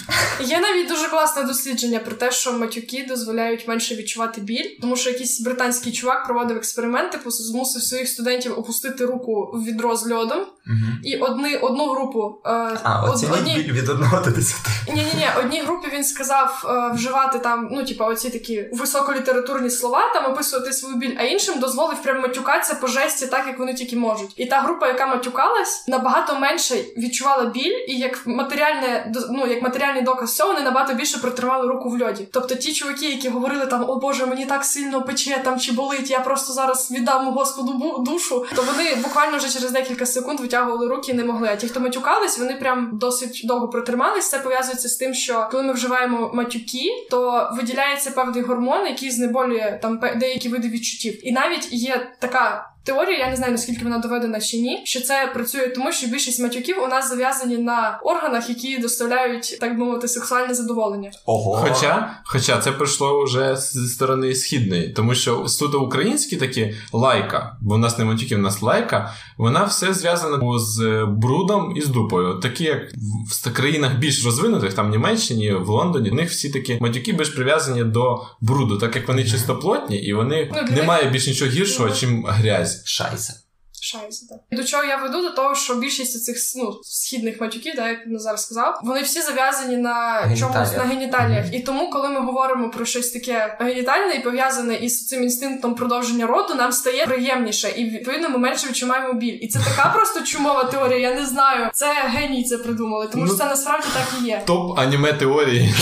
Є 0.41 0.61
навіть 0.61 0.89
дуже 0.89 1.09
класне 1.09 1.43
дослідження 1.43 1.99
про 1.99 2.15
те, 2.15 2.31
що 2.31 2.53
матюки 2.53 3.07
дозволяють 3.09 3.69
менше 3.69 3.95
відчувати 3.95 4.41
біль, 4.41 4.71
тому 4.81 4.97
що 4.97 5.11
якийсь 5.11 5.41
британський 5.41 5.93
чувак 5.93 6.25
проводив 6.25 6.57
експерименти, 6.57 7.19
змусив 7.27 7.83
своїх 7.83 8.09
студентів 8.09 8.59
опустити 8.59 9.07
руку 9.07 9.51
в 9.55 9.65
відро 9.65 9.97
з 9.97 10.11
льодом, 10.11 10.39
угу. 10.67 10.77
і 11.05 11.17
одни, 11.17 11.57
одну 11.57 11.91
групу 11.91 12.39
е, 12.47 12.51
а, 12.83 13.05
од, 13.05 13.25
одні... 13.33 13.55
біль 13.55 13.73
від 13.73 13.89
одного 13.89 14.25
до 14.25 14.31
десяти. 14.31 14.71
Ні, 14.89 14.95
ні, 14.95 15.13
ні, 15.17 15.27
одній 15.39 15.61
групі 15.61 15.89
він 15.93 16.05
сказав 16.05 16.65
е, 16.65 16.95
вживати 16.95 17.39
там, 17.39 17.69
ну 17.73 17.85
типа, 17.85 18.07
оці 18.07 18.31
такі 18.31 18.69
високолітературні 18.73 19.71
слова, 19.71 20.13
там 20.15 20.33
описувати 20.33 20.73
свою 20.73 20.97
біль, 20.97 21.17
а 21.19 21.23
іншим 21.23 21.61
дозволив 21.61 22.03
прям 22.03 22.21
матюкатися 22.21 22.75
по 22.75 22.87
жесті, 22.87 23.27
так 23.27 23.47
як 23.47 23.59
вони 23.59 23.75
тільки 23.75 23.97
можуть. 23.97 24.33
І 24.37 24.47
та 24.47 24.61
група, 24.61 24.87
яка 24.87 25.07
матюкалась, 25.07 25.85
набагато 25.89 26.39
менше 26.39 26.75
відчувала 26.97 27.45
біль, 27.45 27.85
і 27.89 27.99
як 27.99 28.27
матеріальне 28.27 29.13
ну, 29.31 29.47
як 29.47 29.63
матеріальний 29.65 30.03
доказ 30.03 30.37
цього, 30.37 30.53
вони 30.53 30.65
набагато 30.65 30.95
більше 30.95 31.19
протримали 31.19 31.69
руку 31.69 31.89
в 31.89 32.03
льоді. 32.03 32.29
Тобто 32.33 32.55
ті 32.55 32.73
чуваки, 32.73 33.07
які 33.07 33.29
говорили 33.29 33.67
там, 33.67 33.91
о 33.91 33.97
Боже, 33.97 34.27
мені 34.27 34.47
так 34.47 34.65
сильно 34.65 35.03
пече 35.03 35.41
там 35.45 35.61
чи 35.61 35.73
болить, 35.73 36.11
я 36.11 36.21
просто 36.21 36.53
зараз 36.53 36.91
віддам 36.91 37.33
Господу 37.33 37.99
душу, 37.99 38.47
то 38.57 38.63
вони 38.63 38.95
буквально 38.95 39.37
вже 39.37 39.49
через 39.49 39.71
декілька 39.71 40.07
секунд 40.07 40.41
витягували 40.41 40.89
руки 40.89 41.13
і 41.13 41.15
не 41.15 41.25
могли. 41.25 41.49
А 41.49 41.57
ті, 41.57 41.69
хто 41.69 41.81
матюкались, 41.81 42.39
вони 42.39 42.55
прям 42.55 42.91
досить 42.93 43.43
довго 43.45 43.69
протримались. 43.69 44.31
Це 44.31 44.39
пов'язується 44.39 44.89
з 44.89 44.97
тим, 44.97 45.15
що 45.15 45.49
коли 45.51 45.63
ми 45.63 45.73
вживаємо 45.73 46.31
матюки, 46.35 47.07
то 47.11 47.51
виділяється 47.57 48.11
певний 48.11 48.43
гормон, 48.43 48.87
який 48.87 49.11
знеболює 49.11 49.79
там 49.83 50.01
деякі 50.17 50.49
види 50.49 50.69
відчуттів. 50.69 51.29
І 51.29 51.33
навіть 51.33 51.73
є 51.73 52.13
така 52.21 52.74
теорія, 52.85 53.19
я 53.19 53.31
не 53.31 53.37
знаю 53.37 53.53
наскільки 53.53 53.85
вона 53.85 53.99
доведена 53.99 54.41
чи 54.41 54.57
ні, 54.57 54.83
що 54.85 55.01
це 55.01 55.31
працює, 55.35 55.69
тому 55.69 55.93
що 55.93 56.07
більшість 56.07 56.41
матюків 56.41 56.83
у 56.83 56.87
нас 56.87 57.09
зав'язані 57.09 57.57
на 57.57 58.01
органах, 58.03 58.49
які 58.49 58.79
доставляють, 58.79 59.59
так 59.61 59.79
би 59.79 59.85
мовити, 59.85 60.09
сексуальне 60.09 60.55
задоволення. 60.55 61.11
Ого. 61.27 61.57
Хоча, 61.57 62.21
хоча 62.25 62.59
це 62.59 62.73
прийшло 62.73 63.25
вже 63.25 63.57
зі 63.57 63.89
сторони 63.89 64.35
східної, 64.35 64.89
тому 64.89 65.15
що 65.15 65.49
суто 65.49 65.81
українські 65.81 66.37
такі 66.37 66.75
лайка, 66.93 67.57
бо 67.61 67.75
в 67.75 67.79
нас 67.79 67.99
не 67.99 68.05
матюків, 68.05 68.39
у 68.39 68.43
нас 68.43 68.63
лайка, 68.63 69.15
вона 69.39 69.65
все 69.65 69.95
зв'язана 69.95 70.59
з 70.59 71.07
брудом 71.09 71.77
і 71.77 71.81
з 71.81 71.87
дупою. 71.87 72.35
Такі 72.35 72.65
як 72.65 72.81
в 73.29 73.53
країнах 73.53 73.99
більш 73.99 74.25
розвинутих, 74.25 74.75
там 74.75 74.87
в 74.87 74.91
Німеччині, 74.91 75.53
в 75.53 75.69
Лондоні, 75.69 76.11
в 76.11 76.15
них 76.15 76.31
всі 76.31 76.51
такі 76.51 76.79
матюки 76.81 77.13
більш 77.13 77.29
прив'язані 77.29 77.85
до 77.85 78.23
бруду, 78.41 78.79
так 78.79 78.97
як 78.97 79.09
вони 79.09 79.25
чистоплотні, 79.25 79.97
і 79.97 80.15
вони 80.15 80.53
ну, 80.55 80.77
немає 80.77 81.11
більш 81.11 81.27
нічого 81.27 81.51
гіршого, 81.51 81.91
чим 81.91 82.25
грязь. 82.29 82.74
scheiße. 82.85 83.44
Шайса, 83.85 84.27
так. 84.29 84.59
До 84.59 84.65
чого 84.65 84.85
я 84.85 84.97
веду? 84.97 85.23
До 85.23 85.31
того, 85.31 85.55
що 85.55 85.75
більшість 85.75 86.25
цих 86.25 86.37
ну, 86.57 86.81
східних 86.83 87.41
матюків, 87.41 87.77
так, 87.77 87.87
як 87.89 88.21
зараз 88.21 88.43
сказав, 88.43 88.81
вони 88.83 89.03
всі 89.03 89.23
зав'язані 89.23 89.77
на 89.77 90.23
чомусь 90.39 90.73
на 90.77 90.85
геніталіях. 90.85 91.45
Mm-hmm. 91.45 91.55
І 91.55 91.61
тому, 91.61 91.91
коли 91.91 92.09
ми 92.09 92.21
говоримо 92.21 92.71
про 92.71 92.85
щось 92.85 93.11
таке 93.11 93.57
генітальне 93.61 94.15
і 94.15 94.21
пов'язане 94.21 94.75
із 94.75 95.07
цим 95.07 95.23
інстинктом 95.23 95.75
продовження 95.75 96.27
роду, 96.27 96.55
нам 96.55 96.73
стає 96.73 97.07
приємніше, 97.07 97.69
і 97.77 97.85
відповідно 97.85 98.29
ми 98.29 98.39
менше 98.39 98.69
відчуваємо 98.69 99.13
біль. 99.13 99.39
І 99.41 99.49
це 99.49 99.59
така 99.59 99.89
просто 99.95 100.21
чумова 100.21 100.65
теорія. 100.65 100.99
Я 100.99 101.15
не 101.15 101.27
знаю. 101.27 101.71
Це 101.73 101.95
геній 102.07 102.45
це 102.45 102.59
придумали, 102.59 103.09
тому 103.13 103.27
що 103.27 103.33
ну, 103.33 103.39
це 103.39 103.47
насправді 103.47 103.87
так 103.95 104.23
і 104.23 104.27
є. 104.27 104.43
Топ 104.47 104.79
аніме 104.79 105.13
теорії. 105.13 105.61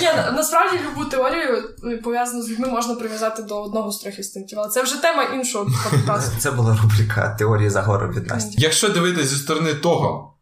Ні, 0.00 0.08
насправді 0.32 0.78
любу 0.86 1.04
теорію 1.04 1.74
е, 1.84 1.96
пов'язану 1.96 2.42
з 2.42 2.50
людьми 2.50 2.68
можна 2.68 2.94
прив'язати 2.94 3.42
до 3.42 3.62
одного 3.62 3.92
з 3.92 3.98
трьох 3.98 4.18
інстинктів, 4.18 4.58
але 4.60 4.68
це 4.68 4.82
вже 4.82 5.02
тема 5.02 5.22
іншого 5.34 5.73
подкасту. 5.90 6.36
Це 6.38 6.50
була 6.50 6.78
рубрика 6.82 7.36
теорії 7.38 7.70
загору 7.70 8.08
від 8.08 8.26
Насті. 8.26 8.62
Якщо 8.62 8.88
дивитися 8.88 9.26
зі 9.26 9.36
сторони 9.36 9.74
того, 9.74 10.34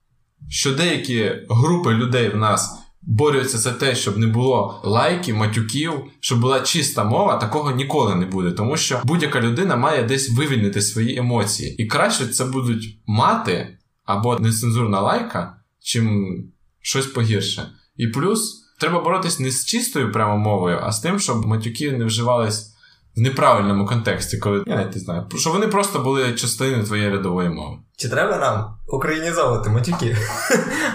що 0.48 0.74
деякі 0.74 1.32
групи 1.48 1.90
людей 1.90 2.28
в 2.28 2.36
нас 2.36 2.82
борються 3.02 3.58
за 3.58 3.72
те, 3.72 3.94
щоб 3.94 4.18
не 4.18 4.26
було 4.26 4.80
лайків, 4.84 5.36
матюків, 5.36 5.92
щоб 6.20 6.40
була 6.40 6.60
чиста 6.60 7.04
мова, 7.04 7.36
такого 7.36 7.70
ніколи 7.70 8.14
не 8.14 8.26
буде. 8.26 8.52
Тому 8.52 8.76
що 8.76 9.00
будь-яка 9.04 9.40
людина 9.40 9.76
має 9.76 10.02
десь 10.02 10.30
вивільнити 10.30 10.82
свої 10.82 11.16
емоції. 11.16 11.82
І 11.82 11.86
краще 11.86 12.26
це 12.26 12.44
будуть 12.44 12.98
мати 13.06 13.78
або 14.04 14.38
нецензурна 14.38 15.00
лайка, 15.00 15.56
чим 15.80 16.36
щось 16.80 17.06
погірше. 17.06 17.68
І 17.96 18.06
плюс 18.06 18.62
треба 18.80 19.00
боротись 19.00 19.40
не 19.40 19.50
з 19.50 19.64
чистою 19.64 20.12
прямо 20.12 20.38
мовою, 20.38 20.80
а 20.82 20.92
з 20.92 21.00
тим, 21.00 21.18
щоб 21.18 21.46
матюки 21.46 21.92
не 21.92 22.04
вживались 22.04 22.71
в 23.16 23.20
неправильному 23.20 23.86
контексті, 23.86 24.38
коли 24.38 24.62
я 24.66 24.76
навіть 24.76 24.94
не 24.94 25.00
знаю, 25.00 25.26
що 25.36 25.50
вони 25.50 25.68
просто 25.68 25.98
були 25.98 26.32
частиною 26.32 26.84
твоєї 26.84 27.10
рядової 27.10 27.48
мови. 27.48 27.76
Чи 27.96 28.08
треба 28.08 28.36
нам 28.38 28.74
українізовувати 28.88 29.70
матюки? 29.70 30.16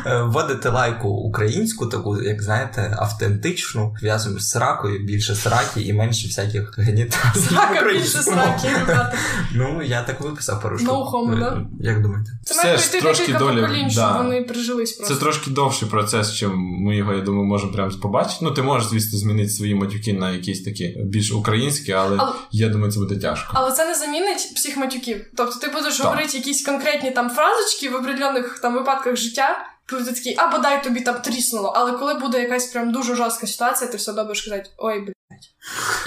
Е, 0.05 0.21
Вводити 0.21 0.69
лайку 0.69 1.09
українську, 1.09 1.85
таку, 1.85 2.21
як 2.21 2.41
знаєте, 2.43 2.95
автентичну, 2.99 3.95
в'язану 4.01 4.39
з 4.39 4.49
сракою, 4.49 5.05
більше 5.05 5.35
сраки 5.35 5.81
і 5.81 5.93
менше 5.93 6.27
всяких 6.27 6.79
геніталій. 6.79 7.41
Срака 7.49 7.85
більше 7.91 8.17
сраки, 8.23 8.67
ребята. 8.79 9.13
Ну, 9.55 9.81
я 9.83 10.01
так 10.03 10.21
виписав 10.21 10.61
пару 10.61 10.77
штук. 10.79 10.89
No 10.89 11.11
homo, 11.11 11.39
да? 11.39 11.65
Як 11.79 12.01
думаєте? 12.01 12.31
Це 12.43 12.55
має 12.63 12.77
ж 12.77 12.89
пройти 12.89 13.01
трошки 13.05 13.21
декілька 13.25 13.39
долі, 13.39 13.61
поколінь, 13.61 13.89
щоб 13.89 14.13
вони 14.17 14.41
прижились 14.41 14.93
просто. 14.93 15.13
Це 15.15 15.19
трошки 15.19 15.51
довший 15.51 15.89
процес, 15.89 16.33
чим 16.33 16.51
ми 16.57 16.95
його, 16.95 17.13
я 17.13 17.21
думаю, 17.21 17.45
можемо 17.45 17.71
прямо 17.71 17.91
побачити. 17.91 18.37
Ну, 18.41 18.51
ти 18.51 18.61
можеш, 18.61 18.89
звісно, 18.89 19.19
змінити 19.19 19.49
свої 19.49 19.75
матюки 19.75 20.13
на 20.13 20.31
якісь 20.31 20.63
такі 20.63 20.97
більш 21.05 21.31
українські, 21.31 21.91
Але- 21.91 22.17
я 22.51 22.69
думаю, 22.69 22.91
це 22.91 22.99
буде 22.99 23.15
тяжко. 23.15 23.51
Але 23.53 23.71
це 23.71 23.85
не 23.85 23.95
замінить 23.95 24.51
всіх 24.55 24.77
матюків. 24.77 25.25
Тобто 25.37 25.55
ти 25.59 25.67
будеш 25.67 26.01
говорити 26.01 26.37
якісь 26.37 26.65
конкретні 26.65 26.96
там 27.11 27.29
фразочки 27.29 27.89
в 27.89 27.95
определених 27.95 28.59
там 28.59 28.73
випадках 28.73 29.15
життя, 29.15 29.67
коли 29.89 30.03
ти 30.03 30.11
такий, 30.11 30.35
а 30.37 30.47
бодай 30.47 30.83
тобі 30.83 31.01
там 31.01 31.15
тріснуло. 31.21 31.73
Але 31.75 31.91
коли 31.91 32.13
буде 32.13 32.41
якась 32.41 32.65
прям 32.65 32.91
дуже 32.91 33.15
жорстка 33.15 33.47
ситуація, 33.47 33.91
ти 33.91 33.97
все 33.97 34.11
одно 34.11 34.23
будеш 34.23 34.41
казати, 34.41 34.69
ой, 34.77 34.99
блядь. 34.99 35.13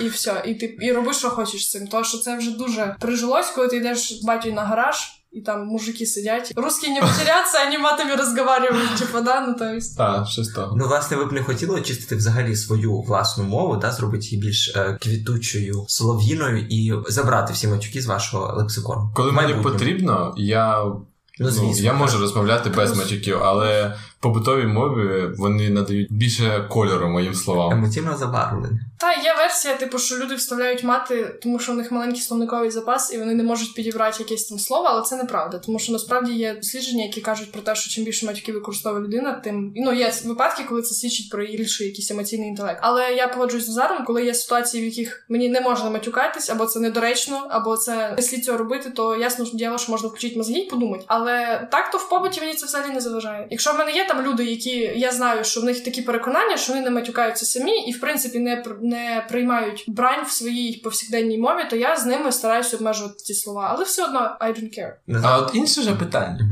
І 0.00 0.08
все, 0.08 0.42
і 0.46 0.54
ти 0.54 0.76
і 0.80 0.92
роби, 0.92 1.14
що 1.14 1.30
хочеш 1.30 1.66
з 1.66 1.70
цим. 1.70 1.86
Тому 1.86 2.04
що 2.04 2.18
це 2.18 2.36
вже 2.36 2.50
дуже 2.50 2.96
прижилось, 3.00 3.50
коли 3.50 3.68
ти 3.68 3.76
йдеш 3.76 4.12
з 4.12 4.24
батькою 4.24 4.54
на 4.54 4.62
гараж. 4.64 5.19
І 5.32 5.40
там 5.40 5.66
мужики 5.66 6.06
сидять. 6.06 6.52
Русські 6.56 6.88
не 6.88 7.00
потеряться, 7.00 7.64
вони 7.64 7.78
матами 7.78 8.14
розговорюють, 8.16 8.96
типу, 8.98 9.20
да, 9.20 9.40
ну 9.46 9.54
то 9.54 9.64
есть. 9.64 9.96
Так, 9.96 10.26
щось 10.28 10.48
того. 10.48 10.76
Ну, 10.76 10.86
власне, 10.88 11.16
ви 11.16 11.24
б 11.24 11.32
не 11.32 11.42
хотіли 11.42 11.80
очистити 11.80 12.16
взагалі 12.16 12.56
свою 12.56 13.00
власну 13.00 13.44
мову, 13.44 13.76
да, 13.76 13.90
зробити 13.90 14.26
її 14.26 14.42
більш 14.42 14.72
е, 14.76 14.98
квітучою, 15.02 15.84
солов'їною 15.88 16.66
і 16.70 16.92
забрати 17.08 17.52
всі 17.52 17.68
матюки 17.68 18.02
з 18.02 18.06
вашого 18.06 18.54
лексикону. 18.56 19.10
Коли 19.14 19.32
мені 19.32 19.54
потрібно, 19.54 20.34
я, 20.36 20.84
Ну, 20.84 21.46
ну, 21.46 21.50
звісно. 21.50 21.84
я 21.84 21.92
можу 21.92 22.18
розмовляти 22.18 22.70
без 22.70 22.96
матюків, 22.96 23.38
але 23.42 23.96
побутові 24.20 24.66
мові 24.66 25.34
вони 25.38 25.70
надають 25.70 26.12
більше 26.12 26.66
кольору 26.70 27.08
моїм 27.08 27.34
словам. 27.34 27.72
Емоційно 27.72 28.16
забарвлення. 28.16 28.80
Та 28.98 29.12
є 29.12 29.34
версія, 29.38 29.74
типу, 29.74 29.98
що 29.98 30.16
люди 30.16 30.34
вставляють 30.34 30.84
мати, 30.84 31.38
тому 31.42 31.58
що 31.58 31.72
в 31.72 31.76
них 31.76 31.92
маленький 31.92 32.20
словниковий 32.20 32.70
запас, 32.70 33.14
і 33.14 33.18
вони 33.18 33.34
не 33.34 33.42
можуть 33.42 33.74
підібрати 33.74 34.16
якесь 34.22 34.44
там 34.44 34.58
слово, 34.58 34.86
але 34.90 35.02
це 35.02 35.16
неправда. 35.16 35.58
Тому 35.58 35.78
що 35.78 35.92
насправді 35.92 36.32
є 36.32 36.54
дослідження, 36.54 37.04
які 37.04 37.20
кажуть 37.20 37.52
про 37.52 37.62
те, 37.62 37.74
що 37.74 37.90
чим 37.90 38.04
більше 38.04 38.26
матюків 38.26 38.54
використовує 38.54 39.04
людина, 39.04 39.32
тим 39.32 39.72
ну 39.76 39.92
є 39.92 40.12
випадки, 40.24 40.64
коли 40.68 40.82
це 40.82 40.94
свідчить 40.94 41.30
про 41.30 41.46
більший 41.46 41.86
якийсь 41.86 42.10
емоційний 42.10 42.48
інтелект. 42.48 42.78
Але 42.82 43.14
я 43.14 43.28
погоджуюсь 43.28 43.64
з 43.64 43.68
Назаром, 43.68 44.04
коли 44.04 44.24
є 44.24 44.34
ситуації, 44.34 44.82
в 44.82 44.86
яких 44.86 45.26
мені 45.28 45.48
не 45.48 45.60
можна 45.60 45.90
матюкатись, 45.90 46.50
або 46.50 46.66
це 46.66 46.80
недоречно, 46.80 47.46
або 47.50 47.76
це 47.76 48.14
не 48.16 48.22
слід 48.22 48.44
цього 48.44 48.58
робити, 48.58 48.90
то 48.90 49.16
ясно 49.16 49.44
ж 49.44 49.56
діло, 49.56 49.78
що 49.78 49.92
можна 49.92 50.08
включити 50.08 50.36
мозги 50.36 50.58
і 50.58 50.70
подумати. 50.70 51.04
Але 51.06 51.68
так 51.72 51.90
то 51.90 51.98
в 51.98 52.08
побуті 52.08 52.40
мені 52.40 52.54
це 52.54 52.66
взагалі 52.66 52.92
не 52.92 53.00
заважає. 53.00 53.46
Якщо 53.50 53.72
в 53.72 53.78
мене 53.78 53.92
є 53.92 54.06
там 54.12 54.26
люди, 54.26 54.44
які 54.44 54.92
я 54.96 55.12
знаю, 55.12 55.44
що 55.44 55.60
в 55.60 55.64
них 55.64 55.84
такі 55.84 56.02
переконання, 56.02 56.56
що 56.56 56.72
вони 56.72 56.84
не 56.84 56.90
матюкаються 56.90 57.46
самі, 57.46 57.78
і 57.88 57.92
в 57.92 58.00
принципі 58.00 58.38
не 58.38 58.64
не 58.82 59.26
приймають 59.28 59.84
брань 59.88 60.24
в 60.26 60.30
своїй 60.30 60.80
повсякденній 60.84 61.38
мові, 61.38 61.60
то 61.70 61.76
я 61.76 61.96
з 61.96 62.06
ними 62.06 62.32
стараюся 62.32 62.76
обмежувати 62.76 63.16
ці 63.16 63.34
слова. 63.34 63.68
Але 63.74 63.84
все 63.84 64.04
одно 64.04 64.36
I 64.40 64.48
don't 64.48 64.78
care. 64.78 65.22
А 65.24 65.38
от 65.38 65.54
інше 65.54 65.80
вже 65.80 65.94
питання. 65.94 66.50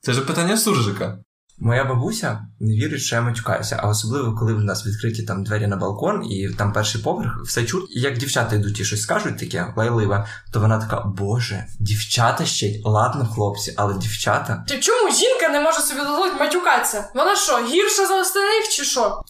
Це 0.00 0.12
ж 0.12 0.20
питання 0.20 0.56
суржика. 0.56 1.18
Моя 1.64 1.84
бабуся 1.84 2.46
не 2.60 2.74
вірить, 2.74 3.00
що 3.00 3.16
я 3.16 3.22
матюкаюся, 3.22 3.80
а 3.82 3.88
особливо, 3.88 4.34
коли 4.34 4.54
в 4.54 4.60
нас 4.60 4.86
відкриті 4.86 5.22
там 5.22 5.44
двері 5.44 5.66
на 5.66 5.76
балкон, 5.76 6.24
і 6.30 6.48
там 6.58 6.72
перший 6.72 7.02
поверх, 7.02 7.42
все 7.44 7.64
чут. 7.64 7.96
І 7.96 8.00
як 8.00 8.18
дівчата 8.18 8.56
йдуть 8.56 8.80
і 8.80 8.84
щось 8.84 9.02
скажуть 9.02 9.38
таке 9.38 9.74
лайливе, 9.76 10.26
то 10.52 10.60
вона 10.60 10.78
така: 10.78 11.00
Боже, 11.00 11.66
дівчата 11.80 12.44
ще 12.44 12.66
й 12.66 12.82
ладно, 12.84 13.26
хлопці, 13.34 13.74
але 13.76 13.94
дівчата. 13.94 14.64
Чи 14.68 14.80
чому 14.80 15.12
жінка 15.14 15.48
не 15.48 15.60
може 15.60 15.80
собі 15.80 16.00
дозволити 16.00 16.36
матюкатися? 16.36 17.08
Вона 17.14 17.36
що, 17.36 17.58
гірша 17.66 18.06
за 18.06 18.20
остальних 18.20 18.68
чи 18.70 18.84
що? 18.84 19.22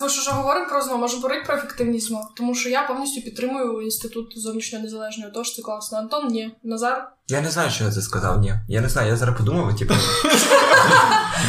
Ми 0.00 0.08
ж 0.08 0.20
вже 0.20 0.30
говоримо 0.30 0.68
про 0.68 0.82
ЗНО, 0.82 0.98
можемо 0.98 1.22
говорити 1.22 1.46
про 1.46 1.56
ефективність 1.56 2.12
тому 2.36 2.54
що 2.54 2.68
я 2.68 2.82
повністю 2.82 3.22
підтримую 3.22 3.82
інститут 3.82 4.38
зовнішньо 4.38 4.78
незалежної 4.78 5.30
тож 5.34 5.54
це 5.54 5.62
класно. 5.62 5.98
Антон, 5.98 6.28
ні. 6.28 6.56
Назар. 6.62 7.12
Я 7.30 7.40
не 7.40 7.50
знаю, 7.50 7.70
що 7.70 7.84
я 7.84 7.90
це 7.90 8.02
сказав. 8.02 8.40
Ні. 8.40 8.54
Я 8.68 8.80
не 8.80 8.88
знаю, 8.88 9.08
я 9.08 9.16
зараз 9.16 9.36
подумав, 9.36 9.76
типу. 9.76 9.94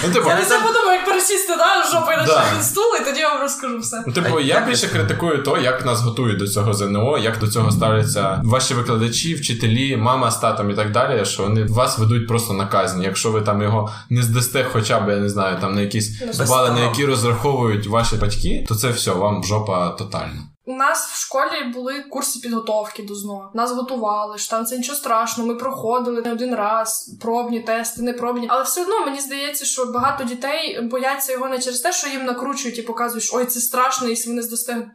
Ну, 0.04 0.14
типу, 0.14 0.30
Я 0.30 0.36
не 0.36 0.42
це 0.42 0.48
знаю. 0.48 0.64
подумаю, 0.64 0.92
як 0.92 1.06
пересісти, 1.06 1.56
да, 1.56 1.92
жопою 1.92 2.18
на 2.18 2.26
да. 2.26 2.62
стул, 2.62 2.84
і 3.02 3.06
тоді 3.06 3.20
я 3.20 3.30
вам 3.30 3.42
розкажу 3.42 3.80
все. 3.80 4.04
Ну, 4.08 4.14
типу, 4.14 4.40
я 4.40 4.66
більше 4.66 4.88
критикую 4.88 5.44
то, 5.44 5.58
як 5.58 5.86
нас 5.86 6.02
готують 6.02 6.40
до 6.40 6.48
цього 6.48 6.74
ЗНО, 6.74 7.18
як 7.18 7.40
до 7.40 7.48
цього 7.48 7.72
ставляться 7.72 8.42
ваші 8.44 8.74
викладачі, 8.74 9.36
вчителі, 9.36 9.98
мама 9.98 10.32
з 10.32 10.40
татом 10.40 10.70
і 10.72 10.74
так 10.74 10.92
далі, 10.92 11.26
що 11.26 11.44
вони 11.44 11.64
вас 11.64 11.98
ведуть 12.00 12.28
просто 12.28 12.54
на 12.54 12.66
казні. 12.66 13.06
Якщо 13.06 13.32
ви 13.32 13.42
там 13.42 13.62
його 13.62 13.92
не 14.10 14.24
здасте, 14.24 14.66
хоча 14.74 15.00
б 15.00 15.10
я 15.10 15.18
не 15.18 15.30
знаю, 15.30 15.58
там 15.62 15.76
на 15.76 15.82
якісь 15.82 16.22
Без 16.38 16.50
бали, 16.50 16.72
на 16.72 16.80
які 16.80 17.06
розраховують 17.06 17.88
ваші 17.88 18.16
батьки, 18.16 18.66
то 18.68 18.76
це 18.76 18.90
все, 18.90 19.12
вам 19.12 19.44
жопа 19.44 19.90
тотальна. 19.90 20.44
У 20.70 20.74
нас 20.74 21.08
в 21.08 21.20
школі 21.20 21.64
були 21.74 22.02
курси 22.02 22.40
підготовки 22.40 23.04
до 23.04 23.16
ЗНО. 23.16 23.52
Нас 23.54 23.72
готували, 23.72 24.38
що 24.38 24.50
там 24.50 24.66
це 24.66 24.78
нічого 24.78 24.98
страшного. 24.98 25.50
Ми 25.50 25.56
проходили 25.56 26.22
не 26.22 26.32
один 26.32 26.56
раз, 26.56 27.12
пробні 27.22 27.60
тести, 27.60 28.02
не 28.02 28.14
пробні. 28.14 28.48
Але 28.50 28.64
все 28.64 28.82
одно 28.82 29.06
мені 29.06 29.20
здається, 29.20 29.66
що 29.66 29.86
багато 29.86 30.24
дітей 30.24 30.82
бояться 30.82 31.32
його 31.32 31.48
не 31.48 31.60
через 31.60 31.80
те, 31.80 31.92
що 31.92 32.08
їм 32.08 32.26
накручують 32.26 32.78
і 32.78 32.82
показують, 32.82 33.24
що 33.24 33.38
ой, 33.38 33.46
це 33.46 33.60
страшно, 33.60 34.08
якщо 34.08 34.30
ви 34.30 34.36
не 34.36 34.44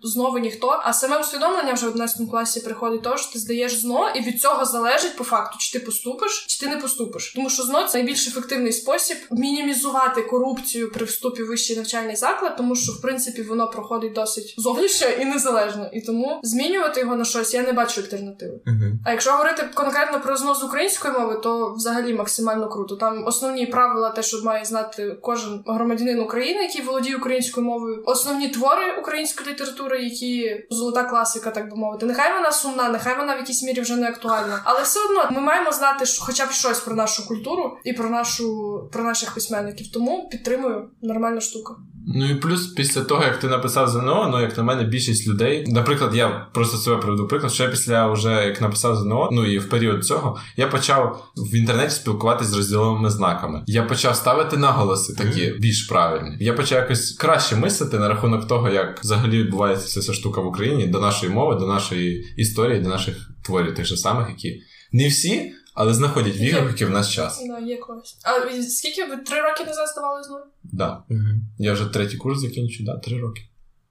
знову 0.02 0.38
ніхто. 0.38 0.80
А 0.84 0.92
саме 0.92 1.20
усвідомлення 1.20 1.72
вже 1.72 1.86
в 1.86 1.88
11 1.88 2.30
класі 2.30 2.60
приходить 2.60 3.02
того, 3.02 3.16
що 3.16 3.32
ти 3.32 3.38
здаєш 3.38 3.76
ЗНО, 3.76 4.10
і 4.14 4.20
від 4.20 4.40
цього 4.40 4.64
залежить 4.64 5.16
по 5.16 5.24
факту, 5.24 5.56
чи 5.58 5.78
ти 5.78 5.84
поступиш, 5.84 6.44
чи 6.48 6.60
ти 6.60 6.66
не 6.66 6.76
поступиш. 6.76 7.32
Тому 7.34 7.50
що 7.50 7.62
ЗНО 7.62 7.84
це 7.84 7.98
найбільш 7.98 8.28
ефективний 8.28 8.72
спосіб 8.72 9.16
мінімізувати 9.30 10.22
корупцію 10.22 10.92
при 10.92 11.04
вступі 11.04 11.42
в 11.42 11.46
вищий 11.46 11.76
навчальний 11.76 12.16
заклад, 12.16 12.56
тому 12.56 12.76
що 12.76 12.92
в 12.92 13.00
принципі 13.02 13.42
воно 13.42 13.70
проходить 13.70 14.12
досить 14.12 14.54
зовніше 14.58 15.18
і 15.20 15.24
незалежно. 15.24 15.63
І 15.92 16.00
тому 16.00 16.40
змінювати 16.42 17.00
його 17.00 17.16
на 17.16 17.24
щось 17.24 17.54
я 17.54 17.62
не 17.62 17.72
бачу 17.72 18.00
альтернативи. 18.00 18.60
Мгм. 18.66 18.98
А 19.04 19.10
якщо 19.10 19.30
говорити 19.32 19.68
конкретно 19.74 20.20
про 20.20 20.36
ЗНО 20.36 20.54
з 20.54 20.64
української 20.64 21.14
мови, 21.14 21.34
то 21.42 21.74
взагалі 21.76 22.14
максимально 22.14 22.68
круто. 22.68 22.96
Там 22.96 23.26
основні 23.26 23.66
правила, 23.66 24.10
те, 24.10 24.22
що 24.22 24.42
має 24.42 24.64
знати 24.64 25.16
кожен 25.22 25.62
громадянин 25.66 26.20
України, 26.20 26.62
який 26.62 26.82
володіє 26.82 27.16
українською 27.16 27.66
мовою, 27.66 28.02
основні 28.06 28.48
твори 28.48 28.98
української 29.00 29.50
літератури, 29.50 30.02
які 30.04 30.64
золота 30.70 31.04
класика, 31.04 31.50
так 31.50 31.70
би 31.70 31.76
мовити. 31.76 32.06
Нехай 32.06 32.32
вона 32.32 32.52
сумна, 32.52 32.88
нехай 32.88 33.18
вона 33.18 33.34
в 33.34 33.38
якійсь 33.38 33.62
мірі 33.62 33.80
вже 33.80 33.96
не 33.96 34.08
актуальна, 34.08 34.60
але 34.64 34.82
все 34.82 35.00
одно 35.04 35.28
ми 35.30 35.40
маємо 35.46 35.72
знати 35.72 36.06
що- 36.06 36.24
хоча 36.24 36.46
б 36.46 36.50
щось 36.50 36.80
про 36.80 36.94
нашу 36.96 37.28
культуру 37.28 37.76
і 37.84 37.92
про 37.92 38.10
нашу 38.10 38.44
про 38.92 39.04
наших 39.04 39.34
письменників. 39.34 39.92
Тому 39.92 40.28
підтримую 40.28 40.90
нормальна 41.02 41.40
штука. 41.40 41.74
Ну 42.06 42.30
і 42.30 42.34
плюс 42.34 42.66
після 42.66 43.00
того, 43.00 43.24
як 43.24 43.38
ти 43.38 43.48
написав 43.48 43.88
ЗНО, 43.88 44.28
ну 44.32 44.40
як 44.40 44.56
на 44.56 44.62
мене, 44.62 44.84
більшість 44.84 45.28
людей, 45.28 45.64
наприклад, 45.68 46.14
я 46.14 46.46
просто 46.52 46.76
себе 46.76 46.96
приведу 46.96 47.28
приклад, 47.28 47.52
що 47.52 47.62
я 47.62 47.68
після 47.68 48.06
вже 48.06 48.30
як 48.30 48.60
написав 48.60 48.96
ЗНО, 48.96 49.28
ну 49.32 49.46
і 49.46 49.58
в 49.58 49.68
період 49.68 50.04
цього 50.04 50.38
я 50.56 50.66
почав 50.66 51.24
в 51.36 51.54
інтернеті 51.54 51.90
спілкуватися 51.90 52.50
з 52.50 52.56
розділовими 52.56 53.10
знаками. 53.10 53.62
Я 53.66 53.82
почав 53.82 54.16
ставити 54.16 54.56
наголоси 54.56 55.14
такі 55.14 55.54
більш 55.58 55.82
правильні. 55.82 56.36
Я 56.40 56.52
почав 56.52 56.78
якось 56.78 57.12
краще 57.12 57.56
мислити 57.56 57.98
на 57.98 58.08
рахунок 58.08 58.48
того, 58.48 58.68
як 58.68 59.00
взагалі 59.00 59.42
відбувається 59.42 59.86
вся 59.86 60.00
ця 60.00 60.12
штука 60.12 60.40
в 60.40 60.46
Україні 60.46 60.86
до 60.86 61.00
нашої 61.00 61.32
мови, 61.32 61.54
до 61.54 61.66
нашої 61.66 62.34
історії, 62.36 62.80
до 62.80 62.88
наших 62.88 63.30
творів, 63.42 63.74
тих 63.74 63.86
же 63.86 63.96
самих, 63.96 64.28
які 64.28 64.62
не 64.92 65.08
всі, 65.08 65.52
але 65.74 65.94
знаходять 65.94 66.36
відгуки 66.36 66.86
в 66.86 66.90
наш 66.90 67.14
час. 67.14 67.44
Да, 67.48 67.58
є 67.58 67.76
клас. 67.76 68.18
А 68.22 68.62
скільки 68.62 69.04
ви 69.04 69.16
три 69.16 69.40
роки 69.40 69.64
назад 69.64 69.88
здавали 69.88 70.22
ЗНО? 70.22 70.46
Да. 70.64 71.02
Мгм. 71.08 71.42
Я 71.58 71.72
вже 71.72 71.86
третій 71.86 72.16
курс 72.16 72.40
закінчу, 72.40 72.84
да, 72.84 72.96
три 72.96 73.20
роки. 73.20 73.42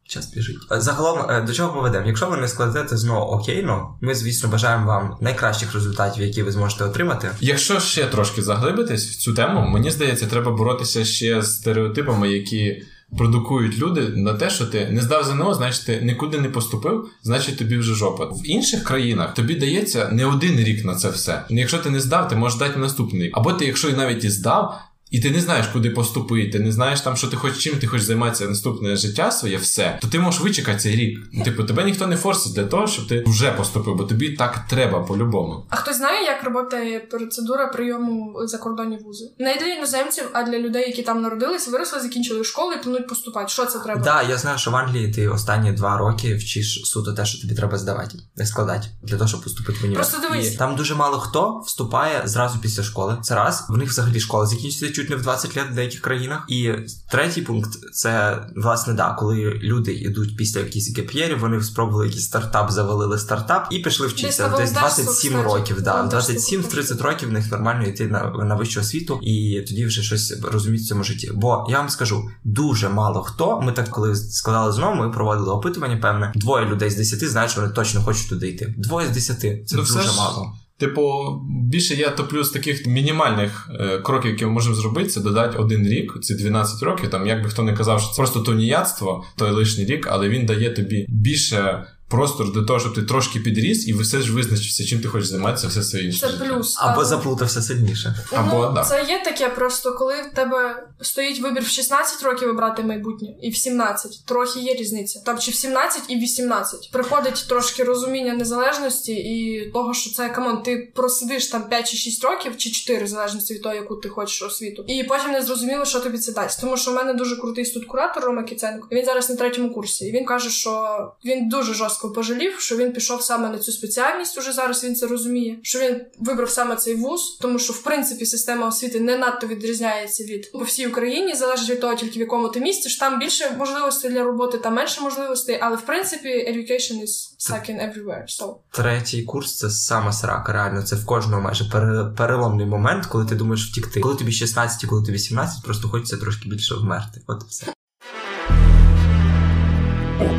Час 0.08 0.34
біжить. 0.34 0.58
Е, 0.72 0.82
Загалом, 0.82 1.30
е, 1.30 1.42
до 1.42 1.54
чого 1.54 1.76
ми 1.76 1.82
ведемо? 1.82 2.08
Якщо 2.08 2.30
ви 2.30 2.38
не 2.38 2.48
складете 2.48 2.98
знову 2.98 3.32
окейно, 3.32 3.98
ми, 4.02 4.16
звісно, 4.16 4.50
бажаємо 4.50 4.88
вам 4.88 5.18
найкращих 5.22 5.74
результатів, 5.74 6.24
які 6.24 6.44
ви 6.44 6.52
зможете 6.52 6.84
отримати. 6.84 7.32
Якщо 7.40 7.80
ще 7.80 8.08
трошки 8.08 8.42
заглибитись 8.42 9.10
в 9.10 9.18
цю 9.18 9.34
тему, 9.34 9.68
мені 9.70 9.92
здається, 9.92 10.28
треба 10.28 10.52
боротися 10.52 11.06
ще 11.06 11.42
з 11.42 11.56
стереотипами, 11.56 12.30
які 12.30 12.84
продукують 13.18 13.80
люди 13.80 14.02
на 14.02 14.34
те, 14.34 14.50
що 14.50 14.66
ти 14.66 14.90
не 14.92 15.02
здав 15.02 15.24
ЗНО, 15.24 15.54
значить 15.54 15.86
ти 15.86 16.02
нікуди 16.02 16.38
не 16.38 16.50
поступив, 16.50 17.10
значить 17.24 17.58
тобі 17.58 17.78
вже 17.78 17.94
жопа. 17.94 18.26
В 18.26 18.42
інших 18.46 18.84
країнах 18.84 19.34
тобі 19.34 19.56
дається 19.56 20.10
не 20.12 20.26
один 20.26 20.60
рік 20.60 20.86
на 20.86 20.96
це 20.96 21.10
все. 21.10 21.44
Якщо 21.50 21.78
ти 21.78 21.90
не 21.90 22.00
здав, 22.00 22.28
ти 22.28 22.36
можеш 22.36 22.60
дати 22.60 22.80
наступний. 22.80 23.32
Або 23.34 23.54
ти, 23.54 23.66
якщо 23.66 23.90
і 23.90 23.94
навіть 23.94 24.24
і 24.24 24.30
здав. 24.30 24.80
І 25.14 25.20
ти 25.20 25.32
не 25.32 25.42
знаєш, 25.42 25.68
куди 25.68 25.90
поступити, 25.90 26.60
не 26.60 26.72
знаєш 26.72 27.02
там, 27.02 27.16
що 27.16 27.28
ти 27.28 27.38
хочеш 27.38 27.64
чим 27.64 27.76
ти 27.80 27.88
хочеш 27.88 28.06
займатися 28.06 28.46
наступне 28.46 28.96
життя 28.96 29.32
своє, 29.32 29.58
все, 29.58 30.00
то 30.02 30.08
ти 30.08 30.20
можеш 30.20 30.42
вичекати 30.42 30.80
цей 30.80 30.96
рік. 30.96 31.20
Типу, 31.46 31.64
тебе 31.64 31.84
ніхто 31.84 32.08
не 32.08 32.18
форсить 32.18 32.54
для 32.54 32.66
того, 32.66 32.88
щоб 32.88 33.08
ти 33.08 33.24
вже 33.28 33.52
поступив, 33.52 33.96
бо 33.96 34.04
тобі 34.04 34.30
так 34.30 34.66
треба 34.70 35.00
по-любому. 35.00 35.66
А 35.70 35.76
хтось 35.76 35.98
знає, 35.98 36.26
як 36.26 36.44
працює 36.44 37.00
процедура 37.12 37.68
прийому 37.68 38.36
закордонні 38.48 38.98
вузи? 38.98 39.32
Не 39.40 39.56
для 39.56 39.66
іноземців, 39.66 40.24
а 40.34 40.44
для 40.44 40.60
людей, 40.60 40.88
які 40.88 41.04
там 41.04 41.22
народились, 41.22 41.68
виросли, 41.68 42.00
закінчили 42.00 42.44
школу 42.44 42.72
і 42.74 42.84
планують 42.84 43.08
поступати. 43.08 43.50
Що 43.50 43.66
це 43.66 43.80
треба? 43.80 44.02
Да, 44.02 44.22
я 44.22 44.38
знаю, 44.38 44.58
що 44.58 44.72
в 44.72 44.76
Англії 44.76 45.12
ти 45.12 45.28
останні 45.28 45.72
два 45.72 45.98
роки 45.98 46.36
вчиш 46.36 46.82
суто 46.86 47.14
те, 47.14 47.26
що 47.26 47.42
тобі 47.42 47.56
треба 47.56 47.78
здавати, 47.78 48.18
не 48.36 48.46
складати 48.46 48.88
для 49.04 49.18
того, 49.18 49.28
щоб 49.28 49.44
поступити 49.44 49.80
в 49.80 49.84
універ. 49.84 50.04
Просто 50.04 50.28
дивись. 50.30 50.54
І 50.54 50.58
там 50.58 50.76
дуже 50.76 50.96
мало 50.96 51.20
хто 51.20 51.60
вступає 51.60 52.22
зразу 52.26 52.60
після 52.60 52.84
школи. 52.84 53.18
Це 53.22 53.36
раз. 53.36 53.66
В 53.70 53.78
них 53.78 53.90
взагалі 53.90 54.20
школа 54.20 54.46
закінчується 54.46 55.03
чуть 55.04 55.10
не 55.10 55.16
в 55.16 55.22
20 55.22 55.58
років 55.58 55.72
в 55.72 55.76
деяких 55.76 56.02
країнах. 56.02 56.46
І 56.48 56.72
третій 57.12 57.42
пункт 57.42 57.70
це 57.94 58.44
власне 58.56 58.94
да, 58.94 59.16
коли 59.20 59.60
люди 59.64 59.94
йдуть 59.94 60.38
після 60.38 60.60
якісь 60.60 60.98
геп'єрів, 60.98 61.40
вони 61.40 61.64
спробували 61.64 62.06
якийсь 62.06 62.26
стартап, 62.26 62.72
завалили 62.72 63.20
стартап 63.20 63.68
і 63.72 63.80
пішли 63.80 64.08
вчитися. 64.08 64.50
Десь 64.50 64.60
Десь 64.60 64.72
27 64.72 65.34
волонтерство, 65.34 65.60
років. 65.60 65.82
Да, 65.82 66.10
27-30 66.18 67.02
років 67.04 67.30
в 67.30 67.32
них 67.32 67.52
нормально 67.52 67.84
йти 67.88 68.08
на, 68.08 68.24
на 68.32 68.56
вищу 68.56 68.80
освіту, 68.80 69.20
і 69.22 69.62
тоді 69.68 69.86
вже 69.86 70.04
щось 70.04 70.34
розуміти 70.52 70.84
в 70.84 70.88
цьому 70.88 71.04
житті. 71.04 71.32
Бо 71.34 71.66
я 71.70 71.78
вам 71.78 71.90
скажу, 71.90 72.30
дуже 72.44 72.90
мало 72.90 73.24
хто. 73.24 73.62
Ми 73.62 73.72
так 73.72 73.90
коли 73.90 74.16
складали 74.16 74.72
знову, 74.72 74.96
ми 74.96 75.10
проводили 75.10 75.52
опитування. 75.52 75.98
Певне, 75.98 76.32
двоє 76.36 76.66
людей 76.66 76.90
з 76.90 76.96
10 76.96 77.30
знають, 77.30 77.52
що 77.52 77.62
вони 77.62 77.74
точно 77.74 78.02
хочуть 78.02 78.30
туди 78.30 78.48
йти. 78.50 78.74
Двоє 78.78 79.08
з 79.08 79.12
10. 79.12 79.40
Це 79.40 79.76
Ну, 79.76 79.82
все 79.82 79.94
дуже 79.94 80.10
ж- 80.10 80.18
мало. 80.18 80.54
Типу, 80.78 81.02
більше 81.50 81.96
я 81.96 82.10
топлю 82.10 82.44
з 82.44 82.50
таких 82.50 82.88
мінімальних 82.88 83.72
е, 83.80 84.00
кроків, 84.00 84.32
які 84.32 84.46
ми 84.46 84.52
можемо 84.52 84.76
зробити, 84.76 85.10
це 85.10 85.22
додати 85.22 85.58
один 85.58 85.88
рік, 85.88 86.14
ці 86.22 86.36
12 86.36 86.84
років. 86.84 87.10
Там 87.10 87.28
як 87.28 87.44
би 87.44 87.50
хто 87.50 87.64
не 87.64 87.74
казав, 87.74 88.02
що 88.02 88.10
це 88.10 88.16
просто 88.16 88.40
туніяцтво, 88.40 89.24
той 89.36 89.52
лишній 89.52 89.86
рік, 89.86 90.08
але 90.12 90.30
він 90.30 90.46
дає 90.46 90.70
тобі 90.70 91.06
більше 91.10 91.86
простор 92.14 92.52
для 92.52 92.64
того, 92.64 92.80
щоб 92.80 92.96
ти 92.96 93.04
трошки 93.04 93.40
підріс 93.40 93.88
і 93.88 93.94
все 93.94 94.22
ж 94.22 94.34
визначився, 94.34 94.86
чим 94.86 95.02
ти 95.02 95.08
хочеш 95.08 95.28
займатися 95.28 95.68
все 95.68 95.84
своє 95.84 96.06
інше. 96.06 96.20
Це 96.20 96.30
життя. 96.30 96.46
плюс. 96.46 96.78
Або 96.80 97.06
заплутався 97.06 97.62
сильніше. 97.62 98.16
Або, 98.32 98.66
ну, 98.68 98.72
да. 98.74 98.84
це 98.84 99.06
є 99.10 99.22
таке 99.26 99.50
просто, 99.50 99.94
коли 99.94 100.14
в 100.22 100.36
тебе 100.36 100.88
стоїть 101.02 101.42
вибір 101.42 101.64
в 101.64 101.68
16 101.68 102.24
років 102.24 102.48
вибрати 102.48 102.84
майбутнє, 102.84 103.28
і 103.42 103.50
в 103.50 103.56
17. 103.56 104.26
Трохи 104.26 104.60
є 104.60 104.74
різниця. 104.74 105.20
Там 105.26 105.40
чи 105.40 105.52
в 105.52 105.56
17 105.56 106.04
і 106.08 106.16
в 106.16 106.20
18. 106.20 106.90
Приходить 106.92 107.46
трошки 107.50 107.84
розуміння 107.84 108.34
незалежності 108.34 109.14
і 109.14 109.70
того, 109.72 109.94
що 109.94 110.12
це 110.12 110.30
come 110.30 110.49
on, 110.49 110.64
ти 110.64 110.92
просидиш 110.96 111.48
там 111.48 111.64
5 111.70 111.92
чи 111.92 111.98
6 111.98 112.24
років, 112.24 112.58
чи 112.58 112.72
4, 112.72 113.06
в 113.06 113.08
залежності 113.08 113.54
від 113.54 113.62
того, 113.62 113.76
яку 113.76 113.96
ти 113.96 114.10
хочеш 114.10 114.42
освіту. 114.42 114.86
І 114.88 115.04
потім 115.04 115.32
не 115.32 115.42
зрозуміло, 115.42 115.86
що 115.86 116.00
тобі 116.00 116.18
це 116.18 116.32
дасть. 116.32 116.62
Тому 116.62 116.78
що 116.78 116.92
в 116.92 116.94
мене 116.94 117.14
дуже 117.14 117.36
крутий 117.36 117.66
студкуратор 117.66 118.24
Рома 118.24 118.44
Кіценко. 118.44 118.88
Він 118.92 119.06
зараз 119.06 119.30
на 119.30 119.36
третьому 119.36 119.74
курсі. 119.74 120.06
І 120.06 120.12
він 120.12 120.26
каже, 120.26 120.50
що 120.50 121.14
він 121.26 121.50
дуже 121.50 121.74
жорстко 121.74 122.03
пожалів, 122.10 122.60
що 122.60 122.78
він 122.78 122.94
пішов 122.94 123.22
саме 123.24 123.50
на 123.50 123.58
цю 123.60 123.72
спеціальність. 123.72 124.38
Уже 124.38 124.54
зараз 124.54 124.84
він 124.84 124.96
це 124.96 125.08
розуміє. 125.08 125.60
Що 125.64 125.80
він 125.80 126.02
вибрав 126.20 126.50
саме 126.50 126.76
цей 126.76 126.96
вуз, 126.96 127.38
тому 127.42 127.60
що 127.60 127.74
в 127.74 127.84
принципі 127.84 128.26
система 128.26 128.68
освіти 128.68 129.00
не 129.00 129.18
надто 129.18 129.48
відрізняється 129.48 130.24
від 130.24 130.52
по 130.52 130.60
всій 130.60 130.88
Україні, 130.88 131.36
залежить 131.36 131.70
від 131.70 131.82
того, 131.82 131.96
тільки 131.96 132.20
в 132.20 132.22
якому 132.22 132.50
ти 132.50 132.60
місці. 132.60 132.90
ж 132.90 133.00
Там 133.00 133.20
більше 133.20 133.56
можливостей 133.58 134.12
для 134.12 134.24
роботи, 134.24 134.58
там 134.58 134.74
менше 134.74 135.02
можливостей, 135.02 135.60
але 135.62 135.76
в 135.76 135.82
принципі 135.82 136.30
education 136.30 137.02
is 137.02 137.52
sucking 137.52 137.80
everywhere. 137.80 138.24
So. 138.42 138.56
Третій 138.72 139.24
курс 139.24 139.58
це 139.58 139.70
саме 139.70 140.14
срака. 140.14 140.54
Реально, 140.54 140.84
це 140.84 140.96
в 140.96 141.06
кожного 141.06 141.42
майже 141.42 141.66
пере- 141.66 142.14
переломний 142.18 142.66
момент, 142.66 143.06
коли 143.06 143.26
ти 143.26 143.36
думаєш 143.36 143.70
втікти. 143.72 144.00
Коли 144.00 144.16
тобі 144.16 144.32
16, 144.32 144.90
коли 144.90 145.06
тобі 145.06 145.20
17, 145.20 145.64
просто 145.64 145.90
хочеться 145.90 146.18
трошки 146.18 146.50
більше 146.50 146.76
вмерти. 146.76 147.22
От 147.28 147.42
і 147.44 147.50
все. 147.50 147.66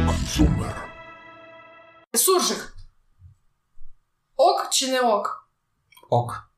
Окзумер. 0.08 0.93
Суржик. 2.14 2.74
Ок 4.36 4.68
чи 4.70 4.88
не 4.88 5.00
ок? 5.00 5.48
Ок. 6.10 6.50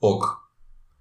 Ок. 0.00 0.50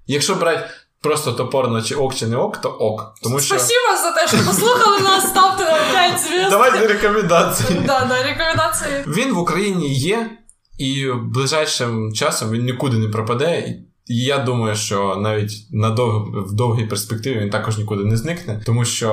Якщо 0.07 0.35
брати 0.35 0.69
просто 1.01 1.31
топорно 1.31 1.81
чи 1.81 1.95
ок, 1.95 2.15
чи 2.15 2.27
не 2.27 2.35
ок, 2.35 2.57
то 2.57 2.69
ок. 2.69 3.15
Тому 3.23 3.39
що. 3.39 3.55
Спасибо 3.55 4.01
за 4.03 4.11
те, 4.11 4.27
що 4.27 4.45
послухали 4.45 4.99
нас, 4.99 5.29
ставте 5.29 5.63
нам 5.63 5.91
5 5.91 6.19
зв'язок. 6.19 6.49
Давайте 6.49 6.87
рекомендації. 6.87 7.79
Да, 7.85 8.05
да, 8.05 8.23
рекомендації. 8.23 9.03
Він 9.07 9.33
в 9.33 9.37
Україні 9.37 9.93
є, 9.93 10.37
і 10.77 11.11
ближайшим 11.11 12.13
часом 12.13 12.51
він 12.51 12.65
нікуди 12.65 12.97
не 12.97 13.07
пропаде. 13.07 13.79
І 14.07 14.17
я 14.17 14.37
думаю, 14.37 14.75
що 14.75 15.15
навіть 15.15 15.67
на 15.71 15.89
дов... 15.89 16.25
в 16.47 16.53
довгій 16.53 16.85
перспективі 16.85 17.39
він 17.39 17.49
також 17.49 17.77
нікуди 17.77 18.05
не 18.05 18.17
зникне, 18.17 18.61
тому 18.65 18.85
що 18.85 19.11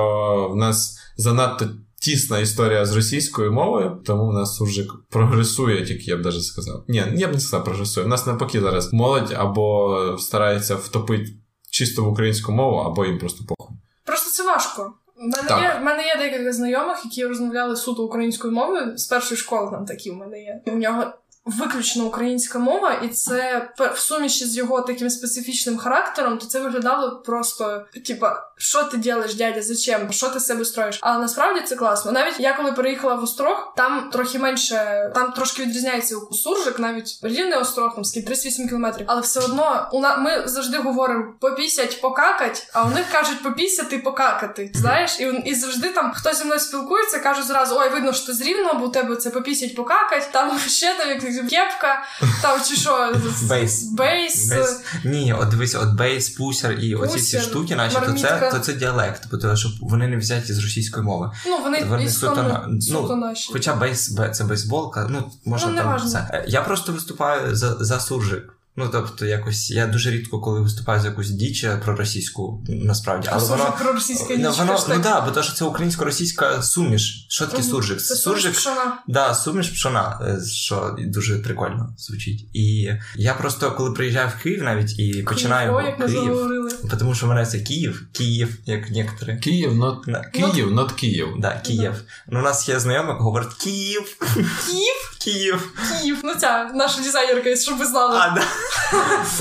в 0.51 0.55
нас 0.55 0.99
занадто 1.17 1.65
тісна 2.03 2.39
історія 2.39 2.85
з 2.85 2.95
російською 2.95 3.51
мовою, 3.51 4.01
тому 4.05 4.29
в 4.29 4.33
нас 4.33 4.55
суржик 4.55 4.91
прогресує, 5.09 5.85
тільки 5.85 6.03
я 6.11 6.17
б 6.17 6.21
даже 6.21 6.41
сказав. 6.41 6.83
Ні, 6.87 7.03
я 7.15 7.27
б 7.27 7.33
не 7.33 7.39
сказав 7.39 7.65
прогресує. 7.65 8.05
У 8.05 8.09
нас 8.09 8.25
навпаки 8.25 8.61
зараз 8.61 8.93
молодь 8.93 9.33
або 9.37 10.17
старається 10.19 10.75
втопити 10.75 11.25
чисто 11.69 12.03
в 12.03 12.07
українську 12.07 12.51
мову, 12.51 12.77
або 12.77 13.05
їм 13.05 13.19
просто 13.19 13.45
похуй. 13.47 13.75
Просто 14.05 14.31
це 14.31 14.43
важко. 14.43 14.93
У 15.17 15.21
мене, 15.21 15.47
Так. 15.47 15.61
є, 15.61 15.79
в 15.81 15.83
мене 15.83 16.07
є 16.07 16.15
декілька 16.17 16.53
знайомих, 16.53 17.01
які 17.05 17.25
розмовляли 17.25 17.75
суто 17.75 18.03
українською 18.03 18.53
мовою. 18.53 18.97
З 18.97 19.05
першої 19.05 19.37
школи 19.37 19.71
там 19.71 19.85
такі 19.85 20.11
в 20.11 20.15
мене 20.15 20.41
є. 20.41 20.61
У 20.65 20.75
нього 20.75 21.03
виключно 21.45 22.05
українська 22.05 22.59
мова, 22.59 22.93
і 22.93 23.07
це 23.07 23.69
в 23.95 23.97
суміші 23.97 24.45
з 24.45 24.57
його 24.57 24.81
таким 24.81 25.09
специфічним 25.09 25.77
характером, 25.77 26.37
то 26.37 26.45
це 26.45 26.59
виглядало 26.59 27.21
просто, 27.25 27.85
типа, 28.05 28.43
що 28.57 28.83
ти 28.83 29.11
робиш, 29.11 29.35
дядя, 29.35 29.61
зачем? 29.61 30.11
Що 30.11 30.29
ти 30.29 30.39
себе 30.39 30.65
строїш? 30.65 30.99
Але 31.01 31.19
насправді 31.19 31.61
це 31.61 31.75
класно. 31.75 32.11
Навіть 32.11 32.39
я 32.39 32.53
коли 32.53 32.71
переїхала 32.71 33.15
в 33.15 33.23
Острог, 33.23 33.73
там 33.77 34.09
трохи 34.09 34.39
менше, 34.39 35.11
там 35.15 35.31
трошки 35.31 35.61
відрізняється 35.61 36.15
Суржик, 36.31 36.79
навіть 36.79 37.19
рівний 37.21 37.57
Острог, 37.59 37.95
там 37.95 38.03
скільки 38.03 38.27
38 38.27 38.67
кілометрів. 38.67 39.05
Але 39.09 39.21
все 39.21 39.39
одно 39.39 39.89
у 39.91 39.99
на 39.99 40.17
ми 40.17 40.47
завжди 40.47 40.77
говоримо 40.77 41.33
попісять, 41.39 42.01
покакать, 42.01 42.69
а 42.73 42.83
у 42.83 42.89
них 42.89 43.05
кажуть 43.11 43.43
попісяти, 43.43 43.97
покакати. 43.97 44.71
Знаєш, 44.75 45.19
і, 45.19 45.23
і 45.45 45.55
завжди 45.55 45.89
там 45.89 46.11
хто 46.15 46.33
зі 46.33 46.45
мною 46.45 46.59
спілкується, 46.59 47.19
каже 47.19 47.43
зразу: 47.43 47.75
ой, 47.79 47.89
видно, 47.89 48.13
що 48.13 48.25
ти 48.25 48.33
з 48.33 48.41
рівного, 48.41 48.79
бо 48.79 48.85
у 48.85 48.89
тебе 48.89 49.15
це 49.15 49.29
попісять, 49.29 49.75
покакать. 49.75 50.29
Там 50.31 50.59
ще 50.67 50.93
там 50.97 51.09
як 51.09 51.23
кепка, 51.41 52.03
там 52.41 52.59
чи 52.69 52.75
що 52.75 53.15
Бейс. 53.41 53.83
бейс. 53.83 54.49
Бейс. 54.49 54.81
Ні, 55.03 55.33
от 55.33 55.49
дивись, 55.49 55.75
от 55.75 55.89
бейс, 55.89 56.29
пусер 56.29 56.71
і 56.71 56.95
оці 56.95 57.17
всі 57.17 57.39
штуки, 57.39 57.75
наче 57.75 57.99
то 57.99 58.13
це, 58.13 58.49
то 58.53 58.59
це 58.59 58.73
діалект, 58.73 59.27
бо 59.31 59.37
тому 59.37 59.57
що 59.57 59.69
вони 59.81 60.07
не 60.07 60.17
взяті 60.17 60.53
з 60.53 60.59
російської 60.59 61.05
мови. 61.05 61.31
Ну 61.45 61.57
вони, 61.57 61.83
Вони 61.83 62.09
суто 62.09 62.35
на- 62.43 62.65
ну, 62.67 62.81
суто 62.81 63.15
наші. 63.15 63.49
Хоча 63.53 63.75
бейс, 63.75 64.15
це 64.33 64.43
бейсболка, 64.43 65.07
ну 65.09 65.31
може 65.45 65.67
Ну, 65.67 65.77
там 65.77 66.07
це. 66.07 66.29
Е, 66.33 66.45
Я 66.47 66.61
просто 66.61 66.91
виступаю 66.91 67.55
за, 67.55 67.75
за 67.79 67.99
суржик. 67.99 68.52
Ну, 68.75 68.89
тобто, 68.91 69.25
якось 69.25 69.71
я 69.71 69.87
дуже 69.87 70.11
рідко, 70.11 70.39
коли 70.39 70.61
виступаю 70.61 71.01
за 71.01 71.07
якусь 71.07 71.29
діч 71.29 71.65
про 71.85 71.95
російську, 71.95 72.63
насправді, 72.67 73.29
але 73.31 73.47
воно. 73.49 73.75
про 73.81 73.93
російське 73.93 74.37
Ну, 74.37 74.49
ніч. 74.49 74.57
воно, 74.57 74.79
ну 74.89 74.99
да, 75.03 75.21
бо 75.21 75.31
то, 75.31 75.43
що 75.43 75.53
це 75.53 75.65
українсько-російська 75.65 76.61
суміш. 76.61 77.25
Що 77.29 77.47
таке 77.47 77.63
суржик? 77.63 78.01
Це 78.01 78.15
суржик, 78.15 78.53
пшона. 78.53 78.97
Да, 79.07 79.35
суміш 79.35 79.69
пшона, 79.69 80.19
е, 80.21 80.45
що 80.45 80.95
дуже 80.99 81.39
прикольно 81.39 81.95
звучить. 81.97 82.45
І 82.53 82.89
я 83.15 83.33
просто 83.33 83.71
коли 83.71 83.91
приїжджаю 83.91 84.31
в 84.39 84.43
Київ 84.43 84.63
навіть 84.63 84.99
і 84.99 85.23
починаю 85.23 85.73
О, 85.73 85.81
як 85.81 86.05
Київ, 86.07 86.79
тому 86.99 87.15
що 87.15 87.25
в 87.25 87.29
мене 87.29 87.45
це 87.45 87.59
Київ, 87.59 88.07
Київ, 88.11 88.57
як 88.65 88.89
некоторі. 88.91 89.37
Київ, 89.37 89.71
not 89.73 89.97
Да. 90.07 90.19
Київ, 90.33 90.71
not 90.71 90.93
Київ. 90.95 91.27
Да, 91.39 91.61
Київ. 91.65 91.93
Ну, 92.27 92.39
у 92.39 92.43
нас 92.43 92.69
є 92.69 92.79
знайомий, 92.79 93.09
який 93.09 93.23
говорить 93.23 93.53
Київ, 93.53 94.17
Київ, 94.65 95.12
Київ. 95.23 95.73
Київ. 95.91 96.21
Ну 96.23 96.35
ця 96.35 96.71
наша 96.73 97.01
дизайнерка, 97.01 97.55
щоб 97.55 97.77
ви 97.77 97.85
знали. 97.85 98.17
А, 98.19 98.29
да. 98.29 98.43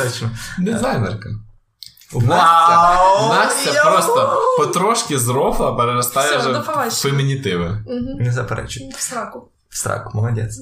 Точно. 0.05 0.31
Дизайнерка. 0.59 1.29
Вау! 2.13 3.29
Настя 3.29 3.85
просто 3.85 4.43
потрошки 4.59 5.19
з 5.19 5.29
рофла 5.29 5.73
переростає 5.73 6.39
вже 6.39 6.53
в 6.53 6.91
фемінітиви. 6.91 7.85
Не 8.19 8.33
заперечуй. 8.33 8.91
В 8.97 9.01
сраку. 9.01 9.49
Страк, 9.75 10.15
молодець. 10.15 10.61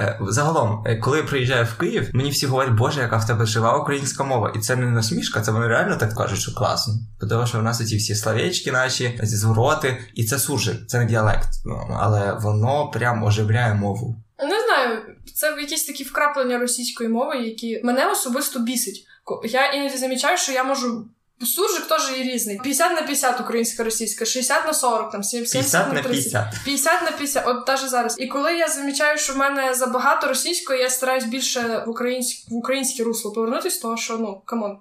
Е, 0.00 0.18
Загалом, 0.28 0.84
е, 0.86 0.96
коли 0.96 1.18
я 1.18 1.24
приїжджаю 1.24 1.64
в 1.64 1.78
Київ, 1.78 2.10
мені 2.12 2.30
всі 2.30 2.46
говорять, 2.46 2.72
боже, 2.72 3.00
яка 3.00 3.16
в 3.16 3.26
тебе 3.26 3.46
жива 3.46 3.76
українська 3.76 4.24
мова. 4.24 4.52
І 4.56 4.58
це 4.58 4.76
не 4.76 4.86
насмішка, 4.86 5.40
це 5.40 5.50
вони 5.50 5.66
реально 5.66 5.96
так 5.96 6.14
кажуть, 6.14 6.40
що 6.40 6.54
класно. 6.54 6.94
Тому 7.30 7.46
що 7.46 7.58
в 7.58 7.62
нас 7.62 7.88
ці 7.88 7.96
всі 7.96 8.14
словечки 8.14 8.72
наші, 8.72 9.18
ці 9.20 9.36
звороти, 9.36 9.98
і 10.14 10.24
це 10.24 10.38
суржик, 10.38 10.86
це 10.86 10.98
не 10.98 11.04
діалект. 11.04 11.48
Ну, 11.64 11.96
але 12.00 12.32
воно 12.32 12.90
прям 12.90 13.24
оживляє 13.24 13.74
мову. 13.74 14.22
Не 14.38 14.64
знаю, 14.64 15.16
це 15.34 15.56
якісь 15.60 15.84
такі 15.84 16.04
вкраплення 16.04 16.58
російської 16.58 17.08
мови, 17.08 17.38
які 17.38 17.80
мене 17.84 18.10
особисто 18.10 18.58
бісить. 18.58 19.06
Я 19.44 19.72
іноді 19.72 19.96
замічаю, 19.96 20.38
що 20.38 20.52
я 20.52 20.64
можу 20.64 21.08
Суржик 21.46 21.86
теж 21.88 22.18
є 22.18 22.24
різний. 22.24 22.58
50 22.58 22.92
на 22.92 23.02
50 23.02 23.40
українська 23.40 23.84
російська, 23.84 24.24
60 24.24 24.66
на 24.66 24.74
40, 24.74 25.10
там 25.10 25.22
70 25.22 25.52
50 25.52 25.92
на 25.92 26.02
30. 26.02 26.10
50. 26.10 26.64
50 26.64 27.02
на 27.02 27.10
50, 27.10 27.46
от 27.46 27.68
навіть 27.68 27.90
зараз. 27.90 28.16
І 28.18 28.26
коли 28.26 28.56
я 28.56 28.68
замічаю, 28.68 29.18
що 29.18 29.32
в 29.32 29.36
мене 29.36 29.74
забагато 29.74 30.26
російської, 30.28 30.80
я 30.80 30.90
стараюсь 30.90 31.24
більше 31.24 31.84
в 31.86 31.90
українськ... 31.90 32.50
в 32.50 32.54
українське 32.54 33.04
русло 33.04 33.32
повернутися, 33.32 33.82
того 33.82 33.96
що 33.96 34.18
ну 34.18 34.42
come 34.44 34.63
on. 34.63 34.78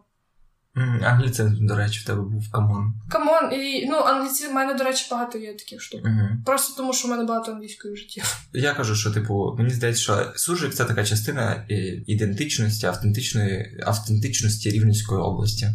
Англіцизм, 1.03 1.67
до 1.67 1.75
речі, 1.75 1.99
в 1.99 2.05
тебе 2.05 2.21
був 2.21 2.51
come 2.51 2.75
on. 2.75 2.93
Come 3.09 3.35
on, 3.35 3.53
і 3.53 3.86
ну 3.89 3.97
англійці 3.97 4.47
в 4.47 4.53
мене, 4.53 4.73
до 4.73 4.84
речі, 4.84 5.07
багато 5.11 5.38
є 5.38 5.53
таких 5.53 5.82
штук. 5.82 6.01
Мгм. 6.03 6.43
Просто 6.45 6.73
тому, 6.78 6.93
що 6.93 7.07
в 7.07 7.11
мене 7.11 7.23
багато 7.23 7.51
англійської 7.51 7.93
в 7.93 7.97
житті. 7.97 8.23
Я 8.53 8.73
кажу, 8.73 8.95
що 8.95 9.11
типу, 9.11 9.55
мені 9.57 9.69
здається, 9.69 10.01
що 10.03 10.32
суржик 10.36 10.73
це 10.73 10.86
така 10.86 11.05
частина 11.05 11.65
е, 11.71 11.75
ідентичності, 12.07 12.86
автентичної 12.86 13.84
автентичності 13.86 14.69
Рівненської 14.69 15.21
області. 15.21 15.67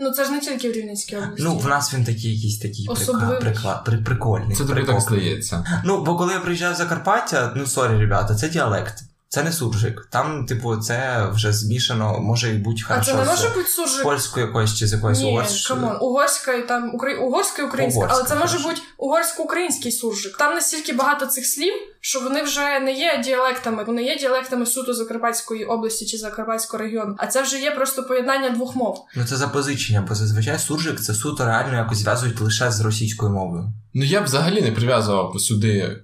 Ну 0.00 0.10
це 0.10 0.24
ж 0.24 0.30
не 0.30 0.40
тільки 0.40 0.70
в 0.70 0.72
Рівненській 0.72 1.16
області. 1.16 1.42
Ну, 1.42 1.58
в 1.58 1.66
нас 1.66 1.94
він 1.94 2.04
такий 2.04 2.34
якийсь 2.34 2.58
такий 2.58 2.86
Особливий. 2.88 3.40
прикла, 3.40 3.82
при, 3.86 3.98
прикольний. 3.98 4.56
Це 4.56 4.64
тобі 4.64 4.82
так 4.82 5.00
здається. 5.00 5.82
Ну, 5.84 6.04
бо 6.04 6.16
коли 6.16 6.32
я 6.32 6.40
приїжджаю 6.40 6.74
в 6.74 6.76
Закарпаття, 6.76 7.52
ну 7.56 7.66
sorry, 7.66 7.98
ребята, 7.98 8.34
це 8.34 8.48
діалект. 8.48 9.07
Це 9.30 9.42
не 9.42 9.52
суржик. 9.52 10.08
Там, 10.10 10.46
типу, 10.46 10.76
це 10.76 11.28
вже 11.32 11.52
змішано, 11.52 12.20
може 12.20 12.54
і 12.54 12.58
будь 12.58 12.84
а 12.88 13.00
це 13.00 13.14
не 13.14 13.24
може 13.24 13.48
бути 13.48 13.68
суржик. 13.68 14.02
польською 14.02 14.46
якоюсь 14.46 14.74
чи 14.74 14.86
з 14.86 14.92
якоюсь 14.92 15.18
Ні, 15.18 15.30
угорською. 15.32 15.80
come 15.80 15.89
on, 15.89 15.96
угорська 16.00 16.52
і 16.52 16.68
там 16.68 16.94
укра... 16.94 17.14
угорська 17.14 17.62
і 17.62 17.64
українська, 17.64 17.98
Угорська, 17.98 18.18
але 18.20 18.28
це 18.28 18.34
може 18.36 18.58
бути 18.68 18.80
угорсько-український 18.98 19.92
суржик. 19.92 20.36
Там 20.36 20.54
настільки 20.54 20.92
багато 20.92 21.26
цих 21.26 21.46
слів, 21.46 21.72
що 22.00 22.20
вони 22.20 22.42
вже 22.42 22.80
не 22.80 22.92
є 22.92 23.22
діалектами, 23.24 23.84
вони 23.84 24.02
є 24.02 24.16
діалектами 24.18 24.66
суто 24.66 24.94
Закарпатської 24.94 25.64
області 25.64 26.06
чи 26.06 26.18
Закарпатського 26.18 26.82
регіону. 26.82 27.14
А 27.18 27.26
це 27.26 27.42
вже 27.42 27.58
є 27.58 27.70
просто 27.70 28.02
поєднання 28.02 28.50
двох 28.50 28.76
мов. 28.76 29.04
Ну 29.16 29.24
це 29.24 29.36
запозичення, 29.36 30.04
бо 30.08 30.14
зазвичай 30.14 30.58
суржик 30.58 31.00
це 31.00 31.14
суто 31.14 31.44
реально 31.44 31.74
якось 31.76 31.98
зв'язують 31.98 32.40
лише 32.40 32.70
з 32.70 32.80
російською 32.80 33.32
мовою. 33.32 33.72
Ну 33.94 34.04
я 34.04 34.20
б 34.20 34.24
взагалі 34.24 34.62
не 34.62 34.72
прив'язував 34.72 35.40
сюди 35.40 36.02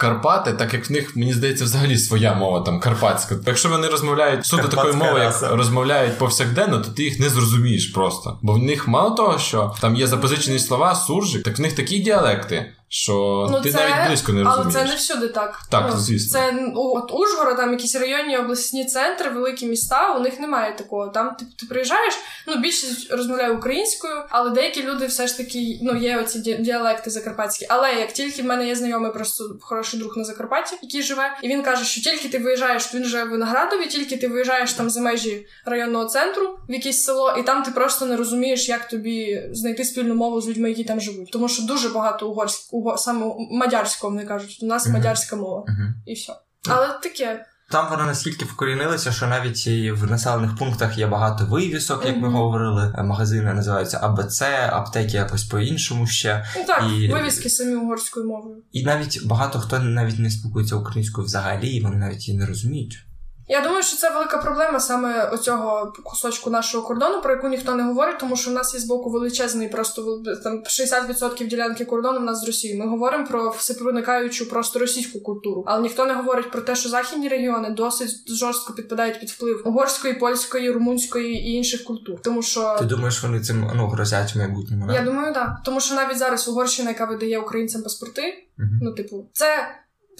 Карпати, 0.00 0.52
так 0.52 0.74
як 0.74 0.90
в 0.90 0.92
них, 0.92 1.16
мені 1.16 1.32
здається, 1.32 1.64
взагалі 1.64 1.98
своя 1.98 2.34
мова 2.34 2.60
там 2.60 2.80
карпатська. 2.80 3.36
Якщо 3.46 3.68
вони 3.68 3.88
розмовляють 3.88 4.46
суто 4.46 4.68
такою 4.68 4.94
мовою, 4.94 5.22
як 5.24 5.42
розмовляють 5.52 6.18
повсякденно, 6.18 6.78
то 6.78 6.90
ти 6.90 7.02
їх 7.02 7.20
не 7.20 7.28
зрозумієш 7.28 7.86
просто. 7.86 8.38
Бо 8.42 8.52
в 8.52 8.58
них 8.58 8.88
мало 8.88 9.10
того, 9.10 9.38
що 9.38 9.74
там 9.80 9.96
є 9.96 10.06
запозичені 10.06 10.58
слова, 10.58 10.94
суржик, 10.94 11.42
так 11.42 11.58
в 11.58 11.60
них 11.60 11.72
такі 11.72 11.98
діалекти, 11.98 12.72
що 12.92 13.60
ти 13.62 13.72
навіть 13.72 14.06
близько 14.06 14.32
не 14.32 14.44
розумієш. 14.44 14.74
Ну, 14.74 14.80
Але 14.80 14.86
це 14.86 14.90
не 14.90 14.96
всюди 14.96 15.28
так. 15.28 15.60
Так, 15.70 15.90
ну, 15.90 16.00
звісно. 16.00 16.38
Це 16.38 16.52
ну, 16.52 16.72
от 16.74 17.12
Ужгород, 17.12 17.56
там 17.56 17.72
якісь 17.72 17.96
районні 17.96 18.38
обласні 18.38 18.84
центри, 18.84 19.30
великі 19.30 19.66
міста, 19.66 20.14
у 20.16 20.20
них 20.20 20.40
немає 20.40 20.74
такого. 20.76 21.08
Там 21.08 21.36
ти, 21.38 21.44
ти 21.60 21.66
приїжджаєш, 21.66 22.14
ну 22.46 22.56
більшість 22.56 23.12
розмовляє 23.12 23.50
українською, 23.50 24.14
але 24.28 24.50
деякі 24.50 24.82
люди 24.82 25.06
все 25.06 25.26
ж 25.26 25.36
таки 25.36 25.78
ну 25.82 25.96
є 25.96 26.18
оці 26.18 26.38
ді- 26.38 26.60
діалекти 26.60 27.10
закарпатські. 27.10 27.66
Але 27.68 27.94
як 27.94 28.12
тільки 28.12 28.42
в 28.42 28.44
мене 28.44 28.68
є 28.68 28.74
знайомий 28.74 29.12
просто 29.12 29.56
хороший 29.60 30.00
друг 30.00 30.16
на 30.16 30.24
Закарпатті, 30.24 30.76
який 30.82 31.02
живе, 31.02 31.38
і 31.42 31.48
він 31.48 31.62
каже, 31.62 31.84
що 31.84 32.00
тільки 32.00 32.28
ти 32.28 32.38
виїжджаєш, 32.38 32.94
він 32.94 33.04
живе 33.04 33.24
в 33.24 33.30
Виноградові, 33.30 33.86
тільки 33.86 34.16
ти 34.16 34.28
виїжджаєш 34.28 34.72
там 34.72 34.90
за 34.90 35.00
межі 35.00 35.46
районного 35.64 36.04
центру 36.04 36.58
в 36.68 36.72
якесь 36.72 37.04
село, 37.04 37.36
і 37.40 37.42
там 37.42 37.62
ти 37.62 37.70
просто 37.70 38.06
не 38.06 38.16
розумієш, 38.16 38.68
як 38.68 38.88
тобі 38.88 39.42
знайти 39.52 39.84
спільну 39.84 40.14
мову 40.14 40.40
з 40.40 40.48
людьми, 40.48 40.68
які 40.68 40.84
там 40.84 41.00
живуть. 41.00 41.30
Тому 41.30 41.48
що 41.48 41.62
дуже 41.62 41.88
багато 41.88 42.28
угорськ, 42.28 42.72
уго, 42.80 42.96
саме 42.98 43.26
мадярського 43.50 44.10
вони 44.12 44.24
кажуть. 44.26 44.58
У 44.62 44.66
нас 44.66 44.86
мадярська 44.88 45.36
мова, 45.36 45.64
і 46.06 46.14
все. 46.14 46.32
Але 46.68 46.88
таке. 47.02 47.46
Там 47.70 47.90
воно 47.90 48.04
настільки 48.06 48.44
вкорінилося, 48.44 49.12
що 49.12 49.26
навіть 49.26 49.66
і 49.66 49.92
в 49.92 50.10
населених 50.10 50.56
пунктах 50.56 50.98
є 50.98 51.06
багато 51.06 51.46
вивісок, 51.46 52.06
як 52.06 52.16
ми 52.16 52.28
говорили. 52.28 52.94
Магазини 52.98 53.52
називаються 53.54 53.98
АБЦ, 54.02 54.42
аптеки 54.70 55.16
якось 55.16 55.44
по-іншому 55.44 56.06
ще. 56.06 56.44
Ну 56.56 56.64
так, 56.66 56.84
І- 56.98 57.08
вивіски 57.12 57.50
самі 57.50 57.74
угорською 57.74 58.26
мовою. 58.26 58.56
І 58.72 58.84
навіть 58.84 59.26
багато 59.26 59.58
хто 59.58 59.78
навіть 59.78 60.18
не 60.18 60.30
спілкується 60.30 60.76
українською 60.76 61.24
взагалі, 61.26 61.68
і 61.68 61.82
вони 61.82 61.96
навіть 61.96 62.28
її 62.28 62.40
не 62.40 62.46
розуміють. 62.46 63.06
Я 63.50 63.60
думаю, 63.60 63.82
що 63.82 63.96
це 63.96 64.10
велика 64.10 64.38
проблема 64.38 64.80
саме 64.80 65.24
оцього 65.24 65.92
кусочку 66.04 66.50
нашого 66.50 66.86
кордону, 66.86 67.22
про 67.22 67.34
яку 67.34 67.48
ніхто 67.48 67.74
не 67.74 67.82
говорить, 67.82 68.18
тому 68.18 68.36
що 68.36 68.50
в 68.50 68.54
нас 68.54 68.74
є 68.74 68.80
з 68.80 68.84
боку 68.84 69.10
величезний, 69.10 69.68
просто 69.68 70.22
там 70.44 70.62
60% 70.62 71.46
ділянки 71.46 71.84
кордону 71.84 72.20
в 72.20 72.22
нас 72.22 72.40
з 72.40 72.46
Росією. 72.46 72.80
Ми 72.80 72.86
говоримо 72.86 73.26
про 73.26 73.50
всепроникаючу 73.50 74.48
просто 74.48 74.78
російську 74.78 75.20
культуру, 75.20 75.64
але 75.66 75.82
ніхто 75.82 76.06
не 76.06 76.14
говорить 76.14 76.50
про 76.50 76.60
те, 76.60 76.76
що 76.76 76.88
західні 76.88 77.28
регіони 77.28 77.70
досить 77.70 78.32
жорстко 78.32 78.72
підпадають 78.72 79.20
під 79.20 79.28
вплив 79.30 79.62
угорської, 79.64 80.14
польської, 80.14 80.70
румунської 80.70 81.34
і 81.34 81.52
інших 81.52 81.84
культур. 81.84 82.20
Тому 82.22 82.42
що 82.42 82.76
Ти 82.78 82.84
думаєш, 82.84 83.22
вони 83.22 83.40
цим 83.40 83.70
ну, 83.74 83.86
грозять 83.88 84.36
майбутньому? 84.36 84.86
да? 84.86 84.92
я 84.92 85.02
думаю, 85.02 85.34
так. 85.34 85.50
Тому 85.64 85.80
що 85.80 85.94
навіть 85.94 86.18
зараз 86.18 86.48
Угорщина, 86.48 86.90
яка 86.90 87.04
видає 87.04 87.38
українцям 87.38 87.82
паспорти, 87.82 88.46
Мгм. 88.58 88.78
Ну, 88.82 88.92
типу, 88.92 89.28
це, 89.32 89.68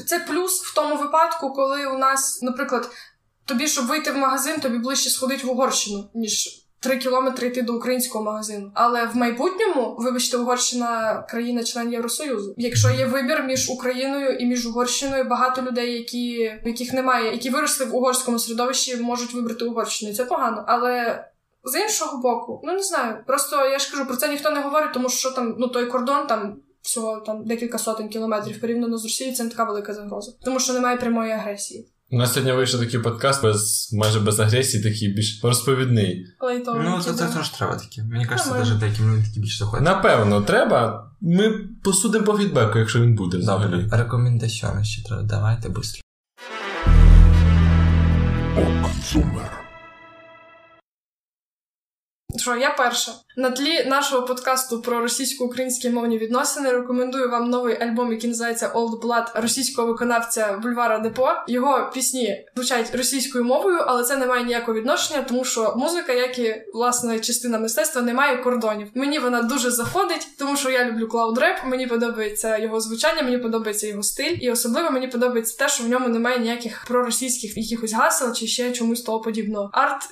це 0.07 0.19
плюс 0.19 0.63
в 0.63 0.75
тому 0.75 0.97
випадку, 0.97 1.53
коли 1.53 1.87
у 1.87 1.99
нас, 1.99 2.43
наприклад, 2.43 2.91
тобі, 3.51 3.67
щоб 3.67 3.87
вийти 3.87 4.13
в 4.13 4.17
магазин, 4.17 4.61
тобі 4.61 4.79
ближче 4.79 5.11
сходити 5.11 5.47
в 5.47 5.51
Угорщину, 5.51 6.11
ніж 6.15 6.65
три 6.81 6.97
кілометри 6.97 7.49
йти 7.49 7.63
до 7.63 7.75
українського 7.75 8.25
магазину. 8.25 8.71
Але 8.75 9.07
в 9.07 9.17
майбутньому, 9.17 9.97
вибачте, 9.99 10.37
Угорщина 10.37 11.23
країна-член 11.29 11.93
Євросоюзу. 11.93 12.55
Якщо 12.57 12.91
є 12.91 13.07
вибір 13.07 13.43
між 13.43 13.71
Україною 13.71 14.37
і 14.37 14.47
між 14.47 14.67
Угорщиною, 14.67 15.25
багато 15.25 15.63
людей, 15.63 15.93
які, 15.93 16.53
яких 16.65 16.93
немає, 16.93 17.33
які 17.33 17.51
виросли 17.51 17.87
в 17.87 17.97
угорському 17.97 18.39
середовищі, 18.39 18.97
можуть 18.97 19.35
вибрати 19.35 19.65
Угорщину. 19.65 20.15
Це 20.15 20.25
погано. 20.25 20.65
Але. 20.67 21.25
З 21.65 21.81
іншого 21.81 22.23
боку, 22.23 22.61
ну 22.65 22.73
не 22.73 22.83
знаю. 22.83 23.25
Просто 23.27 23.67
я 23.67 23.79
ж 23.79 23.91
кажу, 23.91 24.07
про 24.07 24.17
це 24.17 24.29
ніхто 24.29 24.51
не 24.51 24.61
говорить, 24.61 24.93
тому 24.95 25.09
що 25.09 25.31
там 25.31 25.57
ну 25.59 25.69
той 25.69 25.87
кордон 25.87 26.27
там 26.27 26.57
всього 26.83 27.21
там 27.21 27.45
декілька 27.45 27.79
сотень 27.79 28.09
кілометрів 28.09 28.61
порівняно 28.61 28.99
з 28.99 29.05
Росією, 29.05 29.37
це 29.37 29.45
не 29.45 29.51
така 29.51 29.65
велика 29.65 29.95
загроза, 29.95 30.33
тому 30.45 30.61
що 30.61 30.73
немає 30.73 30.97
прямої 30.97 31.33
агресії. 31.33 31.89
У 32.13 32.17
нас 32.19 32.33
сьогодні 32.35 32.53
вийшов 32.53 32.81
такий 32.81 33.01
подкаст 33.01 33.43
без 33.43 33.91
майже 33.93 34.21
без 34.21 34.41
агресії, 34.41 34.83
такий 34.83 35.09
більш 35.09 35.41
розповідний. 35.43 36.27
Лайтовий, 36.41 36.83
Ну, 36.85 37.01
це, 37.03 37.13
це 37.13 37.27
теж 37.27 37.49
треба 37.49 37.77
таке. 37.77 38.03
Мені 38.03 38.27
кажеться, 38.27 38.55
навіть 38.55 38.79
деяким 38.79 39.11
людям 39.11 39.25
такі 39.25 39.41
більше 39.41 39.59
заходять. 39.59 39.85
Напевно, 39.85 40.41
треба. 40.43 41.11
Ми 41.21 41.51
посудимо 41.83 42.25
по 42.25 42.39
фідбеку, 42.39 42.79
якщо 42.79 43.01
він 43.01 43.15
буде 43.15 43.39
взагалі. 43.39 43.83
Добре, 43.83 43.99
рекомендаціони 43.99 44.85
ще 44.85 45.05
треба. 45.05 45.23
Давайте 45.23 45.69
швидко. 49.03 49.60
Що 52.37 52.57
я 52.57 52.71
перша 52.71 53.13
на 53.37 53.51
тлі 53.51 53.85
нашого 53.85 54.27
подкасту 54.27 54.83
про 54.83 55.01
російсько-українські 55.01 55.91
мовні 55.91 56.19
відносини 56.19 56.73
рекомендую 56.73 57.31
вам 57.31 57.51
новий 57.51 57.83
альбом, 57.83 58.13
який 58.13 58.31
називається 58.31 58.73
Old 58.75 59.01
Blood 59.01 59.41
російського 59.41 59.89
виконавця 59.89 60.59
Бульвара 60.63 60.99
Депо. 60.99 61.29
Його 61.49 61.91
пісні 61.95 62.45
звучать 62.55 62.95
російською 62.95 63.45
мовою, 63.45 63.79
але 63.87 64.05
це 64.05 64.17
не 64.17 64.27
має 64.27 64.45
ніякого 64.45 64.79
відношення, 64.79 65.23
тому 65.23 65.45
що 65.45 65.75
музика, 65.77 66.13
як 66.13 66.39
і 66.39 66.63
власне 66.75 67.21
частина 67.21 67.59
мистецтва, 67.59 68.03
не 68.03 68.15
має 68.15 68.37
кордонів. 68.37 68.89
Мені 68.95 69.19
вона 69.19 69.43
дуже 69.43 69.71
заходить, 69.71 70.29
тому 70.39 70.57
що 70.57 70.71
я 70.71 70.85
люблю 70.85 71.09
клауд 71.09 71.39
реп. 71.39 71.57
Мені 71.65 71.87
подобається 71.87 72.59
його 72.59 72.81
звучання, 72.81 73.23
мені 73.23 73.39
подобається 73.39 73.87
його 73.87 74.03
стиль, 74.03 74.37
і 74.41 74.51
особливо 74.51 74.91
мені 74.91 75.09
подобається 75.09 75.59
те, 75.59 75.69
що 75.69 75.85
в 75.85 75.89
ньому 75.89 76.09
немає 76.09 76.39
ніяких 76.39 76.85
проросійських 76.89 77.57
якихось 77.57 77.93
гасел 77.93 78.33
чи 78.35 78.47
ще 78.47 78.73
чомусь 78.73 79.03
того 79.03 79.21
подібного. 79.21 79.71
Арт 79.73 80.03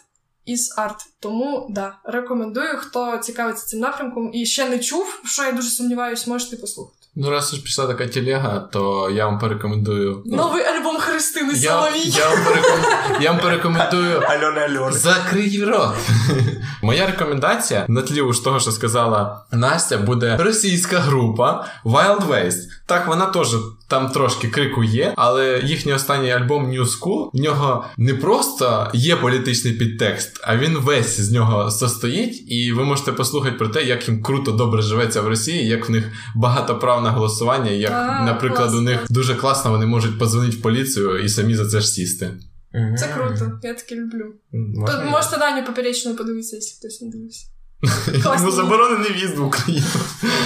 із 0.49 0.75
арт. 0.79 0.97
Тому 1.21 1.67
да, 1.71 1.95
рекомендую, 2.05 2.77
хто 2.77 3.19
цікавиться 3.19 3.67
цим 3.67 3.81
напрямком 3.81 4.31
і 4.35 4.47
ще 4.47 4.69
не 4.69 4.79
чув, 4.79 5.21
що 5.25 5.43
я 5.43 5.53
дуже 5.53 5.69
сумніваюсь, 5.69 6.27
можете 6.27 6.57
послухати. 6.57 6.99
Ну, 7.21 7.31
раз 7.31 7.55
уж 7.55 7.61
пішла 7.61 7.87
така 7.87 8.07
телега, 8.09 8.61
то 8.61 9.11
я 9.11 9.27
вам 9.27 9.39
порекомендую. 9.39 10.23
Ну, 10.27 10.37
Новий 10.37 10.65
альбом 10.65 10.97
Христини 10.97 11.53
я, 11.57 11.71
Соловій. 11.71 12.09
я, 12.09 12.29
вам 12.29 12.45
пореком... 12.45 12.81
я 13.21 13.31
вам 13.31 13.41
порекомендую. 13.41 14.21
Альона 14.29 14.61
Альона. 14.61 14.93
Закрий 14.93 15.65
рот. 15.65 15.95
Моя 16.83 17.07
рекомендація 17.07 17.85
на 17.89 18.03
тлі 18.03 18.21
уж 18.21 18.41
того, 18.41 18.61
що 18.61 18.73
сказала 18.73 19.45
Настя, 19.53 19.99
буде 19.99 20.37
російська 20.37 20.99
група 20.99 21.67
Wild 21.85 22.27
Waste. 22.27 22.63
Так, 22.87 23.09
вона 23.09 23.27
теж 23.27 23.49
там 23.89 24.09
трошки 24.09 24.49
крику 24.49 24.85
є, 24.85 25.13
але 25.17 25.63
їхній 25.65 25.93
останній 25.93 26.31
альбом 26.31 26.71
New 26.71 26.85
School, 26.85 27.31
в 27.33 27.41
нього 27.41 27.85
не 27.97 28.15
просто 28.15 28.91
є 28.95 29.17
політичний 29.17 29.73
підтекст, 29.73 30.41
а 30.43 30.57
він 30.57 30.79
весь 30.79 31.21
з 31.21 31.33
нього 31.33 31.71
состоїть, 31.71 32.53
і 32.53 32.73
ви 32.73 32.85
можете 32.85 33.13
послухати 33.13 33.57
про 33.57 33.69
те, 33.69 33.85
як 33.85 34.09
їм 34.09 34.23
круто 34.23 34.53
добре 34.53 34.83
живеться 34.83 35.23
в 35.23 35.29
Росії, 35.29 35.67
як 35.67 35.89
в 35.89 35.93
них 35.93 36.13
багатоправне 36.37 37.11
голосування, 37.11 37.71
як, 37.71 37.93
А, 37.93 38.25
наприклад, 38.25 38.69
клас, 38.69 38.75
у 38.75 38.81
них 38.81 39.07
дуже 39.11 39.35
класно 39.35 39.71
вони 39.71 39.87
можуть 39.87 40.19
подзвонити 40.19 40.57
в 40.57 40.63
поліцію 40.63 41.19
і 41.19 41.29
самі 41.29 41.55
за 41.55 41.67
це 41.67 41.81
ж 41.81 41.89
сісти. 41.89 42.31
Це 42.99 43.09
круто, 43.17 43.53
я 43.63 43.75
таке 43.75 43.95
люблю. 43.95 44.35
Можна 44.53 44.97
Тут 44.97 45.05
я? 45.05 45.11
можете 45.11 45.39
Даню 45.39 45.67
поперечну 45.67 46.17
подивитися, 46.17 46.57
якщо 46.57 46.79
хтось 46.79 47.03
не 47.03 47.11
дивився. 47.11 47.47
Йому 48.39 48.51
заборонений 48.51 49.13
в'їзд 49.13 49.39
в 49.39 49.45
Україну. 49.47 49.87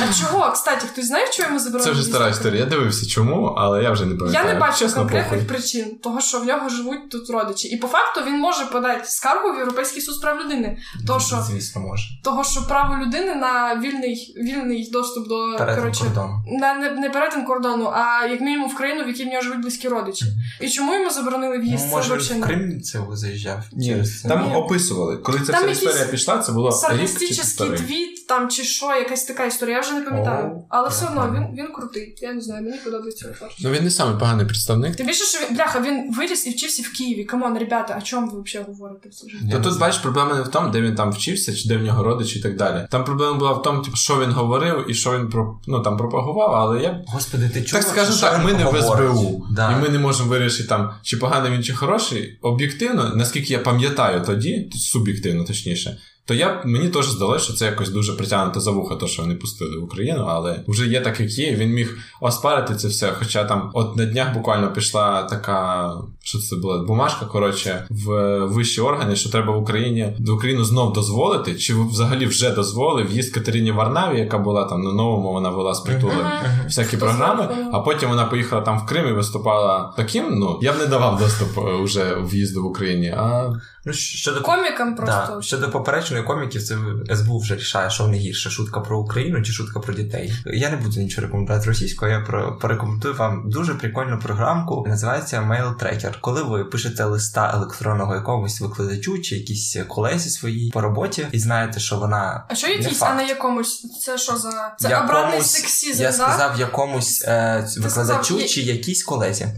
А 0.08 0.12
чого? 0.12 0.50
Кстати, 0.52 0.86
хтось 0.86 1.06
знає, 1.06 1.26
чого 1.32 1.48
йому 1.48 1.60
заборонено? 1.60 1.94
Це 1.94 2.00
вже 2.00 2.08
стара 2.10 2.28
історія. 2.28 2.60
Я 2.60 2.66
дивився, 2.66 3.06
чому, 3.06 3.44
але 3.46 3.82
я 3.82 3.90
вже 3.90 4.06
не 4.06 4.32
Я 4.32 4.44
не 4.44 4.54
бачу 4.54 4.78
Чесно, 4.78 4.96
конкретних 4.96 5.30
похуй. 5.30 5.44
причин, 5.46 5.98
того, 6.02 6.20
що 6.20 6.40
в 6.40 6.44
нього 6.46 6.68
живуть 6.68 7.10
тут 7.10 7.30
родичі. 7.30 7.68
І 7.68 7.76
по 7.76 7.88
факту 7.88 8.20
він 8.26 8.38
може 8.38 8.64
подати 8.64 9.04
скаргу 9.04 9.52
в 9.54 9.58
Європейський 9.58 10.02
суд 10.02 10.20
прав 10.20 10.40
людини. 10.40 10.78
То, 11.06 11.20
що, 11.20 11.44
Звісно, 11.50 11.80
може. 11.82 12.04
того, 12.24 12.44
що 12.44 12.62
право 12.68 12.96
людини 13.04 13.34
на 13.34 13.76
вільний, 13.76 14.34
вільний 14.36 14.90
доступ 14.90 15.28
до 15.28 15.56
Перетин 15.58 15.82
коротше, 15.82 16.04
кордону. 16.04 16.42
на 16.60 16.74
не, 16.74 16.90
не 16.90 17.10
перетин 17.10 17.44
кордону, 17.44 17.84
а 17.94 18.26
як 18.26 18.40
мінімум 18.40 18.70
в 18.70 18.74
країну, 18.74 19.04
в 19.04 19.08
якій 19.08 19.24
в 19.24 19.28
нього 19.28 19.42
живуть 19.42 19.60
близькі 19.60 19.88
родичі. 19.88 20.24
І 20.60 20.68
чому 20.68 20.94
йому 20.94 21.10
заборонили 21.10 21.58
в'їзд? 21.58 21.72
Ну, 21.84 21.90
це 21.90 21.96
може, 21.96 22.14
взагалі 22.16 22.42
в 22.42 22.46
Крим 22.46 22.80
це 22.82 22.98
заїжджав. 23.12 23.58
Ні, 23.72 23.88
через 23.88 24.22
там 24.22 24.48
Ні. 24.48 24.54
описували. 24.56 25.16
Коли 25.16 25.38
ця 25.40 25.52
вся 25.52 25.60
якісь 25.62 25.82
історія 25.82 26.04
пішла, 26.06 26.38
це 26.38 26.52
було 26.52 26.70
рік 26.90 27.21
чи 27.28 27.84
твіт 27.84 28.26
там 28.26 28.48
чи 28.48 28.64
що, 28.64 28.86
якась 28.86 29.24
така 29.24 29.44
історія, 29.44 29.76
я 29.76 29.82
вже 29.82 29.92
не 29.92 30.00
пам'ятаю. 30.00 30.46
О, 30.56 30.66
Але 30.68 30.88
все 30.88 31.06
одно 31.06 31.34
він, 31.34 31.64
він 31.64 31.72
крутий. 31.72 32.18
Я 32.20 32.32
не 32.32 32.40
знаю, 32.40 32.62
мені 32.64 32.76
подобається 32.84 33.24
його 33.24 33.38
творчість. 33.38 33.64
Ну 33.64 33.70
він 33.70 33.84
не 33.84 33.90
самий 33.90 34.18
поганий 34.20 34.46
представник. 34.46 34.96
Тим 34.96 35.06
більше, 35.06 35.24
що 35.24 35.46
він, 35.46 35.56
бляха, 35.56 35.80
він 35.80 36.14
виріс 36.14 36.46
і 36.46 36.50
вчився 36.50 36.82
в 36.82 36.96
Києві. 36.98 37.24
Come 37.24 37.44
on, 37.44 37.58
ребята, 37.58 37.98
о 37.98 38.02
чому 38.02 38.26
ви 38.26 38.42
взагалі 38.42 38.68
говорите 38.68 39.08
не 39.42 39.60
тут 39.60 39.78
бачиш, 39.78 40.00
проблема 40.00 40.34
не 40.34 40.42
в 40.42 40.48
тому, 40.48 40.70
де 40.70 40.80
він 40.80 40.94
там 40.94 41.12
вчився, 41.12 41.54
чи 41.54 41.68
де 41.68 41.76
в 41.76 41.82
нього 41.82 42.02
родичі 42.02 42.38
і 42.38 42.42
так 42.42 42.56
далі. 42.56 42.86
Там 42.90 43.04
проблема 43.04 43.38
була 43.38 43.52
в 43.52 43.62
тому, 43.62 43.82
типу, 43.82 43.96
що 43.96 44.20
він 44.20 44.30
говорив 44.30 44.90
і 44.90 44.94
що 44.94 45.18
він 45.18 45.28
про 45.28 45.60
ну 45.66 45.80
там 45.80 45.96
пропагував, 45.96 46.54
але 46.54 46.82
я 46.82 47.04
Господи, 47.06 47.48
ти 47.48 47.62
чув? 47.62 47.72
так 47.72 47.82
скажемо 47.82 48.18
так, 48.18 48.44
ми 48.44 48.52
не 48.52 48.64
в? 48.64 48.82
СБУ, 48.82 49.46
Да. 49.50 49.72
і 49.72 49.82
ми 49.82 49.88
не 49.88 49.98
можемо 49.98 50.30
вирішити 50.30 50.68
там, 50.68 50.90
чи 51.02 51.16
поганий 51.16 51.52
він, 51.52 51.62
чи 51.62 51.74
хороший. 51.74 52.38
Об'єктивно, 52.42 53.12
наскільки 53.14 53.52
я 53.52 53.58
пам'ятаю 53.58 54.22
тоді, 54.26 54.70
суб'єктивно 54.74 55.44
точніше. 55.44 55.98
То 56.24 56.34
я 56.34 56.62
мені 56.64 56.88
теж 56.88 57.08
здалося, 57.08 57.44
що 57.44 57.52
це 57.52 57.66
якось 57.66 57.88
дуже 57.88 58.12
притягнуто 58.12 58.60
за 58.60 58.70
вуха, 58.70 58.94
то 58.94 59.06
що 59.06 59.22
вони 59.22 59.34
пустили 59.34 59.78
в 59.78 59.84
Україну, 59.84 60.26
але 60.28 60.64
вже 60.68 60.86
є 60.86 61.00
так, 61.00 61.20
як 61.20 61.30
є. 61.30 61.54
Він 61.54 61.70
міг 61.70 61.98
оспарити 62.20 62.74
це 62.74 62.88
все. 62.88 63.12
Хоча 63.18 63.44
там, 63.44 63.70
от 63.74 63.96
на 63.96 64.04
днях 64.04 64.34
буквально 64.34 64.72
пішла 64.72 65.22
така, 65.22 65.90
що 66.22 66.38
це 66.38 66.56
була 66.56 66.78
бумажка, 66.78 67.26
коротше, 67.26 67.86
в 67.90 68.38
вищі 68.44 68.80
органи, 68.80 69.16
що 69.16 69.30
треба 69.30 69.52
в 69.52 69.62
Україні 69.62 70.16
в 70.18 70.30
Україну 70.30 70.64
знов 70.64 70.92
дозволити, 70.92 71.54
чи 71.54 71.74
взагалі 71.74 72.26
вже 72.26 72.50
дозволив 72.50 73.06
в'їзд 73.10 73.34
Катерині 73.34 73.72
Варнаві, 73.72 74.18
яка 74.18 74.38
була 74.38 74.64
там 74.64 74.82
на 74.82 74.92
новому, 74.92 75.32
вона 75.32 75.50
вела 75.50 75.74
з 75.74 75.80
притулем 75.80 76.26
всякі 76.64 76.96
програми, 76.96 77.48
а 77.72 77.80
потім 77.80 78.08
вона 78.08 78.24
поїхала 78.24 78.62
там 78.62 78.78
в 78.78 78.86
Крим 78.86 79.08
і 79.08 79.12
виступала 79.12 79.92
таким. 79.96 80.38
Ну 80.38 80.58
я 80.62 80.72
б 80.72 80.78
не 80.78 80.86
давав 80.86 81.18
доступ 81.18 81.58
е, 81.58 81.60
уже 81.60 82.16
в'їзду 82.20 82.62
в 82.62 82.66
Україні. 82.66 83.08
А 83.08 83.52
Ну, 83.84 83.92
щодо 83.92 84.40
Комікам 84.40 84.94
просто. 84.94 85.32
Да. 85.36 85.42
Щодо 85.42 85.70
попередженої 85.70 86.26
коміків, 86.26 86.62
це 86.62 86.76
СБУ 87.16 87.38
вже 87.38 87.56
рішає, 87.56 87.90
що 87.90 88.04
вони 88.04 88.16
гірше: 88.16 88.50
шутка 88.50 88.80
про 88.80 88.98
Україну 89.00 89.42
чи 89.42 89.52
шутка 89.52 89.80
про 89.80 89.94
дітей. 89.94 90.32
Я 90.46 90.70
не 90.70 90.76
буду 90.76 91.00
нічого 91.00 91.26
рекомендувати 91.26 91.66
російською, 91.66 92.12
я 92.12 92.20
про 92.20 92.58
порекомендую 92.58 93.14
вам 93.14 93.50
дуже 93.50 93.74
прикольну 93.74 94.18
програмку. 94.18 94.84
Називається 94.88 95.40
Mail 95.40 95.74
Tracker. 95.74 96.14
Коли 96.20 96.42
ви 96.42 96.64
пишете 96.64 97.04
листа 97.04 97.50
електронного 97.54 98.14
якомусь 98.14 98.60
викладачу 98.60 99.18
чи 99.18 99.36
якійсь 99.36 99.76
колезі 99.88 100.30
своїй 100.30 100.70
по 100.70 100.80
роботі, 100.80 101.26
і 101.32 101.38
знаєте, 101.38 101.80
що 101.80 101.96
вона 101.96 102.44
А 102.48 102.54
що 102.54 102.68
не 102.68 102.82
факт. 102.82 103.12
а 103.14 103.14
не 103.14 103.26
якомусь? 103.26 104.00
Це 104.00 104.18
що 104.18 104.36
за. 104.36 104.76
Це 104.78 104.88
Якомусь- 104.88 105.10
обратний 105.10 105.40
сексізм, 105.40 106.02
я 106.02 106.12
сказав 106.12 106.60
якомусь 106.60 107.24
е, 107.24 107.68
викладачу 107.76 107.90
сказав, 108.34 108.46
чи 108.48 108.60
якійсь 108.60 109.04
колезі. 109.04 109.48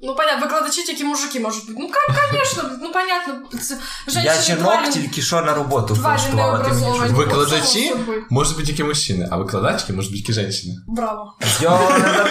Ну, 0.00 0.14
понятно, 0.14 0.46
викладачі 0.46 0.82
тільки 0.82 1.04
мужики 1.04 1.40
можуть 1.40 1.66
бути. 1.66 1.78
Ну, 1.80 1.88
звісно, 1.88 2.28
конечно, 2.30 2.62
ну 2.82 2.92
понятно. 2.92 3.58
Це, 3.60 3.78
Я 4.22 4.42
жінок 4.42 4.72
тварі- 4.72 4.92
тільки 4.92 5.22
що 5.22 5.40
на 5.42 5.54
роботу 5.54 5.94
влаштувала. 5.94 6.58
Ти 6.58 6.72
мені 6.72 6.98
щось 6.98 7.10
Викладачі? 7.10 7.94
можуть 8.30 8.54
бути 8.56 8.66
тільки 8.66 8.84
мужчини, 8.84 9.28
а 9.30 9.36
викладачки 9.36 9.92
можуть 9.92 10.10
бути 10.10 10.22
тільки 10.22 10.50
жінки. 10.50 10.80
Браво. 10.86 11.34
Йо, 11.60 11.80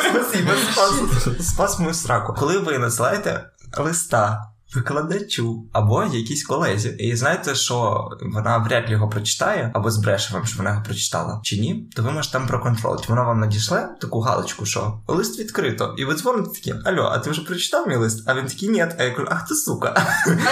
спасибо, 0.09 0.51
спас, 0.73 0.93
спас 1.47 1.79
мою 1.79 1.93
сраку. 1.93 2.33
Коли 2.33 2.57
ви 2.57 2.77
надсилаєте 2.77 3.49
листа 3.77 4.51
викладачу 4.75 5.63
або 5.73 6.03
якійсь 6.03 6.43
колезі, 6.43 6.89
і 6.89 7.15
знаєте, 7.15 7.55
що 7.55 8.07
вона 8.21 8.57
вряд 8.57 8.85
ли 8.85 8.91
його 8.91 9.09
прочитає, 9.09 9.71
або 9.73 9.91
збреше 9.91 10.33
вам, 10.33 10.45
що 10.45 10.57
вона 10.57 10.69
його 10.69 10.83
прочитала, 10.83 11.39
чи 11.43 11.57
ні, 11.57 11.89
то 11.95 12.03
ви 12.03 12.11
можете 12.11 12.33
там 12.33 12.47
проконтролити. 12.47 13.03
Вона 13.07 13.23
вам 13.23 13.39
надішле 13.39 13.89
таку 14.01 14.19
галочку, 14.19 14.65
що 14.65 14.99
лист 15.07 15.39
відкрито, 15.39 15.95
і 15.97 16.05
ви 16.05 16.15
дзвоните 16.15 16.49
такі, 16.49 16.73
алло, 16.85 17.03
а 17.13 17.19
ти 17.19 17.29
вже 17.29 17.41
прочитав 17.41 17.87
мій 17.87 17.95
лист? 17.95 18.23
А 18.29 18.35
він 18.35 18.45
такий, 18.45 18.69
ні, 18.69 18.81
а 18.99 19.03
я 19.03 19.11
кажу, 19.11 19.27
ах 19.31 19.47
ти 19.47 19.55
сука. 19.55 19.93